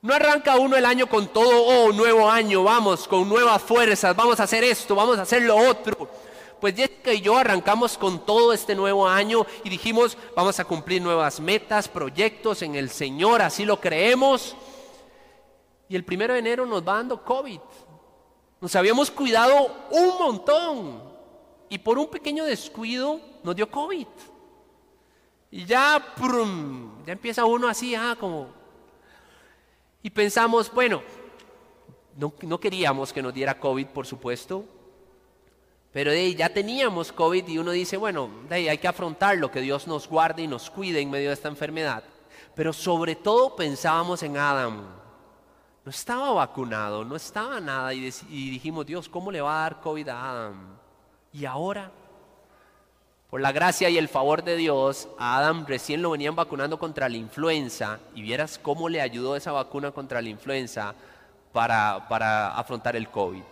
No 0.02 0.14
arranca 0.14 0.58
uno 0.58 0.76
el 0.76 0.86
año 0.86 1.08
con 1.08 1.28
todo, 1.28 1.64
oh, 1.64 1.92
nuevo 1.92 2.30
año, 2.30 2.64
vamos, 2.64 3.08
con 3.08 3.28
nuevas 3.28 3.62
fuerzas, 3.62 4.16
vamos 4.16 4.40
a 4.40 4.44
hacer 4.44 4.64
esto, 4.64 4.96
vamos 4.96 5.18
a 5.18 5.24
hacer 5.24 5.42
lo 5.42 5.56
otro. 5.56 6.08
Pues 6.62 6.76
Jessica 6.76 7.14
y 7.14 7.22
yo 7.22 7.38
arrancamos 7.38 7.98
con 7.98 8.26
todo 8.26 8.54
este 8.54 8.76
nuevo 8.76 9.08
año 9.08 9.46
y 9.64 9.70
dijimos, 9.70 10.18
vamos 10.36 10.60
a 10.60 10.66
cumplir 10.66 11.02
nuevas 11.02 11.40
metas, 11.40 11.88
proyectos 11.88 12.62
en 12.62 12.76
el 12.76 12.90
Señor, 12.90 13.42
así 13.42 13.66
lo 13.66 13.80
creemos. 13.80 14.56
Y 15.90 15.96
el 15.96 16.04
primero 16.04 16.34
de 16.34 16.40
enero 16.40 16.66
nos 16.66 16.82
va 16.88 16.96
dando 16.96 17.24
COVID. 17.24 17.60
Nos 18.60 18.76
habíamos 18.76 19.12
cuidado 19.12 19.72
un 19.92 20.18
montón 20.20 21.04
y 21.70 21.78
por 21.78 21.98
un 21.98 22.08
pequeño 22.08 22.44
descuido 22.46 23.20
nos 23.44 23.56
dio 23.56 23.70
COVID. 23.70 24.08
Y 25.52 25.66
ya, 25.66 26.14
prum, 26.16 27.04
ya 27.06 27.14
empieza 27.14 27.46
uno 27.46 27.68
así, 27.68 27.96
ah, 27.96 28.18
como 28.20 28.57
y 30.08 30.10
pensamos, 30.10 30.72
bueno, 30.72 31.04
no, 32.16 32.60
queríamos 32.62 33.12
que 33.12 33.22
nos 33.22 33.34
diera 33.34 33.60
COVID, 33.60 33.88
por 33.88 34.08
supuesto, 34.08 34.64
pero 35.92 36.14
ya 36.14 36.48
teníamos 36.48 37.12
COVID 37.12 37.46
y 37.46 37.58
uno 37.58 37.72
dice, 37.72 37.98
bueno, 37.98 38.30
hay 38.50 38.78
que 38.78 38.88
afrontarlo, 38.88 39.52
que 39.52 39.60
Dios 39.60 39.86
nos 39.86 40.08
guarde 40.08 40.44
y 40.44 40.48
nos 40.48 40.70
cuide 40.70 41.02
en 41.02 41.12
medio 41.12 41.28
de 41.28 41.34
esta 41.34 41.50
enfermedad. 41.50 42.06
Pero 42.56 42.72
sobre 42.72 43.18
todo 43.18 43.54
pensábamos 43.58 44.24
en 44.24 44.38
Adam. 44.38 44.96
No 45.84 45.90
estaba 45.90 46.32
vacunado, 46.32 47.04
no 47.04 47.18
estaba 47.18 47.60
nada 47.60 47.94
y 47.94 48.00
dijimos, 48.30 48.86
Dios, 48.86 49.10
¿cómo 49.10 49.30
le 49.30 49.42
va 49.42 49.58
a 49.58 49.62
dar 49.64 49.82
COVID 49.82 50.08
a 50.08 50.30
Adam? 50.30 50.78
Y 51.34 51.44
ahora 51.44 51.92
por 53.30 53.42
la 53.42 53.52
gracia 53.52 53.90
y 53.90 53.98
el 53.98 54.08
favor 54.08 54.44
de 54.44 54.56
Dios, 54.56 55.10
a 55.20 55.38
Adam 55.38 55.66
recién 55.68 56.02
lo 56.02 56.12
venían 56.12 56.36
vacunando 56.36 56.80
contra 56.80 57.10
la 57.10 57.18
influenza 57.18 58.00
y 58.16 58.22
vieras 58.22 58.58
cómo 58.58 58.88
le 58.88 59.02
ayudó 59.02 59.36
esa 59.36 59.52
vacuna 59.52 59.92
contra 59.92 60.22
la 60.22 60.30
influenza 60.30 60.96
para, 61.52 62.08
para 62.08 62.58
afrontar 62.58 62.96
el 62.96 63.10
COVID. 63.10 63.44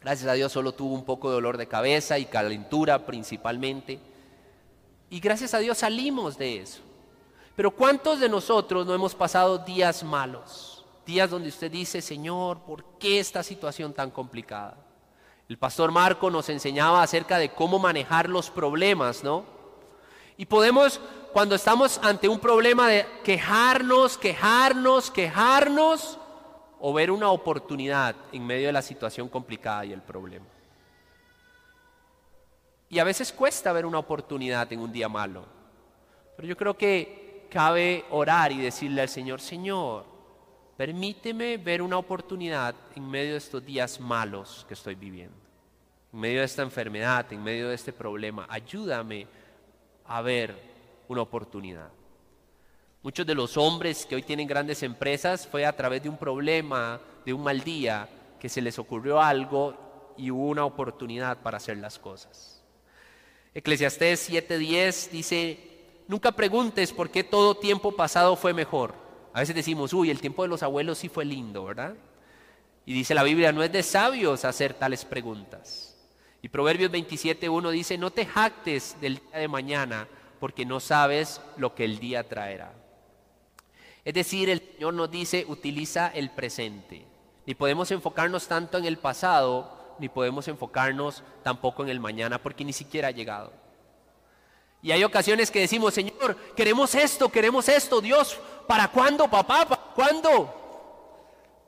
Gracias 0.00 0.28
a 0.28 0.34
Dios 0.34 0.52
solo 0.52 0.72
tuvo 0.72 0.92
un 0.92 1.04
poco 1.04 1.28
de 1.28 1.34
dolor 1.34 1.56
de 1.56 1.68
cabeza 1.68 2.18
y 2.18 2.26
calentura 2.26 3.06
principalmente. 3.06 4.00
Y 5.08 5.20
gracias 5.20 5.54
a 5.54 5.58
Dios 5.58 5.78
salimos 5.78 6.36
de 6.36 6.58
eso. 6.58 6.82
Pero 7.54 7.70
¿cuántos 7.70 8.18
de 8.18 8.28
nosotros 8.28 8.84
no 8.86 8.94
hemos 8.94 9.14
pasado 9.14 9.58
días 9.58 10.02
malos? 10.02 10.84
Días 11.06 11.30
donde 11.30 11.48
usted 11.48 11.70
dice, 11.70 12.02
Señor, 12.02 12.58
¿por 12.60 12.84
qué 12.98 13.20
esta 13.20 13.42
situación 13.44 13.92
tan 13.92 14.10
complicada? 14.10 14.76
El 15.48 15.58
pastor 15.58 15.90
Marco 15.92 16.30
nos 16.30 16.48
enseñaba 16.48 17.02
acerca 17.02 17.38
de 17.38 17.50
cómo 17.50 17.78
manejar 17.78 18.28
los 18.28 18.50
problemas, 18.50 19.22
¿no? 19.22 19.44
Y 20.36 20.46
podemos, 20.46 21.00
cuando 21.32 21.54
estamos 21.54 22.00
ante 22.02 22.28
un 22.28 22.40
problema 22.40 22.88
de 22.88 23.06
quejarnos, 23.22 24.16
quejarnos, 24.18 25.10
quejarnos, 25.10 26.18
o 26.86 26.92
ver 26.92 27.10
una 27.10 27.30
oportunidad 27.30 28.14
en 28.30 28.46
medio 28.46 28.66
de 28.66 28.72
la 28.74 28.82
situación 28.82 29.26
complicada 29.30 29.86
y 29.86 29.92
el 29.94 30.02
problema. 30.02 30.44
Y 32.90 32.98
a 32.98 33.04
veces 33.04 33.32
cuesta 33.32 33.72
ver 33.72 33.86
una 33.86 33.98
oportunidad 33.98 34.70
en 34.70 34.80
un 34.80 34.92
día 34.92 35.08
malo. 35.08 35.46
Pero 36.36 36.46
yo 36.46 36.56
creo 36.58 36.76
que 36.76 37.48
cabe 37.50 38.04
orar 38.10 38.52
y 38.52 38.58
decirle 38.58 39.00
al 39.00 39.08
Señor, 39.08 39.40
Señor, 39.40 40.04
permíteme 40.76 41.56
ver 41.56 41.82
una 41.82 41.98
oportunidad 41.98 42.74
en 42.94 43.08
medio 43.08 43.32
de 43.32 43.38
estos 43.38 43.64
días 43.64 44.00
malos 44.00 44.64
que 44.66 44.74
estoy 44.74 44.94
viviendo, 44.94 45.36
en 46.12 46.20
medio 46.20 46.40
de 46.40 46.46
esta 46.46 46.62
enfermedad, 46.62 47.32
en 47.32 47.42
medio 47.42 47.68
de 47.68 47.74
este 47.74 47.92
problema. 47.92 48.46
Ayúdame 48.48 49.26
a 50.06 50.20
ver 50.22 50.54
una 51.08 51.22
oportunidad. 51.22 51.88
Muchos 53.02 53.26
de 53.26 53.34
los 53.34 53.56
hombres 53.56 54.06
que 54.06 54.14
hoy 54.14 54.22
tienen 54.22 54.48
grandes 54.48 54.82
empresas 54.82 55.46
fue 55.46 55.66
a 55.66 55.76
través 55.76 56.02
de 56.02 56.08
un 56.08 56.16
problema, 56.16 57.00
de 57.24 57.32
un 57.32 57.42
mal 57.42 57.60
día, 57.60 58.08
que 58.40 58.48
se 58.48 58.62
les 58.62 58.78
ocurrió 58.78 59.20
algo 59.20 60.14
y 60.16 60.30
hubo 60.30 60.48
una 60.48 60.64
oportunidad 60.64 61.38
para 61.38 61.58
hacer 61.58 61.76
las 61.76 61.98
cosas. 61.98 62.62
Eclesiastés 63.54 64.30
7:10 64.30 65.10
dice, 65.10 65.58
nunca 66.08 66.32
preguntes 66.32 66.92
por 66.92 67.10
qué 67.10 67.22
todo 67.22 67.56
tiempo 67.56 67.92
pasado 67.92 68.34
fue 68.36 68.52
mejor 68.52 69.03
a 69.34 69.40
veces 69.40 69.56
decimos, 69.56 69.92
uy, 69.92 70.10
el 70.10 70.20
tiempo 70.20 70.42
de 70.42 70.48
los 70.48 70.62
abuelos 70.62 70.98
sí 70.98 71.08
fue 71.08 71.24
lindo, 71.24 71.64
¿verdad? 71.64 71.96
Y 72.86 72.94
dice 72.94 73.16
la 73.16 73.24
Biblia, 73.24 73.50
no 73.50 73.64
es 73.64 73.72
de 73.72 73.82
sabios 73.82 74.44
hacer 74.44 74.74
tales 74.74 75.04
preguntas. 75.04 75.96
Y 76.40 76.48
Proverbios 76.48 76.92
27.1 76.92 77.70
dice, 77.72 77.98
no 77.98 78.12
te 78.12 78.26
jactes 78.26 78.96
del 79.00 79.16
día 79.16 79.40
de 79.40 79.48
mañana, 79.48 80.06
porque 80.38 80.64
no 80.64 80.78
sabes 80.78 81.40
lo 81.56 81.74
que 81.74 81.84
el 81.84 81.98
día 81.98 82.28
traerá. 82.28 82.74
Es 84.04 84.14
decir, 84.14 84.48
el 84.50 84.62
Señor 84.74 84.94
nos 84.94 85.10
dice, 85.10 85.44
utiliza 85.48 86.08
el 86.14 86.30
presente. 86.30 87.04
Ni 87.44 87.56
podemos 87.56 87.90
enfocarnos 87.90 88.46
tanto 88.46 88.78
en 88.78 88.84
el 88.84 88.98
pasado, 88.98 89.96
ni 89.98 90.08
podemos 90.08 90.46
enfocarnos 90.46 91.24
tampoco 91.42 91.82
en 91.82 91.88
el 91.88 91.98
mañana, 91.98 92.40
porque 92.40 92.64
ni 92.64 92.72
siquiera 92.72 93.08
ha 93.08 93.12
llegado. 93.12 93.52
Y 94.84 94.92
hay 94.92 95.02
ocasiones 95.02 95.50
que 95.50 95.60
decimos, 95.60 95.94
Señor, 95.94 96.36
queremos 96.54 96.94
esto, 96.94 97.30
queremos 97.30 97.70
esto, 97.70 98.02
Dios, 98.02 98.38
¿Para 98.66 98.88
cuándo, 98.88 99.28
papá? 99.28 99.66
¿Para 99.66 99.82
cuándo? 99.94 100.62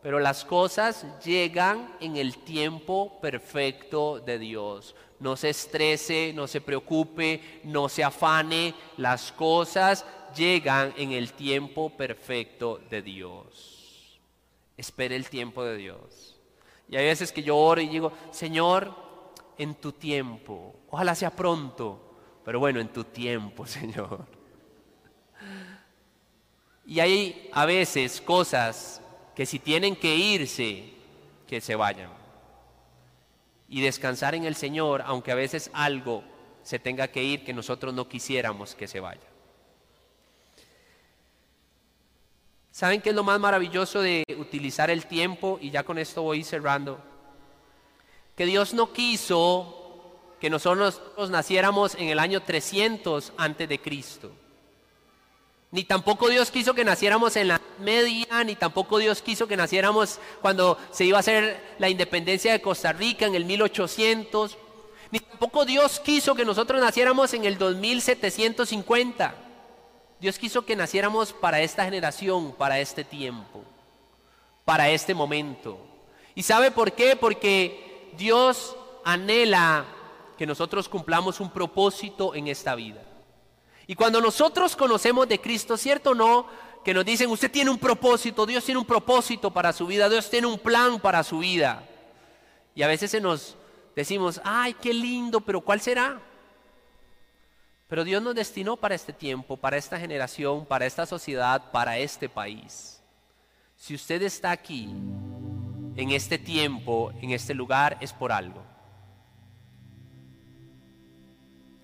Pero 0.02 0.20
las 0.20 0.44
cosas 0.44 1.04
llegan 1.24 1.94
en 2.00 2.16
el 2.16 2.38
tiempo 2.38 3.20
perfecto 3.20 4.20
de 4.20 4.38
Dios. 4.38 4.94
No 5.18 5.36
se 5.36 5.50
estrese, 5.50 6.32
no 6.34 6.46
se 6.46 6.60
preocupe, 6.60 7.60
no 7.64 7.88
se 7.88 8.04
afane. 8.04 8.74
Las 8.98 9.32
cosas 9.32 10.06
llegan 10.36 10.94
en 10.96 11.12
el 11.12 11.32
tiempo 11.32 11.90
perfecto 11.90 12.80
de 12.88 13.02
Dios. 13.02 14.20
Espere 14.76 15.16
el 15.16 15.28
tiempo 15.28 15.64
de 15.64 15.76
Dios. 15.76 16.36
Y 16.88 16.96
hay 16.96 17.06
veces 17.06 17.32
que 17.32 17.42
yo 17.42 17.56
oro 17.56 17.80
y 17.80 17.88
digo, 17.88 18.12
Señor, 18.30 18.94
en 19.58 19.74
tu 19.74 19.92
tiempo, 19.92 20.76
ojalá 20.90 21.14
sea 21.14 21.30
pronto, 21.34 22.14
pero 22.44 22.60
bueno, 22.60 22.78
en 22.78 22.88
tu 22.88 23.04
tiempo, 23.04 23.66
Señor. 23.66 24.35
Y 26.86 27.00
hay 27.00 27.50
a 27.52 27.66
veces 27.66 28.20
cosas 28.20 29.02
que 29.34 29.44
si 29.44 29.58
tienen 29.58 29.96
que 29.96 30.14
irse, 30.14 30.84
que 31.46 31.60
se 31.60 31.74
vayan. 31.74 32.10
Y 33.68 33.80
descansar 33.80 34.34
en 34.36 34.44
el 34.44 34.54
Señor, 34.54 35.02
aunque 35.04 35.32
a 35.32 35.34
veces 35.34 35.70
algo 35.72 36.22
se 36.62 36.78
tenga 36.78 37.08
que 37.08 37.22
ir 37.22 37.44
que 37.44 37.52
nosotros 37.52 37.92
no 37.92 38.08
quisiéramos 38.08 38.74
que 38.74 38.86
se 38.86 39.00
vaya. 39.00 39.26
¿Saben 42.70 43.00
qué 43.00 43.10
es 43.10 43.16
lo 43.16 43.24
más 43.24 43.40
maravilloso 43.40 44.00
de 44.00 44.22
utilizar 44.38 44.90
el 44.90 45.06
tiempo? 45.06 45.58
Y 45.60 45.70
ya 45.70 45.82
con 45.82 45.98
esto 45.98 46.22
voy 46.22 46.44
cerrando. 46.44 47.00
Que 48.36 48.46
Dios 48.46 48.74
no 48.74 48.92
quiso 48.92 49.86
que 50.40 50.50
nosotros 50.50 51.00
naciéramos 51.30 51.94
en 51.94 52.08
el 52.08 52.18
año 52.18 52.42
300 52.42 53.32
antes 53.38 53.68
de 53.68 53.80
Cristo. 53.80 54.30
Ni 55.76 55.84
tampoco 55.84 56.30
Dios 56.30 56.50
quiso 56.50 56.72
que 56.72 56.86
naciéramos 56.86 57.36
en 57.36 57.48
la 57.48 57.60
media, 57.80 58.42
ni 58.44 58.56
tampoco 58.56 58.96
Dios 58.96 59.20
quiso 59.20 59.46
que 59.46 59.58
naciéramos 59.58 60.18
cuando 60.40 60.78
se 60.90 61.04
iba 61.04 61.18
a 61.18 61.20
hacer 61.20 61.76
la 61.78 61.90
independencia 61.90 62.50
de 62.50 62.62
Costa 62.62 62.94
Rica 62.94 63.26
en 63.26 63.34
el 63.34 63.44
1800. 63.44 64.56
Ni 65.10 65.20
tampoco 65.20 65.66
Dios 65.66 66.00
quiso 66.00 66.34
que 66.34 66.46
nosotros 66.46 66.80
naciéramos 66.80 67.34
en 67.34 67.44
el 67.44 67.58
2750. 67.58 69.34
Dios 70.18 70.38
quiso 70.38 70.64
que 70.64 70.76
naciéramos 70.76 71.34
para 71.34 71.60
esta 71.60 71.84
generación, 71.84 72.52
para 72.52 72.80
este 72.80 73.04
tiempo, 73.04 73.62
para 74.64 74.88
este 74.88 75.12
momento. 75.12 75.78
¿Y 76.34 76.42
sabe 76.42 76.70
por 76.70 76.92
qué? 76.92 77.16
Porque 77.16 78.14
Dios 78.16 78.74
anhela 79.04 79.84
que 80.38 80.46
nosotros 80.46 80.88
cumplamos 80.88 81.38
un 81.38 81.50
propósito 81.50 82.34
en 82.34 82.48
esta 82.48 82.74
vida. 82.74 83.05
Y 83.86 83.94
cuando 83.94 84.20
nosotros 84.20 84.74
conocemos 84.74 85.28
de 85.28 85.40
Cristo, 85.40 85.76
¿cierto 85.76 86.10
o 86.10 86.14
no? 86.14 86.46
Que 86.84 86.94
nos 86.94 87.04
dicen, 87.04 87.30
usted 87.30 87.50
tiene 87.50 87.70
un 87.70 87.78
propósito, 87.78 88.46
Dios 88.46 88.64
tiene 88.64 88.80
un 88.80 88.86
propósito 88.86 89.52
para 89.52 89.72
su 89.72 89.86
vida, 89.86 90.08
Dios 90.08 90.28
tiene 90.28 90.46
un 90.46 90.58
plan 90.58 91.00
para 91.00 91.22
su 91.22 91.38
vida. 91.38 91.82
Y 92.74 92.82
a 92.82 92.88
veces 92.88 93.10
se 93.10 93.20
nos 93.20 93.56
decimos, 93.94 94.40
ay, 94.44 94.74
qué 94.74 94.92
lindo, 94.92 95.40
pero 95.40 95.60
¿cuál 95.60 95.80
será? 95.80 96.20
Pero 97.88 98.04
Dios 98.04 98.22
nos 98.22 98.34
destinó 98.34 98.76
para 98.76 98.94
este 98.94 99.12
tiempo, 99.12 99.56
para 99.56 99.76
esta 99.76 99.98
generación, 99.98 100.66
para 100.66 100.86
esta 100.86 101.06
sociedad, 101.06 101.70
para 101.70 101.98
este 101.98 102.28
país. 102.28 103.00
Si 103.76 103.94
usted 103.94 104.22
está 104.22 104.50
aquí, 104.50 104.90
en 105.96 106.10
este 106.10 106.38
tiempo, 106.38 107.12
en 107.22 107.30
este 107.30 107.54
lugar, 107.54 107.96
es 108.00 108.12
por 108.12 108.32
algo. 108.32 108.62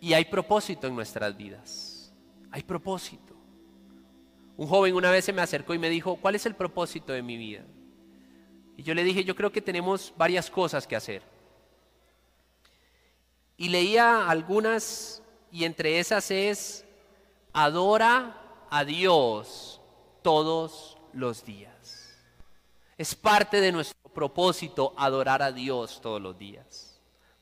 Y 0.01 0.13
hay 0.13 0.25
propósito 0.25 0.87
en 0.87 0.97
nuestras 0.97 1.37
vidas. 1.37 1.92
Hay 2.53 2.63
propósito. 2.63 3.35
Un 4.57 4.69
joven 4.69 4.95
una 4.95 5.11
vez 5.11 5.25
se 5.25 5.33
me 5.33 5.43
acercó 5.43 5.75
y 5.75 5.79
me 5.79 5.91
dijo, 5.91 6.17
¿cuál 6.17 6.35
es 6.35 6.47
el 6.47 6.55
propósito 6.55 7.13
de 7.13 7.23
mi 7.23 7.37
vida? 7.37 7.65
Y 8.77 8.83
yo 8.83 8.95
le 8.95 9.03
dije, 9.03 9.25
yo 9.25 9.35
creo 9.35 9.51
que 9.51 9.63
tenemos 9.63 10.13
varias 10.17 10.51
cosas 10.51 10.87
que 10.87 10.95
hacer. 10.95 11.23
Y 13.57 13.69
leía 13.71 14.29
algunas 14.29 15.23
y 15.51 15.65
entre 15.65 15.99
esas 15.99 16.31
es, 16.31 16.85
adora 17.53 18.67
a 18.71 18.85
Dios 18.85 19.81
todos 20.23 20.99
los 21.13 21.45
días. 21.45 22.19
Es 22.99 23.15
parte 23.15 23.61
de 23.61 23.73
nuestro 23.73 24.11
propósito 24.11 24.95
adorar 24.97 25.43
a 25.43 25.53
Dios 25.53 26.01
todos 26.01 26.21
los 26.21 26.39
días. 26.39 26.92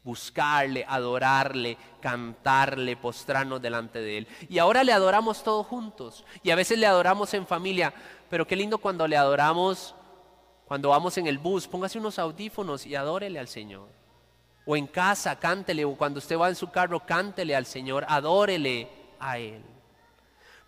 Buscarle, 0.02 0.84
adorarle, 0.88 1.76
cantarle, 2.00 2.96
postrarnos 2.96 3.60
delante 3.60 4.00
de 4.00 4.18
Él. 4.18 4.28
Y 4.48 4.58
ahora 4.58 4.82
le 4.82 4.92
adoramos 4.92 5.42
todos 5.42 5.66
juntos. 5.66 6.24
Y 6.42 6.50
a 6.50 6.56
veces 6.56 6.78
le 6.78 6.86
adoramos 6.86 7.34
en 7.34 7.46
familia. 7.46 7.92
Pero 8.30 8.46
qué 8.46 8.56
lindo 8.56 8.78
cuando 8.78 9.06
le 9.06 9.16
adoramos, 9.16 9.94
cuando 10.66 10.88
vamos 10.88 11.18
en 11.18 11.26
el 11.26 11.38
bus, 11.38 11.66
póngase 11.66 11.98
unos 11.98 12.18
audífonos 12.18 12.86
y 12.86 12.94
adórele 12.94 13.38
al 13.38 13.48
Señor. 13.48 13.88
O 14.64 14.76
en 14.76 14.86
casa, 14.86 15.38
cántele. 15.38 15.84
O 15.84 15.96
cuando 15.96 16.18
usted 16.18 16.38
va 16.38 16.48
en 16.48 16.56
su 16.56 16.70
carro, 16.70 17.04
cántele 17.04 17.54
al 17.54 17.66
Señor, 17.66 18.06
adórele 18.08 18.88
a 19.18 19.38
Él. 19.38 19.62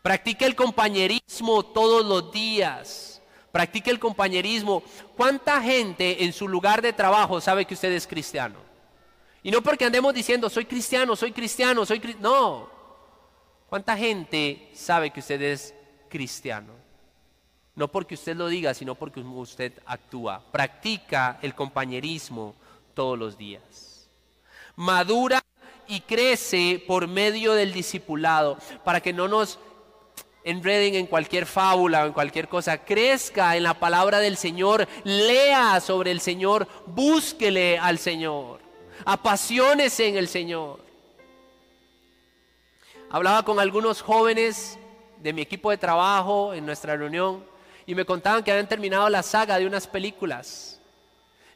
Practique 0.03 0.45
el 0.45 0.57
compañerismo 0.57 1.63
todos 1.63 2.05
los 2.05 2.33
días. 2.33 3.23
Practique 3.53 3.91
el 3.91 4.01
compañerismo. 4.01 4.83
¿Cuánta 5.17 5.63
gente 5.63 6.25
en 6.25 6.33
su 6.33 6.49
lugar 6.49 6.83
de 6.83 6.93
trabajo 6.93 7.41
sabe 7.41 7.65
que 7.65 7.75
usted 7.75 7.93
es 7.93 8.07
cristiano? 8.07 8.72
Y 9.43 9.51
no 9.51 9.63
porque 9.63 9.85
andemos 9.85 10.15
diciendo, 10.15 10.49
soy 10.49 10.65
cristiano, 10.67 11.17
soy 11.17 11.33
cristiano, 11.33 11.85
soy 11.85 12.01
cristiano. 12.01 12.31
No. 12.31 12.71
¿Cuánta 13.69 13.97
gente 13.97 14.71
sabe 14.75 15.11
que 15.11 15.21
usted 15.21 15.41
es 15.43 15.75
cristiano? 16.09 16.73
No 17.75 17.89
porque 17.89 18.15
usted 18.15 18.37
lo 18.37 18.49
diga, 18.49 18.75
sino 18.75 18.95
porque 18.95 19.21
usted 19.21 19.73
actúa. 19.87 20.43
Practica 20.53 21.39
el 21.43 21.55
compañerismo 21.55 22.55
todos 22.95 23.19
los 23.19 23.39
días. 23.39 24.09
Madura 24.77 25.43
y 25.89 26.01
crece 26.01 26.83
por 26.87 27.09
medio 27.09 27.55
del 27.55 27.73
discipulado, 27.73 28.59
para 28.85 29.01
que 29.01 29.13
no 29.13 29.29
nos 29.29 29.59
enreden 30.45 30.95
en 30.95 31.07
cualquier 31.07 31.47
fábula 31.47 32.05
o 32.05 32.07
en 32.07 32.13
cualquier 32.13 32.49
cosa. 32.49 32.79
Crezca 32.79 33.57
en 33.57 33.65
la 33.65 33.75
palabra 33.75 34.19
del 34.19 34.37
Señor, 34.37 34.89
lea 35.05 35.81
sobre 35.81 36.11
el 36.11 36.21
Señor, 36.21 36.67
búsquele 36.87 37.79
al 37.79 37.99
Señor, 37.99 38.61
apasionese 39.05 40.09
en 40.09 40.17
el 40.17 40.29
Señor. 40.29 40.81
Hablaba 43.11 43.45
con 43.45 43.61
algunos 43.61 44.03
jóvenes 44.03 44.79
de 45.23 45.33
mi 45.33 45.43
equipo 45.43 45.71
de 45.71 45.79
trabajo 45.79 46.55
en 46.55 46.65
nuestra 46.67 46.97
reunión 46.97 47.45
y 47.87 47.95
me 47.95 48.05
contaban 48.05 48.43
que 48.43 48.51
habían 48.51 48.69
terminado 48.69 49.09
la 49.09 49.23
saga 49.23 49.59
de 49.59 49.67
unas 49.67 49.87
películas 49.87 50.73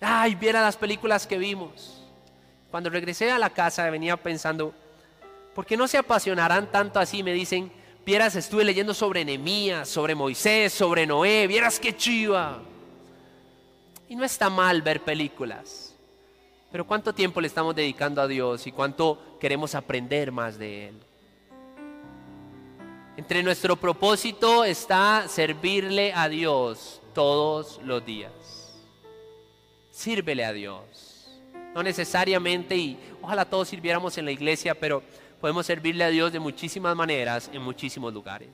Ay, 0.01 0.34
viera 0.34 0.61
las 0.61 0.76
películas 0.76 1.26
que 1.26 1.38
vimos. 1.38 2.03
Cuando 2.70 2.90
regresé 2.90 3.30
a 3.30 3.38
la 3.38 3.51
casa 3.51 3.88
venía 3.90 4.16
pensando, 4.16 4.74
¿por 5.55 5.64
qué 5.64 5.76
no 5.76 5.88
se 5.88 5.99
apasionarán 5.99 6.70
tanto 6.70 7.01
así? 7.01 7.22
Me 7.22 7.32
dicen, 7.32 7.72
vieras, 8.05 8.36
estuve 8.36 8.64
leyendo 8.64 8.92
sobre 8.92 9.24
Nehemías, 9.24 9.88
sobre 9.88 10.14
Moisés, 10.14 10.72
sobre 10.72 11.07
Noé, 11.07 11.47
vieras 11.47 11.80
qué 11.80 11.97
chiva. 11.97 12.61
Y 14.09 14.16
no 14.16 14.24
está 14.24 14.51
mal 14.51 14.82
ver 14.82 15.03
películas, 15.03 15.86
pero 16.70 16.86
¿cuánto 16.86 17.14
tiempo 17.14 17.40
le 17.40 17.48
estamos 17.48 17.74
dedicando 17.74 18.20
a 18.20 18.28
Dios 18.28 18.66
y 18.66 18.72
cuánto 18.72 19.38
queremos 19.40 19.74
aprender 19.74 20.32
más 20.32 20.58
de 20.58 20.88
Él? 20.88 20.94
Entre 23.16 23.42
nuestro 23.42 23.76
propósito 23.76 24.64
está 24.64 25.26
servirle 25.28 26.12
a 26.12 26.28
Dios 26.28 27.00
todos 27.14 27.80
los 27.82 28.04
días 28.04 28.66
sírvele 29.96 30.44
a 30.44 30.52
Dios. 30.52 31.26
No 31.74 31.82
necesariamente, 31.82 32.76
y 32.76 32.98
ojalá 33.22 33.44
todos 33.46 33.68
sirviéramos 33.68 34.16
en 34.18 34.26
la 34.26 34.30
iglesia, 34.30 34.74
pero 34.74 35.02
podemos 35.40 35.64
servirle 35.64 36.04
a 36.04 36.08
Dios 36.08 36.32
de 36.32 36.38
muchísimas 36.38 36.94
maneras, 36.94 37.50
en 37.52 37.62
muchísimos 37.62 38.12
lugares. 38.12 38.50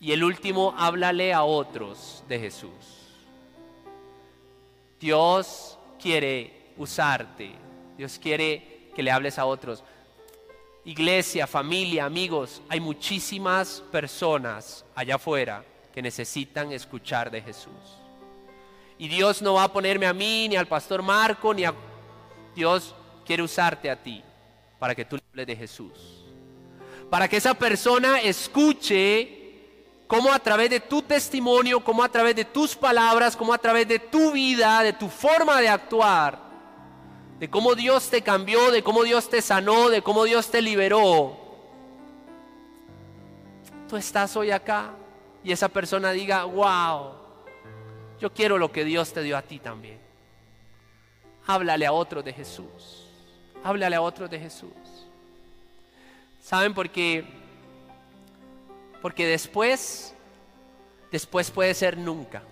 Y 0.00 0.12
el 0.12 0.24
último, 0.24 0.74
háblale 0.76 1.34
a 1.34 1.42
otros 1.42 2.24
de 2.28 2.38
Jesús. 2.38 2.97
Dios 5.00 5.78
quiere 6.00 6.72
usarte, 6.76 7.52
Dios 7.96 8.18
quiere 8.18 8.90
que 8.94 9.02
le 9.02 9.10
hables 9.10 9.38
a 9.38 9.44
otros. 9.44 9.84
Iglesia, 10.84 11.46
familia, 11.46 12.04
amigos, 12.04 12.62
hay 12.68 12.80
muchísimas 12.80 13.82
personas 13.92 14.84
allá 14.94 15.16
afuera 15.16 15.64
que 15.92 16.02
necesitan 16.02 16.72
escuchar 16.72 17.30
de 17.30 17.42
Jesús. 17.42 17.98
Y 18.98 19.08
Dios 19.08 19.42
no 19.42 19.54
va 19.54 19.64
a 19.64 19.72
ponerme 19.72 20.06
a 20.06 20.12
mí, 20.12 20.48
ni 20.48 20.56
al 20.56 20.66
pastor 20.66 21.02
Marco, 21.02 21.54
ni 21.54 21.64
a... 21.64 21.74
Dios 22.54 22.94
quiere 23.24 23.42
usarte 23.42 23.88
a 23.88 24.02
ti 24.02 24.24
para 24.78 24.94
que 24.94 25.04
tú 25.04 25.16
le 25.16 25.22
hables 25.30 25.46
de 25.46 25.56
Jesús. 25.56 26.24
Para 27.08 27.28
que 27.28 27.36
esa 27.36 27.54
persona 27.54 28.20
escuche 28.20 29.37
cómo 30.08 30.32
a 30.32 30.38
través 30.38 30.70
de 30.70 30.80
tu 30.80 31.02
testimonio, 31.02 31.84
cómo 31.84 32.02
a 32.02 32.08
través 32.08 32.34
de 32.34 32.46
tus 32.46 32.74
palabras, 32.74 33.36
cómo 33.36 33.52
a 33.52 33.58
través 33.58 33.86
de 33.86 33.98
tu 33.98 34.32
vida, 34.32 34.82
de 34.82 34.94
tu 34.94 35.08
forma 35.08 35.60
de 35.60 35.68
actuar, 35.68 36.40
de 37.38 37.48
cómo 37.48 37.74
Dios 37.74 38.08
te 38.08 38.22
cambió, 38.22 38.72
de 38.72 38.82
cómo 38.82 39.04
Dios 39.04 39.28
te 39.28 39.42
sanó, 39.42 39.90
de 39.90 40.02
cómo 40.02 40.24
Dios 40.24 40.50
te 40.50 40.62
liberó. 40.62 41.36
Tú 43.86 43.96
estás 43.96 44.34
hoy 44.34 44.50
acá 44.50 44.90
y 45.44 45.52
esa 45.52 45.68
persona 45.68 46.10
diga, 46.10 46.44
wow, 46.44 47.12
yo 48.18 48.32
quiero 48.32 48.56
lo 48.58 48.72
que 48.72 48.84
Dios 48.84 49.12
te 49.12 49.22
dio 49.22 49.36
a 49.36 49.42
ti 49.42 49.58
también. 49.58 49.98
Háblale 51.46 51.86
a 51.86 51.92
otros 51.92 52.24
de 52.24 52.32
Jesús. 52.32 53.06
Háblale 53.62 53.96
a 53.96 54.00
otros 54.00 54.30
de 54.30 54.38
Jesús. 54.38 54.72
¿Saben 56.40 56.72
por 56.72 56.88
qué? 56.88 57.24
Porque 59.00 59.26
después, 59.26 60.14
después 61.10 61.50
puede 61.50 61.74
ser 61.74 61.96
nunca. 61.96 62.42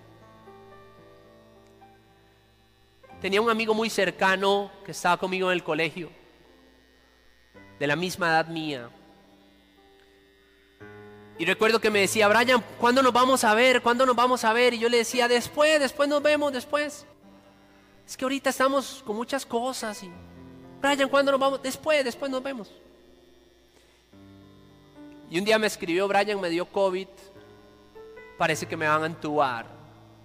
Tenía 3.21 3.41
un 3.41 3.49
amigo 3.49 3.73
muy 3.73 3.89
cercano 3.89 4.71
que 4.85 4.91
estaba 4.91 5.17
conmigo 5.17 5.49
en 5.49 5.55
el 5.55 5.63
colegio, 5.63 6.09
de 7.79 7.87
la 7.87 7.95
misma 7.95 8.29
edad 8.29 8.47
mía. 8.47 8.89
Y 11.39 11.45
recuerdo 11.45 11.79
que 11.79 11.89
me 11.89 11.99
decía, 11.99 12.27
Brian, 12.27 12.63
¿cuándo 12.79 13.03
nos 13.03 13.13
vamos 13.13 13.43
a 13.43 13.53
ver? 13.53 13.81
¿Cuándo 13.81 14.05
nos 14.05 14.15
vamos 14.15 14.43
a 14.43 14.53
ver? 14.53 14.73
Y 14.73 14.79
yo 14.79 14.89
le 14.89 14.97
decía, 14.97 15.27
después, 15.27 15.79
después 15.79 16.07
nos 16.09 16.21
vemos, 16.21 16.53
después. 16.53 17.05
Es 18.07 18.17
que 18.17 18.25
ahorita 18.25 18.49
estamos 18.49 19.03
con 19.05 19.15
muchas 19.15 19.45
cosas. 19.45 20.01
Y, 20.03 20.11
Brian, 20.81 21.09
¿cuándo 21.09 21.31
nos 21.31 21.41
vamos? 21.41 21.61
Después, 21.61 22.03
después 22.03 22.31
nos 22.31 22.41
vemos. 22.41 22.71
Y 25.29 25.39
un 25.39 25.45
día 25.45 25.59
me 25.59 25.67
escribió, 25.67 26.07
Brian, 26.07 26.39
me 26.39 26.49
dio 26.49 26.65
COVID. 26.65 27.07
Parece 28.37 28.65
que 28.65 28.77
me 28.77 28.87
van 28.87 29.03
a 29.03 29.07
entubar. 29.07 29.65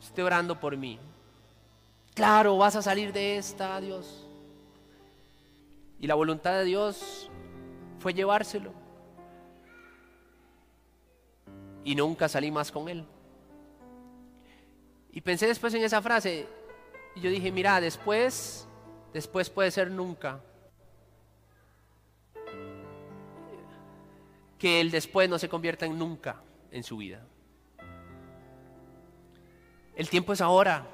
Estoy 0.00 0.24
orando 0.24 0.58
por 0.58 0.76
mí. 0.76 0.98
Claro, 2.14 2.56
vas 2.58 2.76
a 2.76 2.82
salir 2.82 3.12
de 3.12 3.36
esta, 3.36 3.80
Dios. 3.80 4.26
Y 5.98 6.06
la 6.06 6.14
voluntad 6.14 6.52
de 6.52 6.64
Dios 6.64 7.30
fue 8.00 8.12
llevárselo 8.12 8.72
y 11.84 11.94
nunca 11.94 12.28
salí 12.28 12.50
más 12.50 12.70
con 12.70 12.88
él. 12.88 13.04
Y 15.12 15.20
pensé 15.20 15.46
después 15.46 15.74
en 15.74 15.82
esa 15.82 16.00
frase 16.00 16.46
y 17.14 17.20
yo 17.20 17.30
dije, 17.30 17.52
mira, 17.52 17.80
después, 17.80 18.66
después 19.12 19.50
puede 19.50 19.70
ser 19.70 19.90
nunca. 19.90 20.40
Que 24.62 24.80
el 24.80 24.92
después 24.92 25.28
no 25.28 25.40
se 25.40 25.48
convierta 25.48 25.86
en 25.86 25.98
nunca 25.98 26.40
en 26.70 26.84
su 26.84 26.98
vida. 26.98 27.20
El 29.96 30.08
tiempo 30.08 30.32
es 30.32 30.40
ahora, 30.40 30.86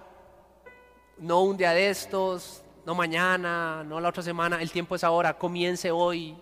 no 1.19 1.43
un 1.43 1.59
día 1.59 1.73
de 1.73 1.91
estos, 1.91 2.63
no 2.87 2.95
mañana, 2.95 3.85
no 3.85 4.01
la 4.01 4.09
otra 4.09 4.23
semana, 4.23 4.63
el 4.63 4.71
tiempo 4.71 4.95
es 4.95 5.05
ahora, 5.05 5.37
comience 5.37 5.91
hoy. 5.91 6.35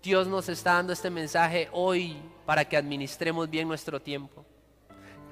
Dios 0.00 0.28
nos 0.28 0.48
está 0.48 0.74
dando 0.74 0.92
este 0.92 1.10
mensaje 1.10 1.68
hoy 1.72 2.22
para 2.46 2.64
que 2.64 2.76
administremos 2.76 3.50
bien 3.50 3.66
nuestro 3.66 4.00
tiempo. 4.00 4.46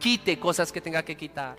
Quite 0.01 0.41
cosas 0.41 0.73
que 0.73 0.81
tenga 0.81 1.05
que 1.05 1.16
quitar. 1.16 1.57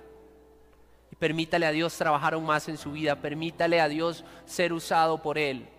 Y 1.09 1.15
permítale 1.15 1.67
a 1.67 1.71
Dios 1.71 1.97
trabajar 1.97 2.33
aún 2.33 2.45
más 2.45 2.67
en 2.67 2.77
su 2.77 2.91
vida. 2.91 3.15
Permítale 3.15 3.79
a 3.79 3.87
Dios 3.87 4.25
ser 4.45 4.73
usado 4.73 5.21
por 5.21 5.37
Él 5.37 5.69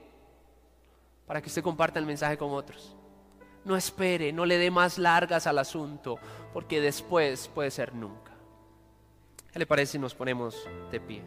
para 1.27 1.43
que 1.43 1.49
usted 1.49 1.63
comparta 1.63 1.99
el 1.99 2.07
mensaje 2.07 2.39
con 2.39 2.51
otros. 2.53 2.94
No 3.65 3.77
espere, 3.77 4.33
no 4.33 4.45
le 4.45 4.59
dé 4.59 4.71
más 4.71 4.99
largas 4.99 5.47
al 5.47 5.59
asunto, 5.59 6.19
porque 6.53 6.81
después 6.81 7.49
puede 7.49 7.71
ser 7.71 7.95
nunca. 7.95 8.33
¿Qué 9.53 9.59
le 9.59 9.67
parece 9.67 9.93
si 9.93 9.99
nos 9.99 10.15
ponemos 10.15 10.69
de 10.91 11.01
pie? 11.01 11.23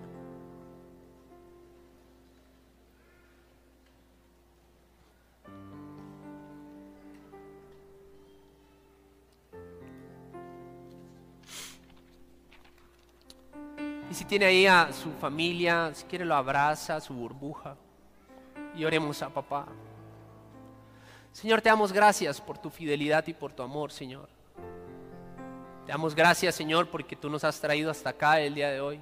Y 14.09 14.13
si 14.13 14.25
tiene 14.25 14.45
ahí 14.45 14.67
a 14.67 14.93
su 14.93 15.11
familia, 15.13 15.91
si 15.93 16.05
quiere 16.05 16.23
lo 16.23 16.35
abraza, 16.35 17.01
su 17.01 17.13
burbuja, 17.13 17.75
y 18.75 18.85
oremos 18.85 19.21
a 19.23 19.29
papá. 19.29 19.65
Señor, 21.37 21.61
te 21.61 21.69
damos 21.69 21.93
gracias 21.93 22.41
por 22.41 22.57
tu 22.57 22.71
fidelidad 22.71 23.27
y 23.27 23.31
por 23.31 23.53
tu 23.53 23.61
amor, 23.61 23.91
Señor. 23.91 24.27
Te 25.85 25.91
damos 25.91 26.15
gracias, 26.15 26.55
Señor, 26.55 26.87
porque 26.87 27.15
tú 27.15 27.29
nos 27.29 27.43
has 27.43 27.61
traído 27.61 27.91
hasta 27.91 28.09
acá 28.09 28.41
el 28.41 28.55
día 28.55 28.71
de 28.71 28.81
hoy. 28.81 28.99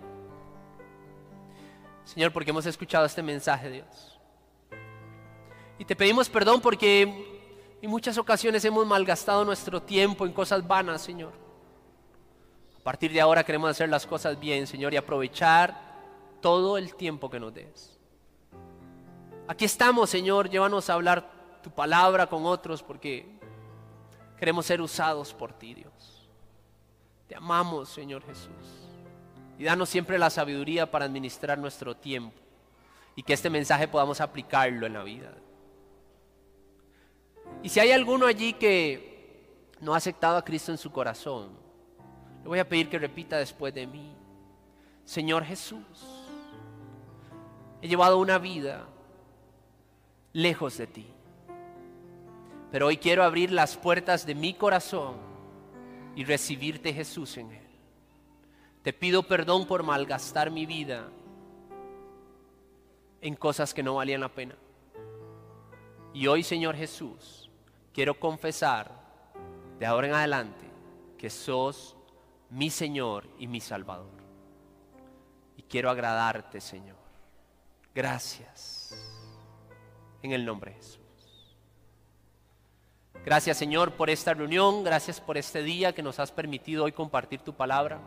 Señor, 2.03 2.33
porque 2.33 2.49
hemos 2.49 2.65
escuchado 2.65 3.05
este 3.05 3.23
mensaje, 3.23 3.71
Dios. 3.71 4.19
Y 5.79 5.86
te 5.86 5.95
pedimos 5.95 6.27
perdón 6.27 6.59
porque 6.59 7.03
en 7.81 7.89
muchas 7.89 8.17
ocasiones 8.17 8.65
hemos 8.65 8.86
malgastado 8.86 9.45
nuestro 9.45 9.81
tiempo 9.81 10.25
en 10.25 10.33
cosas 10.33 10.67
vanas, 10.67 11.01
Señor. 11.01 11.31
A 12.77 12.83
partir 12.83 13.13
de 13.13 13.21
ahora 13.21 13.45
queremos 13.45 13.69
hacer 13.69 13.88
las 13.88 14.05
cosas 14.05 14.38
bien, 14.38 14.67
Señor, 14.67 14.93
y 14.93 14.97
aprovechar 14.97 15.79
todo 16.41 16.77
el 16.77 16.95
tiempo 16.95 17.29
que 17.29 17.39
nos 17.39 17.53
des. 17.53 17.97
Aquí 19.47 19.63
estamos, 19.63 20.09
Señor, 20.09 20.49
llévanos 20.49 20.89
a 20.89 20.95
hablar 20.95 21.34
tu 21.66 21.72
palabra 21.72 22.28
con 22.28 22.45
otros 22.45 22.84
porque 22.84 23.26
queremos 24.38 24.68
ser 24.68 24.80
usados 24.82 25.34
por 25.34 25.51
ti, 25.51 25.74
Dios. 25.74 26.30
Te 27.28 27.36
amamos, 27.36 27.89
Señor 27.89 28.24
Jesús. 28.24 28.91
Y 29.57 29.63
danos 29.63 29.89
siempre 29.89 30.20
la 30.20 30.30
sabiduría 30.30 30.91
para 30.91 31.05
administrar 31.05 31.57
nuestro 31.57 31.97
tiempo 31.97 32.39
y 33.16 33.24
que 33.24 33.34
este 33.34 33.49
mensaje 33.49 33.88
podamos 33.88 34.22
aplicarlo 34.22 34.86
en 34.86 34.93
la 34.93 35.01
vida. 35.01 35.34
Y 37.63 37.70
si 37.70 37.80
hay 37.80 37.91
alguno 37.91 38.28
allí 38.28 38.53
que 38.53 39.74
no 39.82 39.95
ha 39.95 39.97
aceptado 39.97 40.38
a 40.38 40.45
Cristo 40.45 40.72
en 40.72 40.78
su 40.78 40.91
corazón, 40.91 41.49
le 42.43 42.47
voy 42.47 42.59
a 42.59 42.70
pedir 42.70 42.89
que 42.89 42.99
repita 42.99 43.39
después 43.39 43.74
de 43.74 43.88
mí, 43.88 44.16
Señor 45.03 45.43
Jesús, 45.43 45.82
he 47.82 47.88
llevado 47.88 48.20
una 48.20 48.38
vida 48.38 48.86
lejos 50.32 50.78
de 50.78 50.86
ti. 50.86 51.14
Pero 52.76 52.88
hoy 52.88 52.97
quiero 52.97 53.23
abrir 53.23 53.53
las 53.53 53.78
puertas 53.78 54.26
de 54.26 54.36
mi 54.36 54.53
corazón 54.53 55.15
y 56.13 56.26
recibirte 56.26 56.91
Jesús 56.91 57.38
en 57.38 57.53
él. 57.53 57.67
Te 58.84 58.91
pido 58.91 59.23
perdón 59.23 59.65
por 59.65 59.82
malgastar 59.82 60.51
mi 60.51 60.65
vida 60.65 61.07
en 63.21 63.34
cosas 63.38 63.73
que 63.73 63.82
no 63.82 63.95
valían 63.95 64.19
la 64.19 64.28
pena. 64.28 64.57
Y 66.13 66.28
hoy, 66.28 66.43
Señor 66.43 66.76
Jesús, 66.76 67.49
quiero 67.93 68.19
confesar 68.19 68.91
de 69.80 69.86
ahora 69.86 70.07
en 70.07 70.13
adelante 70.13 70.69
que 71.17 71.30
sos 71.30 71.95
mi 72.49 72.69
Señor 72.69 73.26
y 73.39 73.47
mi 73.47 73.61
Salvador. 73.61 74.11
Y 75.55 75.61
quiero 75.61 75.89
agradarte, 75.89 76.59
Señor. 76.59 76.97
Gracias. 77.93 78.93
En 80.21 80.34
el 80.34 80.43
nombre 80.43 80.71
de 80.71 80.76
Jesús. 80.76 81.05
Gracias 83.26 83.57
Señor 83.57 83.93
por 83.93 84.11
esta 84.11 84.36
reunión, 84.36 84.84
gracias 84.84 85.19
por 85.19 85.36
este 85.36 85.63
día 85.63 85.95
que 85.95 86.03
nos 86.03 86.19
has 86.19 86.32
permitido 86.32 86.84
hoy 86.84 86.91
compartir 86.91 87.39
tu 87.39 87.55
palabra. 87.55 87.99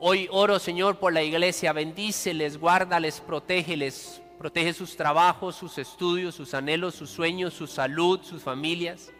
Hoy 0.00 0.26
oro 0.32 0.58
Señor 0.58 0.98
por 0.98 1.12
la 1.12 1.22
iglesia, 1.22 1.72
bendíceles, 1.72 2.58
guárdales, 2.58 3.20
protégeles, 3.20 4.20
protege 4.40 4.72
sus 4.72 4.96
trabajos, 4.96 5.54
sus 5.54 5.78
estudios, 5.78 6.34
sus 6.34 6.52
anhelos, 6.52 6.96
sus 6.96 7.10
sueños, 7.10 7.54
su 7.54 7.68
salud, 7.68 8.18
sus 8.24 8.42
familias. 8.42 9.12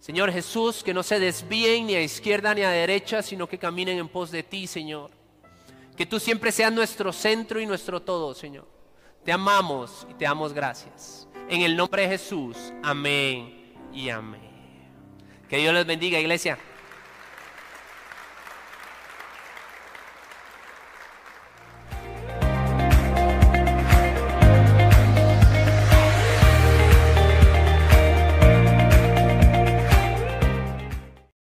Señor 0.00 0.30
Jesús, 0.30 0.82
que 0.82 0.92
no 0.92 1.02
se 1.02 1.18
desvíen 1.18 1.86
ni 1.86 1.94
a 1.94 2.02
izquierda 2.02 2.52
ni 2.52 2.60
a 2.60 2.68
derecha, 2.68 3.22
sino 3.22 3.48
que 3.48 3.56
caminen 3.56 3.96
en 3.96 4.08
pos 4.08 4.30
de 4.30 4.42
ti, 4.42 4.66
Señor. 4.66 5.10
Que 5.96 6.04
tú 6.04 6.20
siempre 6.20 6.52
seas 6.52 6.72
nuestro 6.74 7.10
centro 7.10 7.58
y 7.58 7.64
nuestro 7.64 8.02
todo, 8.02 8.34
Señor. 8.34 8.68
Te 9.24 9.32
amamos 9.32 10.06
y 10.10 10.14
te 10.14 10.26
damos 10.26 10.52
gracias. 10.52 11.26
En 11.48 11.62
el 11.62 11.74
nombre 11.74 12.02
de 12.02 12.08
Jesús, 12.08 12.56
amén 12.82 13.61
y 13.92 14.08
amén. 14.10 14.40
Que 15.48 15.58
Dios 15.58 15.74
les 15.74 15.86
bendiga, 15.86 16.18
iglesia. 16.18 16.58